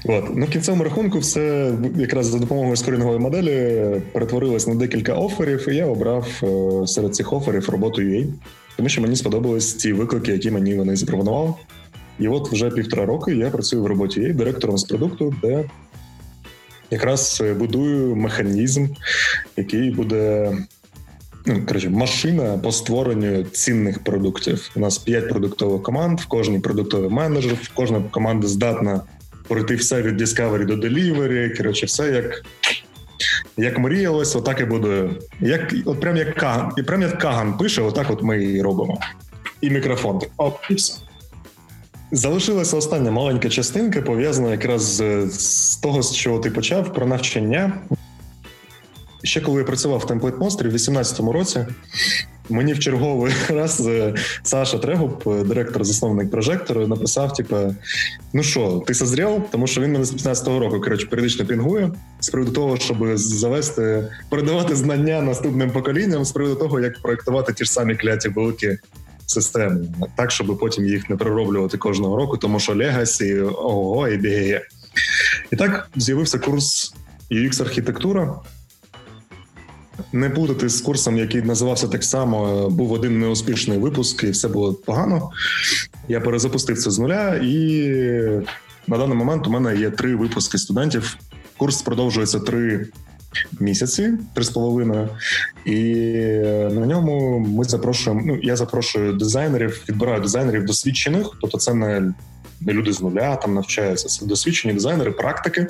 От. 0.04 0.24
Ну, 0.36 0.46
в 0.46 0.50
кінцевому 0.50 0.84
рахунку, 0.84 1.18
все 1.18 1.72
якраз 1.96 2.26
за 2.26 2.38
допомогою 2.38 2.76
скорінгової 2.76 3.18
моделі 3.18 3.84
перетворилось 4.12 4.66
на 4.66 4.74
декілька 4.74 5.14
оферів, 5.14 5.68
і 5.68 5.76
я 5.76 5.86
обрав 5.86 6.26
е, 6.42 6.86
серед 6.86 7.14
цих 7.14 7.32
оферів 7.32 7.68
роботу 7.68 8.02
UA, 8.02 8.26
тому 8.76 8.88
що 8.88 9.02
мені 9.02 9.16
сподобались 9.16 9.74
ті 9.74 9.92
виклики, 9.92 10.32
які 10.32 10.50
мені 10.50 10.74
вони 10.74 10.96
запропонували. 10.96 11.54
І 12.19 12.29
от 12.29 12.53
вже 12.53 12.71
півтора 12.71 13.07
роки 13.07 13.35
я 13.35 13.51
працюю 13.51 13.83
в 13.83 13.87
роботі 13.87 14.21
UA 14.21 14.35
директором 14.35 14.79
з 14.79 14.85
продукту, 14.85 15.35
де 15.43 15.64
якраз 16.91 17.43
будую 17.59 18.16
механізм, 18.16 18.87
який 19.57 19.91
буде. 19.91 20.53
Ну, 21.47 21.62
коротше, 21.66 21.91
машина 21.91 22.59
по 22.62 22.73
створенню 22.73 23.43
цінних 23.43 24.05
продуктів. 24.05 24.71
У 24.77 24.81
нас 24.81 24.99
п'ять 24.99 25.29
продуктових 25.29 25.83
команд, 25.83 26.21
в 26.21 26.27
кожній 26.27 26.59
продуктовий 26.59 27.11
менеджер, 27.11 27.55
в 27.62 27.71
кожна 27.75 28.03
команда 28.11 28.47
здатна 28.47 29.01
пройти 29.49 29.75
все 29.75 30.03
від 30.03 30.23
Discovery 30.23 30.66
до 30.66 30.75
Delivery, 30.75 31.57
коротше, 31.57 31.87
все 31.87 32.11
як 32.11 32.45
як 33.57 33.79
мріялось, 33.79 34.37
отак 34.37 34.61
і 34.61 34.64
буде. 34.64 35.11
Як, 35.41 35.75
От 35.85 36.01
прям 36.01 36.16
як 36.16 36.35
Каган, 36.35 36.73
і 36.77 36.83
прям 36.83 37.03
як 37.03 37.19
Каган 37.19 37.59
пише, 37.59 37.83
отак 37.83 38.11
от 38.11 38.23
ми 38.23 38.45
і 38.45 38.62
робимо. 38.62 39.01
І 39.61 39.71
мікрофон. 39.71 40.21
Оп, 40.37 40.57
і 40.71 40.75
все. 40.75 40.95
Залишилася 42.12 42.76
остання 42.76 43.11
маленька 43.11 43.48
частинка, 43.48 44.02
пов'язана 44.02 44.50
якраз 44.50 44.82
з, 44.82 45.26
з 45.30 45.76
того, 45.76 46.02
з 46.02 46.16
чого 46.16 46.38
ти 46.38 46.50
почав, 46.50 46.94
про 46.94 47.06
навчання. 47.06 47.72
Ще 49.22 49.40
коли 49.40 49.59
я 49.59 49.64
працював 49.64 49.98
в 49.98 50.04
Template 50.04 50.38
Monster 50.38 50.59
в 50.59 50.70
2018 50.70 51.20
році, 51.20 51.66
Мені 52.50 52.72
в 52.72 52.78
черговий 52.78 53.32
раз 53.48 53.86
е, 53.86 54.14
Саша 54.42 54.78
Трегуб, 54.78 55.22
е, 55.26 55.44
директор 55.44 55.84
засновник 55.84 56.30
прожектору, 56.30 56.86
написав: 56.86 57.32
типу, 57.32 57.56
ну 58.32 58.42
що, 58.42 58.82
ти 58.86 58.94
созрів? 58.94 59.42
Тому 59.50 59.66
що 59.66 59.80
він 59.80 59.92
мене 59.92 60.04
з 60.04 60.14
15-го 60.14 60.59
року 60.59 60.80
коротше, 60.80 61.06
періодично 61.06 61.46
пінгує 61.46 61.90
з 62.20 62.28
приводу 62.28 62.52
того, 62.52 62.76
щоб 62.76 63.16
завести, 63.16 64.04
передавати 64.30 64.76
знання 64.76 65.22
наступним 65.22 65.70
поколінням, 65.70 66.24
з 66.24 66.32
приводу 66.32 66.54
того, 66.54 66.80
як 66.80 67.02
проектувати 67.02 67.52
ті 67.52 67.64
ж 67.64 67.72
самі 67.72 67.96
кляті 67.96 68.28
великі 68.28 68.78
системи, 69.31 69.87
так 70.16 70.31
щоб 70.31 70.59
потім 70.59 70.87
їх 70.87 71.11
не 71.11 71.16
перероблювати 71.16 71.79
кожного 71.79 72.16
року, 72.16 72.37
тому 72.37 72.61
що 72.61 72.72
Legacy, 72.72 73.51
ого, 73.57 74.09
і 74.09 74.16
бігає. 74.16 74.62
І 75.51 75.57
так 75.57 75.89
з'явився 75.97 76.39
курс 76.39 76.95
UX 77.31 77.62
архітектура 77.62 78.41
не 80.12 80.31
плутати 80.31 80.68
з 80.68 80.81
курсом, 80.81 81.18
який 81.18 81.43
називався 81.43 81.89
так 81.89 82.05
само. 82.05 82.70
Був 82.70 82.93
один 82.93 83.18
неуспішний 83.18 83.79
випуск, 83.79 84.24
і 84.24 84.31
все 84.31 84.49
було 84.49 84.74
погано. 84.74 85.31
Я 86.09 86.20
перезапустив 86.20 86.79
це 86.79 86.91
з 86.91 86.99
нуля, 86.99 87.35
і 87.35 87.89
на 88.87 88.99
даний 88.99 89.16
момент 89.16 89.47
у 89.47 89.51
мене 89.51 89.76
є 89.76 89.91
три 89.91 90.16
випуски 90.16 90.59
студентів. 90.59 91.16
Курс 91.57 91.83
продовжується 91.83 92.41
три 92.41 92.87
місяці, 93.61 94.12
три 94.35 94.45
з 94.45 94.51
половиною, 94.51 95.09
і 95.64 95.95
на 96.70 96.87
ньому 96.87 97.39
ми 97.39 97.64
запрошуємо. 97.64 98.22
Ну 98.24 98.39
я 98.43 98.57
запрошую 98.57 99.12
дизайнерів, 99.12 99.85
відбираю 99.89 100.20
дизайнерів 100.20 100.64
досвідчених, 100.64 101.26
тобто 101.41 101.59
це 101.59 101.74
не. 101.74 102.14
Не 102.61 102.72
люди 102.72 102.93
з 102.93 103.01
нуля 103.01 103.37
там 103.37 103.55
навчаються. 103.55 104.09
Це 104.09 104.26
досвідчені 104.26 104.74
дизайнери, 104.74 105.11
практики 105.11 105.66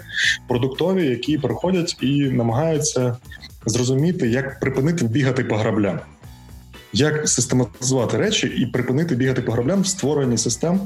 продуктові, 0.49 1.07
які 1.07 1.39
приходять 1.39 1.97
і 2.01 2.31
намагаються 2.31 3.17
зрозуміти, 3.67 4.29
як 4.29 4.61
припинити 4.61 5.05
бігати 5.05 5.45
по 5.45 5.57
граблям, 5.57 6.01
як 6.93 7.29
систематизувати 7.29 8.17
речі 8.17 8.47
і 8.47 8.67
припинити 8.67 9.15
бігати 9.15 9.43
по 9.43 9.53
граблям 9.53 9.83
в 9.83 9.87
створенні 9.87 10.39
систем, 10.39 10.81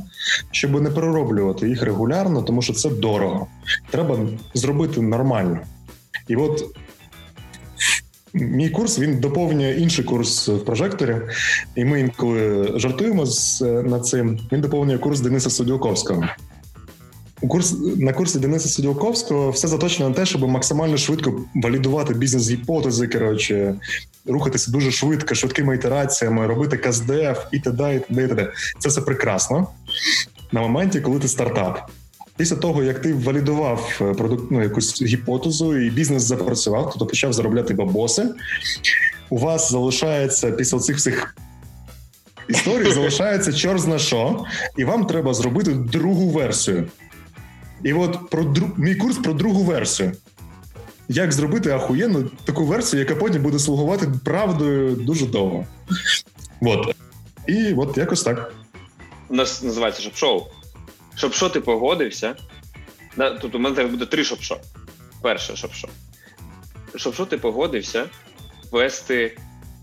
щоб 0.50 0.82
не 0.82 0.90
перероблювати 0.90 1.68
їх 1.68 1.82
регулярно, 1.82 2.42
тому 2.42 2.62
що 2.62 2.72
це 2.72 2.90
дорого. 2.90 3.46
Треба 3.90 4.18
зробити 4.54 5.00
нормально. 5.00 5.60
І 6.28 6.36
от 6.36 6.64
мій 8.34 8.70
курс 8.70 8.98
він 8.98 9.20
доповнює 9.20 9.72
інший 9.72 10.04
курс 10.04 10.48
в 10.48 10.64
прожекторі, 10.64 11.16
і 11.76 11.84
ми 11.84 12.00
інколи 12.00 12.72
жартуємо 12.76 13.24
над 13.62 14.06
цим. 14.06 14.38
Він 14.52 14.60
доповнює 14.60 14.98
курс 14.98 15.20
Дениса 15.20 15.50
Суділковського. 15.50 16.24
У 17.42 17.48
курс 17.48 17.76
на 17.96 18.12
курсі 18.12 18.38
Дениса 18.38 18.68
Сиділковського 18.68 19.50
все 19.50 19.68
заточено 19.68 20.08
на 20.08 20.14
те, 20.14 20.26
щоб 20.26 20.48
максимально 20.48 20.96
швидко 20.96 21.44
валідувати 21.54 22.14
бізнес-гіпотези. 22.14 23.08
Коротше, 23.08 23.74
рухатися 24.26 24.70
дуже 24.70 24.90
швидко, 24.90 25.34
швидкими 25.34 25.74
ітераціями, 25.74 26.46
робити 26.46 26.76
КСДФ 26.76 27.46
і 27.52 27.58
т.д. 27.60 27.94
і 27.94 27.98
т.д. 27.98 28.24
і 28.24 28.28
т.д. 28.28 28.52
Це 28.78 28.88
все 28.88 29.00
прекрасно 29.00 29.68
на 30.52 30.60
моменті, 30.60 31.00
коли 31.00 31.18
ти 31.18 31.28
стартап. 31.28 31.90
Після 32.42 32.56
того, 32.56 32.82
як 32.82 32.98
ти 32.98 33.14
валідував 33.14 33.98
е, 34.00 34.14
продукт, 34.14 34.50
ну, 34.50 34.62
якусь 34.62 35.02
гіпотезу, 35.02 35.78
і 35.78 35.90
бізнес 35.90 36.22
запрацював, 36.22 36.84
тобто 36.90 37.06
почав 37.06 37.32
заробляти 37.32 37.74
бабоси. 37.74 38.28
У 39.30 39.38
вас 39.38 39.70
залишається 39.70 40.50
після 40.50 40.78
цих 40.78 40.96
всіх 40.96 41.36
історій, 42.48 42.90
залишається 42.94 43.52
чорт 43.52 44.00
що, 44.00 44.44
і 44.76 44.84
вам 44.84 45.06
треба 45.06 45.34
зробити 45.34 45.74
другу 45.74 46.28
версію. 46.28 46.86
І 47.84 47.92
от 47.92 48.30
про 48.30 48.44
дру... 48.44 48.70
мій 48.76 48.94
курс 48.94 49.18
про 49.18 49.32
другу 49.32 49.62
версію. 49.62 50.12
Як 51.08 51.32
зробити 51.32 51.70
ахуєнну 51.70 52.30
таку 52.44 52.64
версію, 52.64 53.00
яка 53.00 53.14
потім 53.14 53.42
буде 53.42 53.58
слугувати 53.58 54.08
правдою 54.24 54.96
дуже 54.96 55.26
довго. 55.26 55.66
От. 56.60 56.96
І 57.46 57.74
от 57.74 57.98
якось 57.98 58.22
так. 58.22 58.54
У 59.28 59.34
нас 59.34 59.62
називається 59.62 60.02
ШОБШОу. 60.02 60.42
Шоб-шо 61.16 61.48
ти 61.48 61.60
погодився. 61.60 62.34
Тут 63.40 63.54
у 63.54 63.58
мене 63.58 63.76
зараз 63.76 63.90
буде 63.90 64.06
три 64.06 64.22
шоб-шо. 64.22 64.56
Перше 65.22 65.52
шоб-шо. 65.56 65.88
Шоб-шо 66.94 67.26
ти 67.26 67.38
погодився 67.38 68.04
вести 68.70 69.36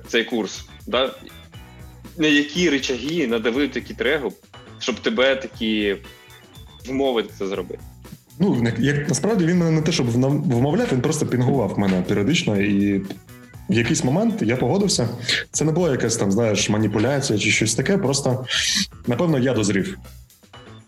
цей 0.07 0.23
курс. 0.23 0.65
Да? 0.87 1.15
На 2.17 2.27
які 2.27 2.69
речаги 2.69 3.27
надавив 3.27 3.71
такий 3.71 3.95
Трегуб, 3.95 4.33
щоб 4.79 4.99
тебе 4.99 5.35
такі 5.35 5.95
вмовити 6.85 7.33
це 7.39 7.47
зробити. 7.47 7.79
Ну, 8.39 8.73
як 8.77 9.09
насправді 9.09 9.45
він 9.45 9.57
мене 9.57 9.71
не 9.71 9.81
те, 9.81 9.91
щоб 9.91 10.09
вмовляв, 10.09 10.87
він 10.91 11.01
просто 11.01 11.25
пінгував 11.25 11.79
мене 11.79 12.01
періодично, 12.01 12.61
і 12.61 12.99
в 13.69 13.73
якийсь 13.73 14.03
момент 14.03 14.41
я 14.41 14.57
погодився. 14.57 15.09
Це 15.51 15.65
не 15.65 15.71
була 15.71 15.91
якась 15.91 16.17
там, 16.17 16.31
знаєш, 16.31 16.69
маніпуляція 16.69 17.39
чи 17.39 17.51
щось 17.51 17.75
таке. 17.75 17.97
Просто 17.97 18.45
напевно 19.07 19.39
я 19.39 19.53
дозрів. 19.53 19.97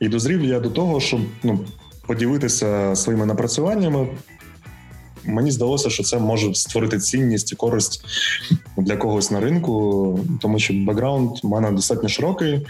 І 0.02 0.08
дозрів 0.08 0.44
я 0.44 0.60
до 0.60 0.70
того, 0.70 1.00
щоб 1.00 1.22
ну, 1.44 1.66
поділитися 2.08 2.96
своїми 2.96 3.26
напрацюваннями, 3.26 4.08
мені 5.26 5.52
здалося, 5.52 5.90
що 5.90 6.04
це 6.04 6.20
може 6.20 6.54
створити 6.54 7.00
цінність 7.00 7.52
і 7.52 7.56
користь 7.56 8.06
для 8.78 8.98
когось 8.98 9.32
на 9.32 9.40
ринку, 9.40 10.20
тому 10.42 10.60
що 10.60 10.74
бекграунд 10.74 11.32
у 11.44 11.48
мене 11.48 11.72
достатньо 11.72 12.10
широкий, 12.10 12.68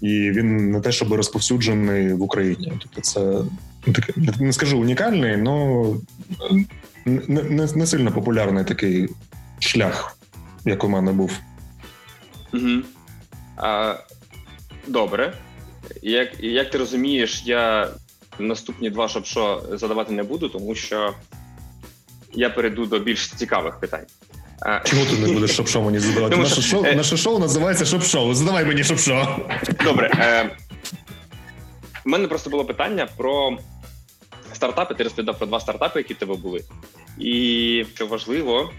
і 0.00 0.30
він 0.30 0.70
не 0.70 0.80
те, 0.80 0.92
щоб 0.92 1.12
розповсюджений 1.12 2.12
в 2.12 2.22
Україні. 2.22 2.72
Тобто, 2.80 3.00
це 3.00 3.20
ну, 4.16 4.32
не 4.40 4.52
скажу 4.52 4.80
унікальний, 4.80 5.32
але 5.46 5.94
не, 7.04 7.42
не, 7.42 7.68
не 7.74 7.86
сильно 7.86 8.12
популярний 8.12 8.64
такий 8.64 9.08
шлях, 9.58 10.18
як 10.64 10.84
у 10.84 10.88
мене 10.88 11.12
був. 11.12 11.32
Угу. 12.54 12.82
А, 13.56 13.94
Добре. 14.86 15.34
Як 16.02 16.28
як 16.40 16.70
ти 16.70 16.78
розумієш, 16.78 17.42
я 17.44 17.88
наступні 18.38 18.90
два 18.90 19.08
шоб-шо 19.08 19.62
задавати 19.72 20.12
не 20.12 20.22
буду, 20.22 20.48
тому 20.48 20.74
що 20.74 21.14
я 22.32 22.50
перейду 22.50 22.86
до 22.86 22.98
більш 22.98 23.28
цікавих 23.28 23.80
питань. 23.80 24.06
Чому 24.84 25.04
ти 25.04 25.18
не 25.18 25.32
будеш 25.32 25.56
шоб-шо 25.56 25.82
мені 25.82 25.98
задавати? 25.98 26.30
Тому, 26.30 26.42
наше, 26.42 26.62
шоу, 26.62 26.84
е... 26.84 26.94
наше 26.94 27.16
шоу 27.16 27.38
називається 27.38 27.84
ШОБШОу. 27.84 28.34
Задавай 28.34 28.64
мені 28.64 28.84
шоб-шо. 28.84 29.24
Добре. 29.84 30.10
Е... 30.18 30.56
У 32.06 32.10
мене 32.10 32.28
просто 32.28 32.50
було 32.50 32.64
питання 32.64 33.08
про 33.16 33.58
стартапи. 34.52 34.94
Ти 34.94 35.04
розповідав 35.04 35.38
про 35.38 35.46
два 35.46 35.60
стартапи, 35.60 36.00
які 36.00 36.14
в 36.14 36.16
тебе 36.16 36.34
були. 36.34 36.64
І 37.18 37.84
що 37.94 38.06
важливо, 38.06 38.70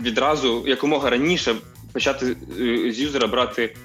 відразу 0.00 0.64
якомога 0.66 1.10
раніше 1.10 1.54
почати 1.92 2.36
е, 2.60 2.92
з 2.92 3.00
юзера 3.00 3.26
брати 3.26 3.76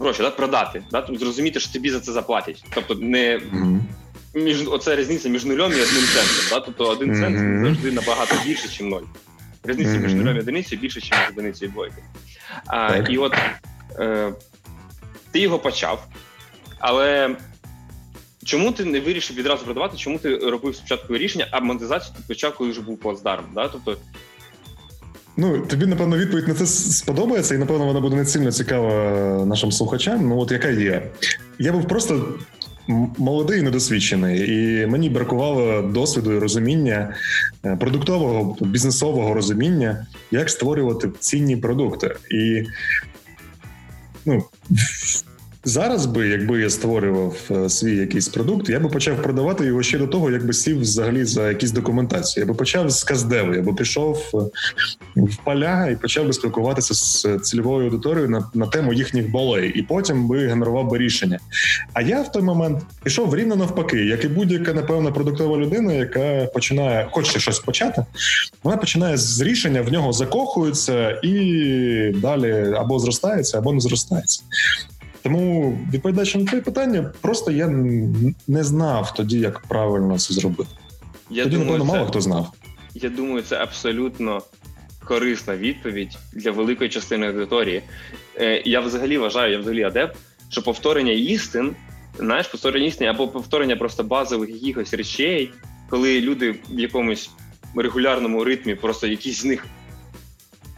гроші, 0.00 0.22
да, 0.22 0.30
продати, 0.30 0.82
да, 0.90 1.06
зрозуміти, 1.10 1.60
що 1.60 1.72
тобі 1.72 1.90
за 1.90 2.00
це 2.00 2.12
заплатять. 2.12 2.64
Тобто, 2.74 2.94
не 2.94 3.36
mm-hmm. 3.36 3.80
між 4.34 4.68
оце 4.68 4.96
різниця 4.96 5.28
між 5.28 5.44
нулем 5.44 5.72
і 5.72 5.80
одним 5.80 6.04
центом. 6.14 6.44
Да? 6.50 6.60
Тобто 6.60 6.84
один 6.84 7.14
цент 7.14 7.64
завжди 7.64 7.92
набагато 7.92 8.36
більше, 8.44 8.68
ніж 8.68 8.80
ноль. 8.80 9.02
Різниця 9.64 9.90
mm-hmm. 9.90 10.02
між 10.02 10.14
нулем 10.14 10.36
і 10.36 10.40
одиницею 10.40 10.80
більше, 10.80 11.00
ніж 11.00 11.12
одиницею 11.30 11.70
і 11.70 11.72
двойкою. 11.72 12.02
А, 12.66 12.96
І 12.96 13.18
от 13.18 13.34
е, 13.98 14.32
ти 15.30 15.40
його 15.40 15.58
почав, 15.58 16.06
але. 16.78 17.36
Чому 18.44 18.72
ти 18.72 18.84
не 18.84 19.00
вирішив 19.00 19.36
відразу 19.36 19.64
продавати? 19.64 19.96
Чому 19.96 20.18
ти 20.18 20.36
робив 20.36 20.76
спочатку 20.76 21.16
рішення, 21.16 21.48
а 21.50 21.60
монетизацію 21.60 22.16
ти 22.16 22.22
почав, 22.28 22.54
коли 22.54 22.70
вже 22.70 22.80
був 22.80 23.00
плацдарм? 23.00 23.44
Да? 23.54 23.68
Тобто 23.68 23.96
Ну, 25.40 25.58
тобі, 25.58 25.86
напевно, 25.86 26.18
відповідь 26.18 26.48
на 26.48 26.54
це 26.54 26.66
сподобається, 26.66 27.54
і 27.54 27.58
напевно 27.58 27.86
вона 27.86 28.00
буде 28.00 28.16
не 28.16 28.24
сильно 28.24 28.52
цікава 28.52 29.44
нашим 29.44 29.72
слухачам. 29.72 30.28
Ну, 30.28 30.38
от 30.38 30.52
яка 30.52 30.68
є. 30.68 31.02
Я 31.58 31.72
був 31.72 31.88
просто 31.88 32.38
молодий 33.18 33.60
і 33.60 33.62
недосвідчений, 33.62 34.50
і 34.50 34.86
мені 34.86 35.10
бракувало 35.10 35.82
досвіду 35.82 36.32
і 36.32 36.38
розуміння 36.38 37.14
е, 37.64 37.76
продуктового 37.76 38.56
бізнесового 38.60 39.34
розуміння, 39.34 40.06
як 40.30 40.50
створювати 40.50 41.08
цінні 41.18 41.56
продукти. 41.56 42.16
І 42.30 42.62
ну, 44.26 44.44
Зараз 45.64 46.06
би, 46.06 46.28
якби 46.28 46.60
я 46.60 46.70
створював 46.70 47.36
е, 47.50 47.68
свій 47.68 47.96
якийсь 47.96 48.28
продукт, 48.28 48.68
я 48.68 48.80
би 48.80 48.88
почав 48.88 49.22
продавати 49.22 49.66
його 49.66 49.82
ще 49.82 49.98
до 49.98 50.06
того, 50.06 50.30
якби 50.30 50.52
сів 50.52 50.80
взагалі 50.80 51.24
за 51.24 51.48
якісь 51.48 51.70
документації. 51.70 52.42
Я 52.42 52.52
би 52.52 52.54
почав 52.54 52.90
з 52.90 53.04
каздеву, 53.04 53.54
я 53.54 53.62
би 53.62 53.74
пішов 53.74 54.30
е, 54.34 54.38
в 55.16 55.36
поля 55.44 55.86
і 55.86 55.96
почав 55.96 56.26
би 56.26 56.32
спілкуватися 56.32 56.94
з 56.94 57.38
цільовою 57.42 57.84
аудиторією 57.84 58.30
на 58.30 58.50
на 58.54 58.66
тему 58.66 58.92
їхніх 58.92 59.30
болей, 59.30 59.72
і 59.74 59.82
потім 59.82 60.28
би 60.28 60.46
генерував 60.46 60.90
би 60.90 60.98
рішення. 60.98 61.38
А 61.92 62.02
я 62.02 62.22
в 62.22 62.32
той 62.32 62.42
момент 62.42 62.82
пішов 63.02 63.36
рівно 63.36 63.56
навпаки, 63.56 64.04
як 64.04 64.24
і 64.24 64.28
будь-яка 64.28 64.72
напевно 64.72 65.12
продуктова 65.12 65.58
людина, 65.58 65.92
яка 65.92 66.46
починає 66.54 67.08
хоче 67.10 67.40
щось 67.40 67.58
почати. 67.58 68.04
Вона 68.62 68.76
починає 68.76 69.16
з 69.16 69.40
рішення, 69.40 69.82
в 69.82 69.92
нього 69.92 70.12
закохується 70.12 71.20
і 71.22 72.14
далі 72.16 72.74
або 72.76 72.98
зростається, 72.98 73.58
або 73.58 73.72
не 73.72 73.80
зростається. 73.80 74.42
Тому 75.22 75.78
відповідаючи 75.92 76.38
на 76.38 76.44
твоє 76.44 76.62
питання, 76.62 77.12
просто 77.20 77.50
я 77.50 77.68
не 78.48 78.64
знав 78.64 79.14
тоді, 79.14 79.38
як 79.38 79.60
правильно 79.60 80.18
це 80.18 80.34
зробити. 80.34 80.70
Я 81.30 81.44
тоді, 81.44 81.56
думаю, 81.56 81.72
напевно, 81.72 81.94
мало 81.94 82.08
хто 82.08 82.20
знав. 82.20 82.52
Я 82.94 83.08
думаю, 83.08 83.42
це 83.42 83.56
абсолютно 83.56 84.42
корисна 85.04 85.56
відповідь 85.56 86.18
для 86.32 86.50
великої 86.50 86.90
частини 86.90 87.26
аудиторії. 87.26 87.82
Е, 88.36 88.62
Я 88.64 88.80
взагалі 88.80 89.18
вважаю, 89.18 89.52
я 89.52 89.58
взагалі 89.58 89.82
адепт, 89.82 90.16
що 90.48 90.62
повторення 90.62 91.12
істин, 91.12 91.76
знаєш, 92.18 92.46
повторення 92.46 92.86
істин 92.86 93.08
або 93.08 93.28
повторення 93.28 93.76
просто 93.76 94.04
базових 94.04 94.50
якихось 94.50 94.94
речей, 94.94 95.50
коли 95.88 96.20
люди 96.20 96.54
в 96.70 96.78
якомусь 96.78 97.30
регулярному 97.76 98.44
ритмі, 98.44 98.74
просто 98.74 99.06
якісь 99.06 99.40
з 99.40 99.44
них 99.44 99.66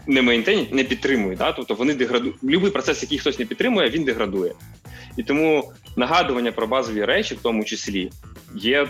не 0.06 0.22
мейнтейнять, 0.22 0.74
не 0.74 0.84
підтримують. 0.84 1.38
Да? 1.38 1.52
Тобто 1.52 1.74
вони 1.74 1.94
деградують. 1.94 2.36
Любий 2.44 2.70
процес, 2.70 3.02
який 3.02 3.18
хтось 3.18 3.38
не 3.38 3.44
підтримує, 3.44 3.90
він 3.90 4.04
деградує. 4.04 4.52
І 5.16 5.22
тому 5.22 5.72
нагадування 5.96 6.52
про 6.52 6.66
базові 6.66 7.04
речі, 7.04 7.34
в 7.34 7.38
тому 7.42 7.64
числі, 7.64 8.10
є 8.54 8.88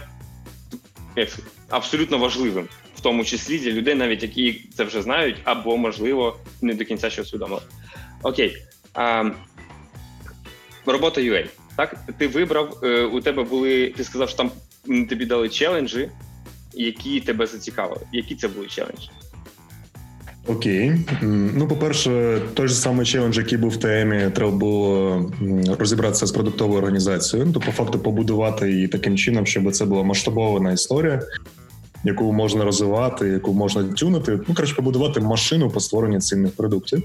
абсолютно 1.68 2.18
важливим, 2.18 2.68
в 2.96 3.00
тому 3.00 3.24
числі 3.24 3.58
для 3.58 3.70
людей, 3.70 3.94
навіть 3.94 4.22
які 4.22 4.64
це 4.76 4.84
вже 4.84 5.02
знають, 5.02 5.36
або, 5.44 5.76
можливо, 5.76 6.36
не 6.62 6.74
до 6.74 6.84
кінця 6.84 7.10
ще 7.10 7.22
усвідомили. 7.22 7.62
Окей. 8.22 8.56
А, 8.94 9.30
Робота 10.86 11.20
UA. 11.20 11.46
Так, 11.76 11.96
ти 12.18 12.28
вибрав, 12.28 12.78
е, 12.82 13.02
у 13.02 13.20
тебе 13.20 13.42
були, 13.42 13.94
ти 13.96 14.04
сказав, 14.04 14.28
що 14.28 14.38
там 14.38 14.50
тобі 15.06 15.26
дали 15.26 15.48
челенджі, 15.48 16.10
які 16.74 17.20
тебе 17.20 17.46
зацікавили. 17.46 18.00
Які 18.12 18.34
це 18.34 18.48
були 18.48 18.66
челенджі? 18.66 19.10
Окей. 20.46 20.92
Ну, 21.54 21.68
по-перше, 21.68 22.40
той 22.54 22.68
же 22.68 22.74
самий 22.74 23.06
челендж, 23.06 23.38
який 23.38 23.58
був 23.58 23.70
в 23.70 23.76
ТМі, 23.76 24.30
треба 24.34 24.50
було 24.50 25.32
розібратися 25.78 26.26
з 26.26 26.32
продуктовою 26.32 26.78
організацією. 26.78 27.46
Ну, 27.46 27.52
то 27.52 27.60
по 27.60 27.72
факту 27.72 27.98
побудувати 27.98 28.72
її 28.72 28.88
таким 28.88 29.16
чином, 29.16 29.46
щоб 29.46 29.72
це 29.72 29.84
була 29.84 30.02
масштабована 30.02 30.72
історія, 30.72 31.22
яку 32.04 32.32
можна 32.32 32.64
розвивати, 32.64 33.28
яку 33.28 33.52
можна 33.52 33.84
тюнити. 33.84 34.40
Ну, 34.48 34.54
коротше, 34.54 34.74
побудувати 34.74 35.20
машину 35.20 35.70
по 35.70 35.80
створенню 35.80 36.20
цінних 36.20 36.52
продуктів. 36.56 37.02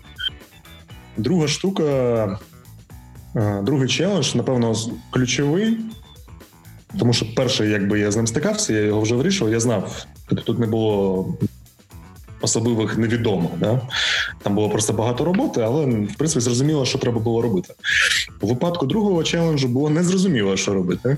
Друга 1.17 1.47
штука, 1.47 2.39
другий 3.63 3.87
челендж, 3.87 4.35
напевно, 4.35 4.75
ключовий. 5.09 5.77
Тому 6.99 7.13
що 7.13 7.25
перший, 7.35 7.69
якби 7.69 7.99
я 7.99 8.11
з 8.11 8.15
ним 8.15 8.27
стикався, 8.27 8.73
я 8.73 8.79
його 8.79 9.01
вже 9.01 9.15
вирішував, 9.15 9.53
я 9.53 9.59
знав. 9.59 10.05
Тобто 10.29 10.43
тут 10.43 10.59
не 10.59 10.67
було 10.67 11.25
особливих 12.41 12.97
невідомих. 12.97 13.51
Да? 13.59 13.81
Там 14.43 14.55
було 14.55 14.69
просто 14.69 14.93
багато 14.93 15.25
роботи, 15.25 15.61
але 15.61 15.85
в 15.85 16.15
принципі 16.17 16.41
зрозуміло, 16.41 16.85
що 16.85 16.97
треба 16.97 17.19
було 17.19 17.41
робити. 17.41 17.73
У 18.41 18.47
випадку 18.47 18.85
другого 18.85 19.23
челенджу 19.23 19.67
було 19.67 19.89
незрозуміло, 19.89 20.57
що 20.57 20.73
робити. 20.73 21.17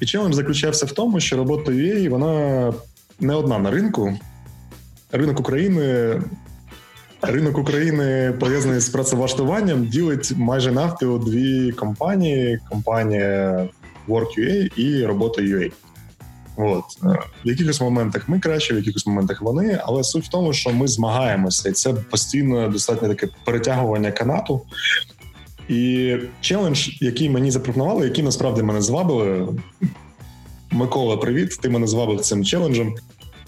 І 0.00 0.06
челендж 0.06 0.34
заключався 0.34 0.86
в 0.86 0.92
тому, 0.92 1.20
що 1.20 1.36
робота 1.36 1.72
UA, 1.72 2.08
вона 2.08 2.72
не 3.20 3.34
одна 3.34 3.58
на 3.58 3.70
ринку. 3.70 4.18
Ринок 5.12 5.40
України. 5.40 6.20
Ринок 7.22 7.58
України 7.58 8.34
пов'язаний 8.40 8.80
з 8.80 8.88
працевлаштуванням 8.88 9.86
ділить 9.86 10.32
майже 10.36 10.72
навпіл 10.72 11.24
дві 11.24 11.72
компанії: 11.72 12.58
компанія 12.70 13.68
Work.ua 14.08 14.78
і 14.80 15.04
робота 15.04 15.42
UA. 15.42 15.72
От 16.58 16.84
е, 17.04 17.18
в 17.44 17.48
якихось 17.48 17.80
моментах 17.80 18.28
ми 18.28 18.40
краще, 18.40 18.74
в 18.74 18.76
якихось 18.76 19.06
моментах 19.06 19.42
вони, 19.42 19.80
але 19.84 20.04
суть 20.04 20.24
в 20.24 20.28
тому, 20.28 20.52
що 20.52 20.70
ми 20.70 20.88
змагаємося, 20.88 21.68
і 21.68 21.72
це 21.72 21.92
постійно 21.92 22.68
достатньо 22.68 23.08
таке 23.08 23.28
перетягування 23.44 24.12
канату. 24.12 24.62
І 25.68 26.14
челендж, 26.40 26.88
який 27.00 27.30
мені 27.30 27.50
запропонували, 27.50 28.04
який 28.04 28.24
насправді 28.24 28.62
мене 28.62 28.82
звабили. 28.82 29.48
Микола, 30.70 31.16
привіт! 31.16 31.58
Ти 31.62 31.68
мене 31.68 31.86
звабив 31.86 32.20
цим 32.20 32.44
челенджем. 32.44 32.94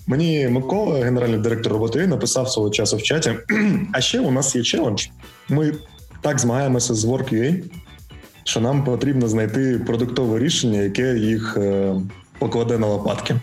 Мені 0.07 0.49
Микола, 0.49 1.05
генеральний 1.05 1.39
директор 1.39 1.73
роботи, 1.73 2.07
написав 2.07 2.51
свого 2.51 2.71
часу 2.71 2.97
в 2.97 3.03
чаті. 3.03 3.35
А 3.93 4.01
ще 4.01 4.21
у 4.21 4.31
нас 4.31 4.57
є 4.57 4.63
челендж. 4.63 5.07
Ми 5.49 5.75
так 6.21 6.39
змагаємося 6.39 6.95
з 6.95 7.05
Work.ua, 7.05 7.63
що 8.45 8.61
нам 8.61 8.85
потрібно 8.85 9.29
знайти 9.29 9.79
продуктове 9.87 10.39
рішення, 10.39 10.81
яке 10.81 11.19
їх 11.19 11.57
е, 11.57 11.95
покладе 12.41 12.79
на 12.79 12.87
лопатки. 12.87 13.37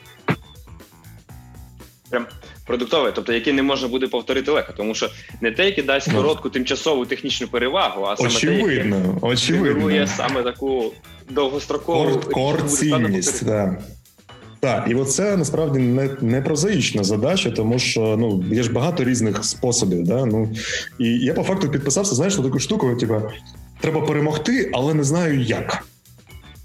Прям 2.10 2.26
продуктове, 2.66 3.12
тобто 3.12 3.34
яке 3.34 3.54
не 3.54 3.64
може 3.64 3.88
буде 3.88 4.08
повторити 4.08 4.52
легко, 4.52 4.74
тому 4.78 4.96
що 4.96 5.10
не 5.42 5.52
те, 5.52 5.66
яке 5.66 5.84
дасть 5.84 6.08
ну. 6.08 6.14
коротку 6.14 6.50
тимчасову 6.50 7.06
технічну 7.06 7.48
перевагу, 7.48 8.04
а 8.04 8.18
саме 8.18 8.30
очевидно, 8.30 8.96
те, 8.96 9.08
яке 9.14 9.28
очевидно. 9.28 9.68
генерує 9.68 10.08
саме 10.08 10.44
таку 10.44 10.94
довгострокову 11.30 12.20
Кор, 12.20 12.30
кор 12.30 12.64
Так, 14.60 14.88
і 14.90 14.96
оце 14.96 15.38
насправді 15.38 15.80
не 15.80 16.10
не 16.22 16.42
прозаїчна 16.42 17.04
задача, 17.04 17.52
тому 17.52 17.80
що 17.80 18.16
ну 18.20 18.44
є 18.52 18.64
ж 18.64 18.72
багато 18.72 19.04
різних 19.04 19.46
способів. 19.46 20.04
Да? 20.04 20.26
Ну 20.26 20.50
і 21.00 21.06
я 21.10 21.34
по 21.34 21.44
факту 21.44 21.70
підписався, 21.70 22.16
знаєш, 22.16 22.38
на 22.38 22.44
таку 22.44 22.60
штуку, 22.60 22.96
типу, 22.96 23.22
треба 23.82 24.02
перемогти, 24.02 24.72
але 24.74 24.94
не 24.94 25.04
знаю 25.04 25.42
як. 25.42 25.88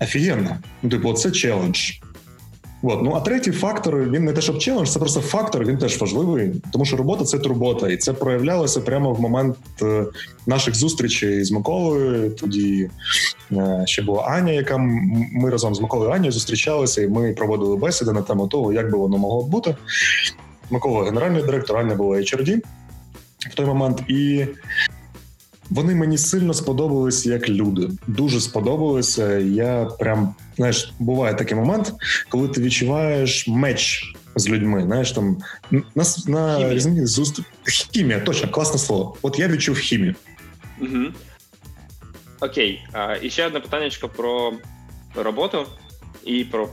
Офігенно. 0.00 0.56
Ну, 0.82 0.90
типу, 0.90 1.12
це 1.12 1.30
челендж. 1.30 1.90
От. 2.82 3.02
Ну 3.02 3.14
а 3.14 3.20
третій 3.20 3.50
фактор 3.50 4.10
він 4.10 4.24
не 4.24 4.32
те, 4.32 4.40
щоб 4.40 4.58
челендж, 4.58 4.88
це 4.88 4.98
просто 4.98 5.20
фактор. 5.20 5.64
Він 5.64 5.78
теж 5.78 6.00
важливий, 6.00 6.52
тому 6.72 6.84
що 6.84 6.96
робота 6.96 7.24
це 7.24 7.38
турбота, 7.38 7.88
і 7.88 7.96
це 7.96 8.12
проявлялося 8.12 8.80
прямо 8.80 9.12
в 9.12 9.20
момент 9.20 9.56
е, 9.82 10.04
наших 10.46 10.74
зустрічей 10.74 11.44
з 11.44 11.52
Миколою. 11.52 12.30
Тоді 12.30 12.90
е, 13.52 13.82
ще 13.86 14.02
була 14.02 14.22
Аня, 14.22 14.52
яка 14.52 14.78
ми 15.32 15.50
разом 15.50 15.74
з 15.74 15.80
Миколою 15.80 16.10
Анією 16.10 16.32
зустрічалися, 16.32 17.02
і 17.02 17.08
ми 17.08 17.32
проводили 17.32 17.76
бесіди 17.76 18.12
на 18.12 18.22
тему 18.22 18.48
того, 18.48 18.72
як 18.72 18.92
би 18.92 18.98
воно 18.98 19.18
могло 19.18 19.42
бути. 19.42 19.76
Микола, 20.70 21.04
генеральний 21.04 21.42
директор, 21.42 21.76
Аня 21.76 21.94
була 21.94 22.16
HRD 22.16 22.60
в 23.50 23.54
той 23.54 23.66
момент, 23.66 24.02
і 24.08 24.46
вони 25.74 25.94
мені 25.94 26.18
сильно 26.18 26.54
сподобались 26.54 27.26
як 27.26 27.48
люди. 27.48 27.88
Дуже 28.06 28.40
сподобалися. 28.40 29.38
Я 29.38 29.84
прям 29.84 30.34
знаєш, 30.56 30.92
буває 30.98 31.34
такий 31.34 31.56
момент, 31.56 31.92
коли 32.28 32.48
ти 32.48 32.60
відчуваєш 32.60 33.48
меч 33.48 34.14
з 34.36 34.48
людьми. 34.48 34.82
Знаєш, 34.82 35.12
там 35.12 35.36
на 35.70 36.04
на 36.26 36.74
різні 36.74 37.06
зустріч 37.06 37.46
хімія, 37.66 38.20
точно 38.20 38.50
класне 38.50 38.78
слово. 38.78 39.16
От 39.22 39.38
я 39.38 39.48
відчув 39.48 39.76
хімію. 39.76 40.14
Угу. 40.80 41.04
Окей, 42.40 42.84
а, 42.92 43.16
і 43.22 43.30
ще 43.30 43.46
одне 43.46 43.60
питання 43.60 43.90
про 44.16 44.52
роботу 45.14 45.66
і 46.24 46.44
про 46.44 46.68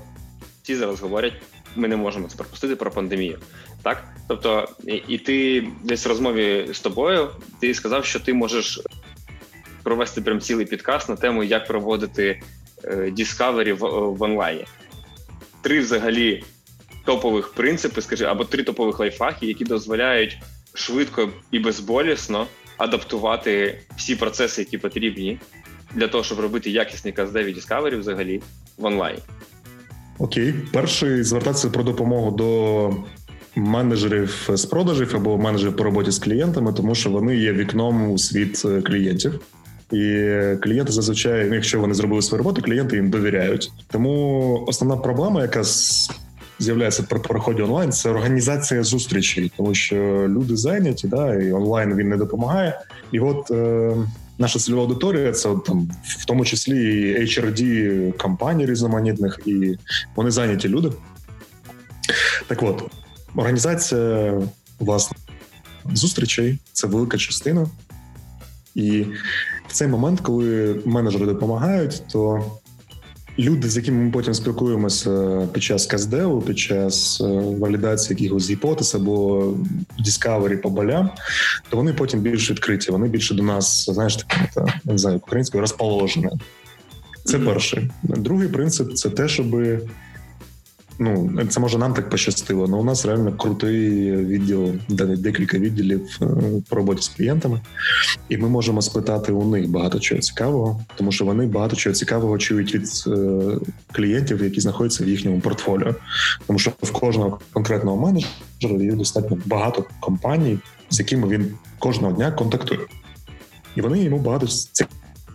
всі 0.63 0.75
зараз 0.75 0.99
говорять. 0.99 1.33
Ми 1.75 1.87
не 1.87 1.95
можемо 1.95 2.27
це 2.27 2.35
пропустити 2.35 2.75
про 2.75 2.91
пандемію. 2.91 3.39
Так, 3.83 4.03
тобто, 4.29 4.67
і 5.07 5.17
ти 5.17 5.67
десь 5.83 6.05
в 6.05 6.09
розмові 6.09 6.69
з 6.73 6.79
тобою 6.79 7.29
ти 7.59 7.73
сказав, 7.73 8.05
що 8.05 8.19
ти 8.19 8.33
можеш 8.33 8.81
провести 9.83 10.21
прям 10.21 10.39
цілий 10.39 10.65
підкаст 10.65 11.09
на 11.09 11.15
тему, 11.15 11.43
як 11.43 11.67
проводити 11.67 12.41
е, 12.83 12.95
Discovery 13.17 13.73
в, 13.73 14.17
в 14.17 14.23
онлайні. 14.23 14.65
Три 15.61 15.79
взагалі 15.79 16.43
топових 17.05 17.53
принципи, 17.53 18.01
скажи, 18.01 18.25
або 18.25 18.45
три 18.45 18.63
топових 18.63 18.99
лайфхаки, 18.99 19.47
які 19.47 19.63
дозволяють 19.63 20.37
швидко 20.73 21.29
і 21.51 21.59
безболісно 21.59 22.47
адаптувати 22.77 23.81
всі 23.97 24.15
процеси, 24.15 24.61
які 24.61 24.77
потрібні 24.77 25.39
для 25.93 26.07
того, 26.07 26.23
щоб 26.23 26.39
робити 26.39 26.69
якісний 26.69 27.13
каздеві 27.13 27.53
Discovery 27.53 27.99
взагалі 27.99 28.41
в 28.77 28.85
онлайні. 28.85 29.19
Окей, 30.19 30.53
перший 30.73 31.23
звертатися 31.23 31.69
про 31.69 31.83
допомогу 31.83 32.31
до 32.31 32.93
менеджерів 33.59 34.49
з 34.53 34.65
продажів 34.65 35.15
або 35.15 35.37
менеджерів 35.37 35.75
по 35.75 35.83
роботі 35.83 36.11
з 36.11 36.19
клієнтами, 36.19 36.73
тому 36.73 36.95
що 36.95 37.09
вони 37.09 37.35
є 37.35 37.53
вікном 37.53 38.11
у 38.11 38.17
світ 38.17 38.61
е, 38.65 38.81
клієнтів. 38.81 39.39
І 39.91 40.29
клієнти 40.61 40.91
зазвичай, 40.91 41.45
ну, 41.49 41.55
якщо 41.55 41.79
вони 41.79 41.93
зробили 41.93 42.21
свою 42.21 42.43
роботу, 42.43 42.61
клієнти 42.61 42.95
їм 42.95 43.09
довіряють. 43.09 43.71
Тому 43.91 44.63
основна 44.67 44.97
проблема, 44.97 45.41
яка 45.41 45.63
з'являється 46.59 47.03
при 47.03 47.19
переході 47.19 47.61
онлайн, 47.61 47.91
це 47.91 48.09
організація 48.09 48.83
зустрічей, 48.83 49.51
тому 49.57 49.75
що 49.75 49.95
люди 50.29 50.57
зайняті, 50.57 51.07
да, 51.07 51.35
і 51.35 51.51
онлайн 51.51 51.95
він 51.95 52.09
не 52.09 52.17
допомагає. 52.17 52.79
І 53.11 53.19
от 53.19 53.51
е, 53.51 53.95
наша 54.37 54.59
цільова 54.59 54.81
аудиторія 54.81 55.31
це 55.31 55.49
от, 55.49 55.65
там, 55.65 55.89
в 56.03 56.25
тому 56.25 56.45
числі 56.45 57.01
і 57.01 57.23
HRD 57.23 58.11
компаній 58.17 58.65
різноманітних, 58.65 59.39
і 59.45 59.77
вони 60.15 60.31
зайняті 60.31 60.69
люди. 60.69 60.91
Так 62.47 62.63
от, 62.63 62.83
організація 63.35 64.41
власне 64.79 65.17
зустрічей 65.93 66.59
це 66.73 66.87
велика 66.87 67.17
частина. 67.17 67.67
І 68.75 69.05
в 69.67 69.73
цей 69.73 69.87
момент, 69.87 70.21
коли 70.21 70.79
менеджери 70.85 71.25
допомагають, 71.25 72.03
то 72.11 72.45
люди, 73.39 73.69
з 73.69 73.77
якими 73.77 74.03
ми 74.03 74.11
потім 74.11 74.33
спілкуємося 74.33 75.47
під 75.53 75.63
час 75.63 75.85
каздеву, 75.85 76.41
під 76.41 76.59
час 76.59 77.21
е, 77.21 77.25
валідації 77.59 78.17
якихось 78.19 78.49
гіпотез 78.49 78.95
або 78.95 79.43
Discovery 80.05 80.57
по 80.57 80.69
болям, 80.69 81.09
то 81.69 81.77
вони 81.77 81.93
потім 81.93 82.19
більш 82.19 82.51
відкриті. 82.51 82.87
Вони 82.89 83.07
більше 83.07 83.33
до 83.33 83.43
нас, 83.43 83.85
знаєш, 83.85 84.15
так, 84.55 84.67
не 84.85 84.97
знаю, 84.97 85.17
українською 85.17 85.61
розположені. 85.61 86.29
Це 87.25 87.39
перший. 87.39 87.91
Другий 88.03 88.47
принцип 88.47 88.93
це 88.93 89.09
те, 89.09 89.27
щоби 89.27 89.81
ну 90.99 91.45
це 91.49 91.59
може 91.59 91.77
нам 91.77 91.93
так 91.93 92.09
пощастило, 92.09 92.63
але 92.63 92.77
у 92.77 92.83
нас 92.83 93.05
реально 93.05 93.33
крутий 93.33 94.11
відділ, 94.15 94.73
декілька 94.89 95.57
відділів 95.57 96.17
е, 96.21 96.25
по 96.69 96.75
роботі 96.75 97.01
з 97.01 97.07
клієнтами, 97.07 97.61
і 98.29 98.37
ми 98.37 98.49
можемо 98.49 98.81
спитати 98.81 99.31
у 99.31 99.45
них 99.45 99.69
багато 99.69 99.99
чого 99.99 100.21
цікавого, 100.21 100.85
тому 100.95 101.11
що 101.11 101.25
вони 101.25 101.45
багато 101.45 101.75
чого 101.75 101.95
цікавого 101.95 102.37
чують 102.37 102.75
від 102.75 102.87
е, 103.07 103.57
клієнтів, 103.91 104.43
які 104.43 104.61
знаходяться 104.61 105.03
в 105.03 105.07
їхньому 105.07 105.39
портфоліо. 105.39 105.95
Тому 106.47 106.59
що 106.59 106.71
в 106.81 106.91
кожного 106.91 107.39
конкретного 107.53 107.97
менеджера 107.97 108.83
є 108.83 108.91
достатньо 108.91 109.37
багато 109.45 109.85
компаній, 109.99 110.59
з 110.89 110.99
якими 110.99 111.27
він 111.27 111.53
кожного 111.79 112.13
дня 112.13 112.31
контактує, 112.31 112.79
і 113.75 113.81
вони 113.81 114.03
йому 114.03 114.19
багато 114.19 114.47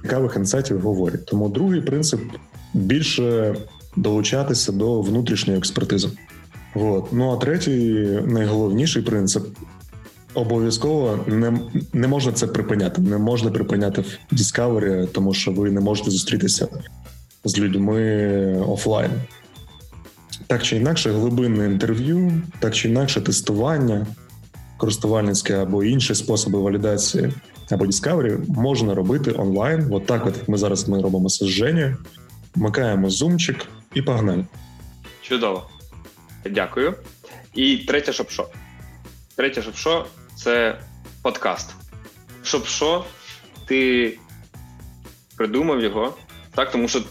цікавих 0.03 0.37
інсайтів 0.37 0.81
говорять. 0.81 1.27
Тому 1.27 1.49
другий 1.49 1.81
принцип 1.81 2.21
більше 2.75 3.55
долучатися 3.97 4.73
до 4.73 5.01
внутрішньої 5.01 5.59
експертизи. 5.59 6.09
От. 6.75 7.13
Ну 7.13 7.31
а 7.33 7.37
третій 7.37 8.09
найголовніший 8.27 9.03
принцип. 9.03 9.47
Обов'язково 10.35 11.19
не 11.27 11.59
не 11.93 12.09
можна 12.09 12.33
це 12.33 12.47
припиняти. 12.47 13.03
Не 13.03 13.19
можна 13.19 13.51
припиняти 13.51 14.01
в 14.01 14.35
Discovery, 14.35 15.07
тому 15.07 15.35
що 15.35 15.53
ви 15.53 15.71
не 15.71 15.81
можете 15.81 16.11
зустрітися 16.11 16.69
з 17.45 17.59
людьми 17.59 18.65
офлайн. 18.69 19.11
Так 20.47 20.63
чи 20.63 20.77
інакше, 20.77 21.13
глибинне 21.13 21.67
інтерв'ю, 21.67 22.43
так 22.59 22.75
чи 22.75 22.89
інакше, 22.89 23.21
тестування, 23.21 24.07
користувальницьке 24.77 25.63
або 25.63 25.85
інші 25.85 26.15
способи 26.15 26.59
валідації 26.59 27.33
або 27.71 27.85
Discovery 27.85 28.39
можна 28.49 28.95
робити 28.95 29.35
онлайн. 29.39 29.89
От 29.91 30.07
так, 30.07 30.27
от 30.27 30.37
як 30.37 30.49
ми 30.49 30.59
зараз 30.59 30.89
ми 30.89 31.03
робимо 31.03 31.29
з 31.29 31.45
Женєю. 31.45 31.97
Вмикаємо 32.55 33.11
зумчик 33.11 33.67
і 33.95 34.03
погнали. 34.03 34.47
Чудово. 35.23 35.71
Дякую. 36.51 36.95
І 37.55 37.77
третє, 37.77 38.13
щоб 38.13 38.31
що? 38.31 38.49
Третє, 39.37 39.63
щоб 39.63 39.75
що, 39.75 40.07
це 40.37 40.81
подкаст. 41.23 41.75
Щоб 42.43 42.67
що, 42.67 43.05
ти 43.67 44.19
придумав 45.37 45.83
його, 45.83 46.15
так, 46.55 46.71
тому 46.71 46.89
що 46.89 47.03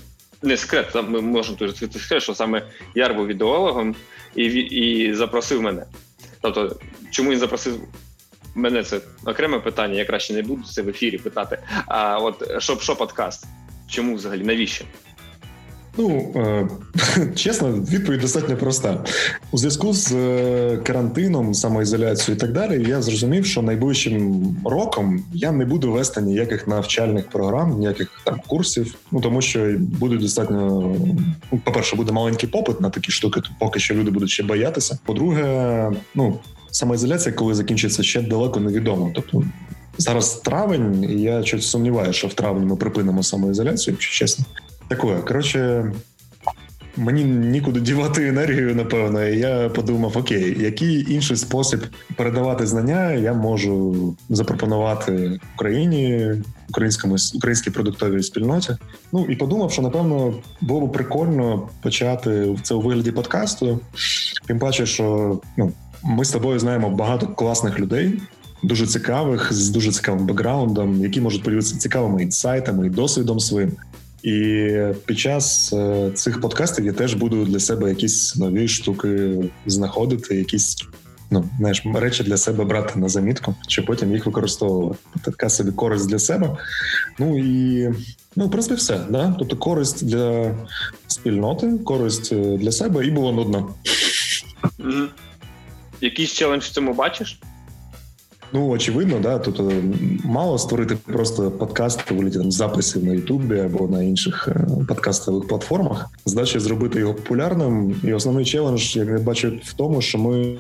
не 0.42 0.58
секрет, 0.58 0.96
ми 0.96 1.22
можемо 1.22 1.58
дуже 1.58 1.76
сказати, 1.76 2.20
що 2.20 2.36
саме 2.36 2.68
Яр 2.96 3.14
був 3.14 3.28
ідеологом 3.28 3.96
і 4.36 4.46
і 4.46 5.14
запросив 5.14 5.62
мене. 5.62 5.86
Тобто, 6.42 6.80
чому 7.12 7.32
він 7.32 7.40
запросив 7.40 7.82
мене, 8.56 8.84
це 8.84 9.02
окреме 9.26 9.60
питання, 9.60 9.94
я 9.94 10.06
краще 10.06 10.34
не 10.34 10.42
буду 10.42 10.64
це 10.64 10.82
в 10.82 10.90
ефірі 10.90 11.18
питати. 11.18 11.60
А 11.88 12.18
от 12.18 12.62
щоб 12.62 12.82
що 12.82 12.96
подкаст? 12.96 13.46
Чому 13.88 14.16
взагалі? 14.16 14.44
Навіщо? 14.44 14.86
Ну 15.98 16.34
е, 16.36 16.68
чесно, 17.36 17.72
відповідь 17.72 18.22
достатньо 18.22 18.58
проста. 18.58 19.04
У 19.52 19.58
зв'язку 19.58 19.94
з 19.94 20.12
е, 20.12 20.78
карантином, 20.84 21.54
самоізоляцією 21.54 22.38
і 22.38 22.40
так 22.40 22.52
далі, 22.52 22.90
я 22.90 23.02
зрозумів, 23.02 23.46
що 23.46 23.62
найближчим 23.62 24.44
роком 24.66 25.26
я 25.34 25.52
не 25.52 25.66
буду 25.66 25.92
вести 25.92 26.22
ніяких 26.22 26.68
навчальних 26.68 27.30
програм, 27.30 27.80
ніяких 27.80 28.12
там 28.26 28.42
курсів. 28.48 28.96
Ну 29.12 29.22
тому 29.22 29.42
що 29.42 29.76
буде 29.78 30.18
достатньо. 30.18 30.96
Ну, 31.52 31.62
по 31.64 31.72
перше, 31.72 31.96
буде 31.96 32.12
маленький 32.12 32.50
попит 32.50 32.82
на 32.82 32.90
такі 32.90 33.12
штуки, 33.12 33.42
то 33.42 33.50
поки 33.60 33.80
що 33.80 33.94
люди 33.96 34.12
будуть 34.12 34.30
ще 34.30 34.44
боятися. 34.44 35.00
По-друге, 35.06 35.92
ну 36.16 36.40
самоізоляція, 36.72 37.36
коли 37.36 37.54
закінчиться, 37.54 38.04
ще 38.04 38.22
далеко 38.22 38.60
невідомо. 38.60 39.12
Тобто 39.16 39.44
зараз 39.98 40.34
травень, 40.34 41.04
і 41.04 41.22
я 41.22 41.44
щось 41.44 41.70
сумніваюся, 41.70 42.14
що 42.14 42.28
в 42.28 42.34
травні 42.34 42.66
ми 42.66 42.76
припинимо 42.76 43.24
самоізоляцію, 43.24 43.94
якщо 43.94 44.26
чесно. 44.26 44.46
Такое, 44.88 45.22
коротше, 45.22 45.92
мені 46.98 47.24
нікуди 47.24 47.80
дівати 47.80 48.28
енергію, 48.28 48.76
напевно. 48.76 49.26
і 49.26 49.40
Я 49.40 49.70
подумав: 49.70 50.18
окей, 50.18 50.58
який 50.60 51.14
інший 51.14 51.38
спосіб 51.38 51.84
передавати 52.16 52.68
знання 52.68 53.12
я 53.12 53.34
можу 53.34 53.96
запропонувати 54.30 55.40
Україні, 55.56 56.32
українському 56.70 57.16
українській 57.36 57.72
продуктовій 57.72 58.24
спільноті. 58.24 58.78
Ну 59.12 59.26
і 59.30 59.36
подумав, 59.36 59.72
що 59.72 59.82
напевно 59.82 60.34
було 60.62 60.88
б 60.88 60.92
прикольно 60.92 61.70
почати 61.82 62.56
це 62.64 62.74
у 62.74 62.82
вигляді 62.82 63.12
подкасту. 63.12 63.80
Тим 64.48 64.60
паче, 64.60 64.86
що 64.86 65.40
ну, 65.58 65.72
ми 66.04 66.26
з 66.26 66.32
тобою 66.32 66.60
знаємо 66.60 66.90
багато 66.90 67.28
класних 67.28 67.80
людей. 67.80 68.22
Дуже 68.64 68.88
цікавих 68.88 69.54
з 69.54 69.70
дуже 69.70 69.92
цікавим 69.92 70.26
бекграундом, 70.26 71.02
які 71.02 71.22
можуть 71.22 71.44
поділитися 71.44 71.78
цікавими 71.78 72.24
інсайтами 72.24 72.88
і 72.88 72.90
досвідом 72.90 73.40
своїм. 73.40 73.72
І 74.24 74.70
під 75.06 75.20
час 75.20 75.74
е, 75.74 76.12
цих 76.12 76.42
подкастів 76.42 76.86
я 76.86 76.94
теж 76.94 77.14
буду 77.14 77.46
для 77.46 77.60
себе 77.60 77.90
якісь 77.90 78.36
нові 78.36 78.68
штуки 78.68 79.36
знаходити, 79.66 80.36
якісь 80.36 80.78
ну 81.32 81.50
знаєш, 81.58 81.84
речі 81.96 82.24
для 82.24 82.38
себе 82.38 82.64
брати 82.64 83.00
на 83.00 83.10
замітку, 83.10 83.56
щоб 83.68 83.86
потім 83.86 84.14
їх 84.14 84.26
використовувати. 84.26 85.00
Така 85.24 85.50
собі 85.50 85.72
користь 85.72 86.10
для 86.10 86.20
себе. 86.20 86.58
Ну 87.20 87.38
і 87.38 87.90
Ну, 88.36 88.48
в 88.48 88.52
принципі, 88.52 88.76
все. 88.76 89.00
Да? 89.10 89.36
Тобто 89.40 89.58
користь 89.58 90.06
для 90.06 90.56
спільноти, 91.08 91.78
користь 91.86 92.34
е, 92.34 92.58
для 92.58 92.72
себе 92.72 93.06
і 93.06 93.12
було 93.12 93.32
нудно. 93.32 93.76
Якийсь 96.02 96.34
челендж 96.34 96.64
в 96.64 96.72
цьому 96.72 96.94
бачиш? 96.94 97.40
Ну, 98.54 98.70
очевидно, 98.70 99.20
да. 99.20 99.40
Тобто 99.40 99.72
мало 100.24 100.58
створити 100.58 100.96
просто 100.96 101.52
подкаст 101.52 102.12
у 102.12 102.30
там 102.30 102.52
записів 102.52 103.06
на 103.06 103.14
Ютубі 103.14 103.60
або 103.60 103.88
на 103.88 104.04
інших 104.04 104.48
е, 104.48 104.68
подкастових 104.88 105.48
платформах. 105.48 106.10
Задача 106.26 106.60
зробити 106.60 107.00
його 107.00 107.14
популярним. 107.14 107.96
І 108.04 108.14
основний 108.14 108.46
челендж, 108.46 108.96
як 108.96 109.08
я 109.08 109.20
бачу, 109.20 109.52
в 109.64 109.74
тому, 109.74 110.02
що 110.02 110.18
ми 110.18 110.58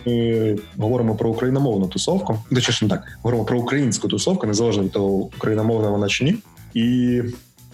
говоримо 0.78 1.16
про 1.16 1.30
україномовну 1.30 1.88
тусовку. 1.88 2.40
Точніше, 2.50 2.88
так 2.88 3.04
говоримо 3.22 3.46
про 3.46 3.60
українську 3.60 4.08
тусовку, 4.08 4.48
незалежно 4.48 4.84
від 4.84 4.92
того, 4.92 5.14
україномовна 5.38 5.90
вона 5.90 6.08
чи 6.08 6.24
ні. 6.24 6.36
І 6.74 7.22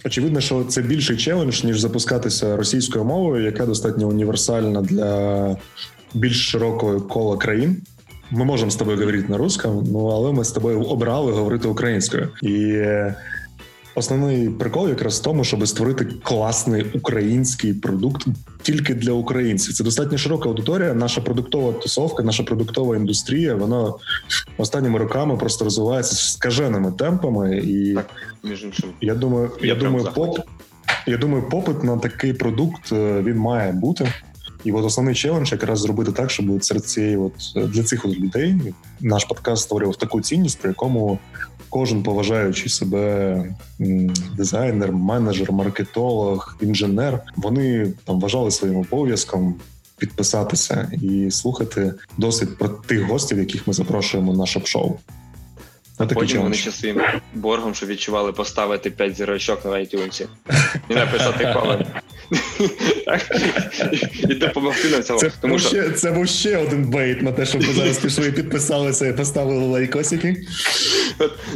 очевидно, 0.04 0.40
що 0.40 0.64
це 0.64 0.82
більший 0.82 1.16
челендж 1.16 1.64
ніж 1.64 1.80
запускатися 1.80 2.56
російською 2.56 3.04
мовою, 3.04 3.44
яка 3.44 3.66
достатньо 3.66 4.08
універсальна 4.08 4.82
для 4.82 5.56
більш 6.14 6.50
широкого 6.50 7.00
кола 7.00 7.36
країн. 7.36 7.82
Ми 8.30 8.44
можемо 8.44 8.70
з 8.70 8.76
тобою 8.76 8.98
говорити 8.98 9.28
на 9.28 9.36
русском, 9.36 9.84
ну 9.92 10.06
але 10.06 10.32
ми 10.32 10.44
з 10.44 10.52
тобою 10.52 10.82
обрали 10.82 11.32
говорити 11.32 11.68
українською. 11.68 12.28
І 12.42 12.84
основний 13.94 14.48
прикол 14.48 14.88
якраз 14.88 15.20
в 15.20 15.22
тому, 15.22 15.44
щоб 15.44 15.68
створити 15.68 16.04
класний 16.22 16.86
український 16.94 17.74
продукт 17.74 18.26
тільки 18.62 18.94
для 18.94 19.12
українців. 19.12 19.74
Це 19.74 19.84
достатньо 19.84 20.18
широка 20.18 20.48
аудиторія. 20.48 20.94
Наша 20.94 21.20
продуктова 21.20 21.72
тусовка, 21.72 22.22
наша 22.22 22.42
продуктова 22.42 22.96
індустрія. 22.96 23.54
Вона 23.54 23.92
останніми 24.58 24.98
роками 24.98 25.36
просто 25.36 25.64
розвивається 25.64 26.14
скаженими 26.14 26.92
темпами. 26.92 27.56
І 27.56 27.94
так, 27.94 28.10
між 28.42 28.64
іншим, 28.64 28.90
я 29.00 29.14
думаю, 29.14 29.50
я, 29.60 29.68
я 29.68 29.74
думаю, 29.74 30.08
поп. 30.14 30.38
Я 31.06 31.16
думаю, 31.16 31.48
попит 31.48 31.84
на 31.84 31.96
такий 31.96 32.32
продукт 32.32 32.92
е, 32.92 33.22
він 33.22 33.36
має 33.36 33.72
бути. 33.72 34.12
І 34.64 34.72
от 34.72 34.84
основний 34.84 35.14
челендж 35.14 35.52
якраз 35.52 35.80
зробити 35.80 36.12
так, 36.12 36.30
щоб 36.30 36.64
серед 36.64 36.84
цієї, 36.84 37.16
от 37.16 37.32
для 37.54 37.82
цих 37.82 38.04
от 38.04 38.18
людей 38.18 38.74
наш 39.00 39.24
подкаст 39.24 39.62
створював 39.62 39.96
таку 39.96 40.20
цінність, 40.20 40.58
при 40.60 40.70
якому 40.70 41.18
кожен 41.68 42.02
поважаючий 42.02 42.68
себе 42.68 43.44
дизайнер, 44.36 44.92
менеджер, 44.92 45.52
маркетолог, 45.52 46.56
інженер, 46.60 47.20
вони 47.36 47.92
там 48.04 48.20
вважали 48.20 48.50
своїм 48.50 48.76
обов'язком. 48.76 49.54
Підписатися 49.98 50.92
і 51.02 51.30
слухати 51.30 51.94
досвід 52.18 52.58
про 52.58 52.68
тих 52.68 53.02
гостів, 53.02 53.38
яких 53.38 53.66
ми 53.66 53.72
запрошуємо 53.72 54.34
на 54.34 54.46
ШОБШОу. 54.46 54.96
А 55.08 55.19
Потім 56.06 56.42
вони 56.42 56.56
ще 56.56 56.70
своїм 56.70 57.00
боргом, 57.34 57.74
що 57.74 57.86
відчували 57.86 58.32
поставити 58.32 58.90
5 58.90 59.16
зірочок 59.16 59.64
на 59.64 59.70
iTunes 59.70 60.26
і 60.88 60.94
написати 60.94 61.54
комент. 61.54 61.86
І 64.30 64.34
допомогти 64.34 64.88
нам 64.88 65.02
цьому. 65.02 65.20
Це, 65.20 65.32
Тому, 65.40 65.58
що... 65.58 65.90
це 65.90 66.10
був 66.10 66.28
ще 66.28 66.56
один 66.56 66.90
bait 66.90 67.22
на 67.22 67.32
те, 67.32 67.46
щоб 67.46 67.62
ви 67.62 67.72
зараз 67.72 67.98
пішли 67.98 68.28
і 68.28 68.32
підписалися 68.32 69.06
і 69.06 69.16
поставили 69.16 69.66
лайкосики. 69.66 70.36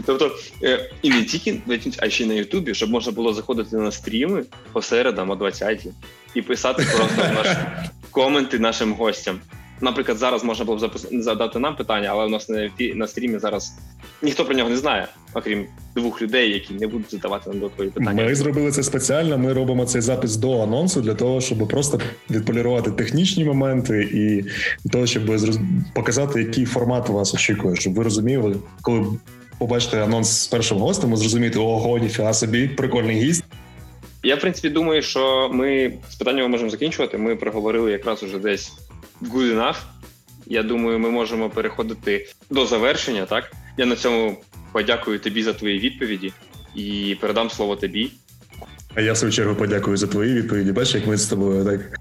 Тобто, 0.07 0.37
е, 0.63 0.91
і 1.03 1.11
не 1.11 1.25
тільки 1.25 1.61
а 1.99 2.11
ще 2.11 2.25
й 2.25 2.27
на 2.27 2.35
Ютубі, 2.35 2.75
щоб 2.75 2.91
можна 2.91 3.13
було 3.13 3.33
заходити 3.33 3.77
на 3.77 3.93
стріми 3.93 4.45
по 4.73 4.83
середам 4.83 5.31
о 5.31 5.37
20 5.37 5.87
і 6.35 6.43
писати 6.43 6.87
просто 6.97 7.35
наш 7.35 7.57
коменти 8.11 8.59
нашим 8.59 8.93
гостям. 8.93 9.41
Наприклад, 9.81 10.19
зараз 10.19 10.45
можна 10.45 10.65
було 10.65 10.89
б 10.89 10.93
задати 11.13 11.59
нам 11.59 11.77
питання, 11.77 12.09
але 12.13 12.25
у 12.25 12.29
нас 12.29 12.49
на 12.49 12.71
на 12.95 13.07
стрімі 13.07 13.39
зараз 13.39 13.73
ніхто 14.23 14.45
про 14.45 14.55
нього 14.55 14.71
не 14.71 14.77
знає, 14.77 15.09
окрім 15.35 15.67
двох 15.97 16.23
людей, 16.23 16.51
які 16.53 16.75
не 16.75 16.87
будуть 16.87 17.11
задавати 17.11 17.51
нам 17.51 17.59
додаткові 17.59 17.89
питання. 17.89 18.25
Ми 18.25 18.35
зробили 18.35 18.71
це 18.71 18.83
спеціально. 18.83 19.39
Ми 19.39 19.53
робимо 19.53 19.85
цей 19.85 20.01
запис 20.01 20.37
до 20.37 20.63
анонсу 20.63 21.01
для 21.01 21.15
того, 21.15 21.41
щоб 21.41 21.69
просто 21.69 22.01
відполірувати 22.31 22.91
технічні 22.91 23.45
моменти 23.45 24.09
і 24.13 24.43
для 24.85 24.91
того, 24.91 25.07
щоб 25.07 25.23
показати, 25.95 26.41
який 26.43 26.65
формат 26.65 27.09
вас 27.09 27.35
очікує, 27.35 27.77
щоб 27.77 27.95
ви 27.95 28.05
розуміли, 28.05 28.57
коли 28.83 29.07
побачите 29.59 30.05
анонс 30.05 30.29
з 30.29 30.47
першим 30.47 30.79
гостем, 30.79 31.11
ви 31.11 31.17
зрозумієте, 31.17 31.59
ого, 31.59 31.99
ніфіга 31.99 32.35
собі, 32.35 32.69
прикольний 32.69 33.17
гість. 33.17 33.45
Я 34.23 34.37
в 34.37 34.41
принципі 34.41 34.71
думаю, 34.71 35.03
що 35.03 35.51
ми 35.53 35.93
з 36.11 36.15
питаннями 36.15 36.49
можемо 36.49 36.71
закінчувати. 36.71 37.19
Ми 37.19 37.37
проговорили 37.37 37.93
якраз 37.93 38.23
уже 38.23 38.39
десь 38.39 38.73
good 39.23 39.57
enough. 39.57 39.77
Я 40.47 40.63
думаю, 40.63 40.99
ми 40.99 41.11
можемо 41.11 41.51
переходити 41.51 42.27
до 42.51 42.67
завершення. 42.67 43.27
Так 43.27 43.53
я 43.77 43.87
на 43.87 43.97
цьому 43.97 44.37
подякую 44.73 45.19
тобі 45.19 45.43
за 45.43 45.53
твої 45.53 45.79
відповіді 45.79 46.33
і 46.75 47.17
передам 47.21 47.51
слово 47.51 47.77
тобі. 47.77 48.13
А 48.95 49.01
я 49.01 49.13
в 49.13 49.17
свою 49.17 49.33
чергу 49.33 49.55
подякую 49.55 49.97
за 49.97 50.07
твої 50.07 50.35
відповіді. 50.35 50.73
Бачиш, 50.73 50.95
як 50.95 51.07
ми 51.07 51.17
з 51.17 51.27
тобою 51.27 51.65
так 51.65 52.01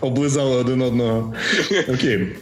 облизали 0.00 0.56
один 0.56 0.82
одного. 0.82 1.34
Окей. 1.88 2.36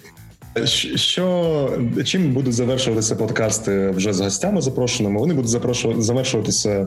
Що 0.94 1.78
чим 2.04 2.32
будуть 2.32 2.54
завершуватися 2.54 3.16
подкасти 3.16 3.90
вже 3.90 4.12
з 4.12 4.20
гостями 4.20 4.60
запрошеними? 4.60 5.20
Вони 5.20 5.34
будуть 5.34 5.50
завершуватися 5.98 6.86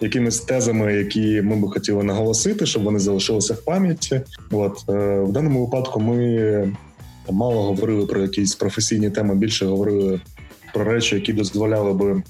якимись 0.00 0.40
тезами, 0.40 0.94
які 0.94 1.42
ми 1.42 1.56
би 1.56 1.68
хотіли 1.68 2.02
наголосити, 2.02 2.66
щоб 2.66 2.82
вони 2.82 2.98
залишилися 2.98 3.54
в 3.54 3.64
пам'яті. 3.64 4.20
От 4.50 4.84
е, 4.88 5.20
в 5.20 5.32
даному 5.32 5.64
випадку 5.64 6.00
ми 6.00 6.76
мало 7.30 7.62
говорили 7.62 8.06
про 8.06 8.22
якісь 8.22 8.54
професійні 8.54 9.10
теми, 9.10 9.34
більше 9.34 9.66
говорили 9.66 10.20
про 10.74 10.84
речі, 10.84 11.14
які 11.14 11.32
дозволяли 11.32 11.92
би. 11.92 12.22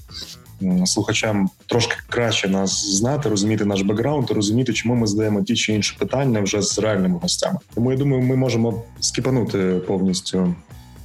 Слухачам 0.85 1.49
трошки 1.65 1.95
краще 2.09 2.49
нас 2.49 2.85
знати, 2.85 3.29
розуміти 3.29 3.65
наш 3.65 3.81
бекграунд, 3.81 4.31
розуміти, 4.31 4.73
чому 4.73 4.95
ми 4.95 5.07
задаємо 5.07 5.43
ті 5.43 5.55
чи 5.55 5.73
інші 5.73 5.95
питання 5.99 6.41
вже 6.41 6.61
з 6.61 6.79
реальними 6.79 7.19
гостями. 7.21 7.59
Тому 7.75 7.91
я 7.91 7.97
думаю, 7.97 8.23
ми 8.23 8.35
можемо 8.35 8.83
скіпанути 8.99 9.81
повністю 9.87 10.55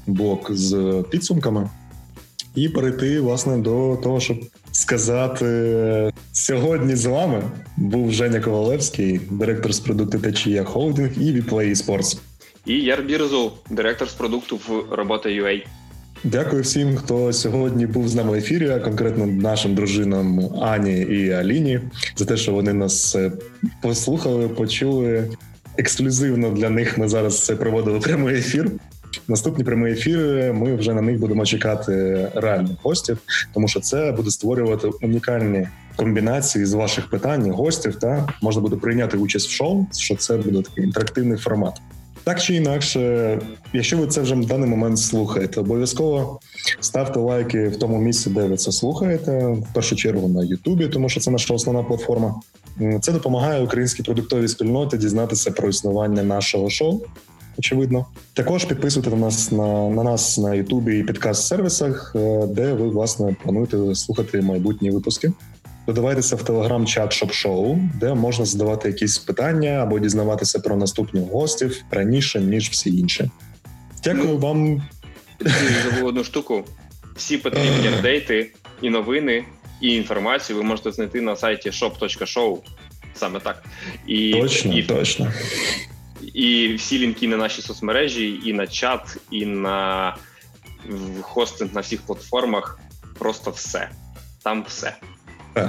блок 0.07 0.51
з 0.53 1.05
підсумками 1.11 1.70
і 2.55 2.68
перейти 2.68 3.20
власне 3.20 3.59
до 3.59 3.99
того, 4.03 4.20
щоб 4.20 4.39
сказати 4.72 6.12
сьогодні 6.32 6.97
з 6.97 7.07
вами 7.07 7.43
був 7.76 8.12
Женя 8.12 8.41
Ковалевський, 8.41 9.20
директор 9.30 9.72
з 9.72 9.80
продукту 9.80 10.18
Techiia 10.19 10.64
Holding 10.64 11.11
і 11.22 11.32
WePlay 11.33 11.75
Esports. 11.75 12.19
І 12.66 12.74
Яр 12.74 13.03
Бірзул, 13.03 13.53
директор 13.70 14.09
з 14.09 14.12
продукту 14.12 14.57
в 14.57 14.84
robota.ua. 14.91 15.64
Дякую 16.25 16.62
всім, 16.62 16.97
хто 16.97 17.33
сьогодні 17.33 17.87
був 17.87 18.09
з 18.09 18.14
нами 18.14 18.31
в 18.31 18.35
ефірі, 18.35 18.71
а 18.71 18.79
конкретно 18.79 19.27
нашим 19.27 19.75
дружинам 19.75 20.41
Ані 20.62 21.01
і 21.01 21.31
Аліні, 21.31 21.81
за 22.16 22.25
те, 22.25 22.37
що 22.37 22.53
вони 22.53 22.73
нас 22.73 23.16
е, 23.16 23.33
послухали, 23.83 24.49
почули. 24.49 25.31
Ексклюзивно 25.77 26.51
для 26.51 26.71
них 26.71 26.99
ми 26.99 27.09
зараз 27.09 27.45
це 27.45 27.57
проводили 27.57 28.01
прямий 28.05 28.37
ефір. 28.37 28.71
Наступні 29.29 29.64
прямі 29.64 29.91
ефіри 29.91 30.53
ми 30.53 30.75
вже 30.75 30.95
на 30.95 31.03
них 31.03 31.19
будемо 31.19 31.47
чекати 31.47 32.27
реальних 32.35 32.77
гостів, 32.83 33.19
тому 33.55 33.69
що 33.69 33.81
це 33.81 34.12
буде 34.12 34.31
створювати 34.31 34.89
унікальні 35.03 35.69
комбінації 35.97 36.64
з 36.64 36.73
ваших 36.73 37.11
питань, 37.11 37.51
гостів. 37.51 37.97
Та 37.97 38.29
можна 38.43 38.62
буде 38.62 38.77
прийняти 38.77 39.16
участь 39.16 39.49
в 39.49 39.51
шоу, 39.51 39.87
що 39.93 40.16
це 40.16 40.37
буде 40.37 40.62
такий 40.62 40.85
інтерактивний 40.85 41.39
формат. 41.39 41.81
Так 42.29 42.43
чи 42.43 42.55
інакше, 42.55 43.41
якщо 43.72 43.99
ви 43.99 44.07
це 44.07 44.20
вже 44.20 44.35
в 44.35 44.47
даний 44.47 44.68
момент 44.68 44.99
слухаєте, 44.99 45.61
обов'язково 45.61 46.41
ставте 46.81 47.20
лайки 47.20 47.68
в 47.68 47.76
тому 47.76 47.99
місці, 47.99 48.31
де 48.31 48.45
ви 48.45 48.57
це 48.57 48.72
слухаєте, 48.72 49.47
в 49.47 49.66
першу 49.74 49.97
чергу 49.97 50.29
на 50.29 50.45
Ютубі, 50.45 50.89
тому 50.89 51.09
що 51.09 51.20
це 51.20 51.31
наша 51.31 51.55
основна 51.55 51.83
платформа. 51.83 52.35
Це 53.01 53.12
допомагає 53.12 53.62
українській 53.62 54.03
продуктовій 54.03 54.49
спільноті 54.49 54.97
дізнатися 54.97 55.51
про 55.51 55.68
існування 55.68 56.22
нашого 56.22 56.70
шоу 56.70 57.01
очевидно. 57.59 58.07
Також 58.35 58.64
підписуйте 58.64 59.11
на 59.11 59.16
нас 59.16 59.53
на 59.53 59.89
на 59.89 60.03
нас 60.03 60.39
на 60.39 60.55
Ютубі 60.55 60.99
і 60.99 61.03
підкаст-сервісах, 61.03 62.12
е, 62.16 62.47
де 62.47 62.72
ви 62.72 62.89
власне 62.89 63.37
плануєте 63.43 63.95
слухати 63.95 64.43
майбутні 64.43 64.91
випуски. 64.91 65.33
Додавайтеся 65.89 66.36
в 66.36 66.43
телеграм-чат 66.43 67.12
шоп-шоу, 67.12 67.78
де 67.95 68.14
можна 68.14 68.45
задавати 68.45 68.89
якісь 68.89 69.18
питання 69.18 69.70
або 69.70 69.99
дізнаватися 69.99 70.61
про 70.61 70.76
наступних 70.76 71.24
гостів 71.24 71.82
раніше 71.91 72.41
ніж 72.41 72.70
всі 72.70 72.99
інші. 72.99 73.30
Дякую 74.05 74.24
ну, 74.24 74.39
вам. 74.39 74.82
Забув 75.84 76.09
одну 76.09 76.24
штуку. 76.24 76.64
Всі 77.16 77.39
потрібні 77.39 77.89
апдейти 77.89 78.53
і 78.82 78.91
новини, 78.91 79.45
і 79.80 79.97
інформацію 79.97 80.57
ви 80.57 80.62
можете 80.62 80.93
знайти 80.93 81.20
на 81.20 81.36
сайті 81.36 81.70
shop.show. 81.70 82.59
Саме 83.14 83.41
так. 83.41 83.64
І, 84.07 84.32
Точно, 84.32 84.78
і, 84.78 84.82
точно. 84.82 85.32
І 86.34 86.74
всі 86.74 86.99
лінки 86.99 87.28
на 87.28 87.36
наші 87.36 87.62
соцмережі, 87.62 88.41
і 88.45 88.53
на 88.53 88.66
чат, 88.66 89.16
і 89.30 89.47
на 89.47 90.16
хостинг 91.20 91.74
на 91.74 91.80
всіх 91.80 92.03
платформах. 92.03 92.80
Просто 93.18 93.51
все. 93.51 93.89
Там 94.43 94.64
все. 94.68 94.95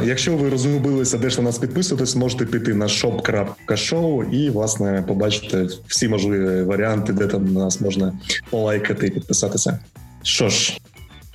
Якщо 0.03 0.37
ви 0.37 0.49
розгубилися, 0.49 1.17
де 1.17 1.29
ж 1.29 1.37
на 1.37 1.43
нас 1.43 1.57
підписуватись, 1.57 2.15
можете 2.15 2.45
піти 2.45 2.73
на 2.73 2.85
shop.show 2.85 4.29
і, 4.31 4.49
власне, 4.49 5.03
побачити 5.07 5.67
всі 5.87 6.07
можливі 6.07 6.63
варіанти, 6.63 7.13
де 7.13 7.27
там 7.27 7.53
нас 7.53 7.81
можна 7.81 8.19
полайкати 8.49 9.07
і 9.07 9.11
підписатися. 9.11 9.79
Що 10.23 10.49
ж, 10.49 10.79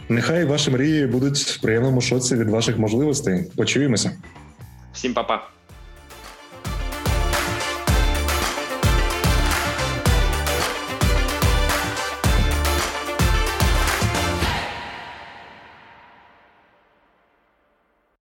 нехай 0.09 0.45
ваші 0.45 0.71
мрії 0.71 1.07
будуть 1.07 1.39
в 1.39 1.61
приємному 1.61 2.01
шоці 2.01 2.37
від 2.37 2.49
ваших 2.49 2.79
можливостей. 2.79 3.45
Почуємося. 3.57 4.11
Всім 4.93 5.15
па-па! 5.15 5.54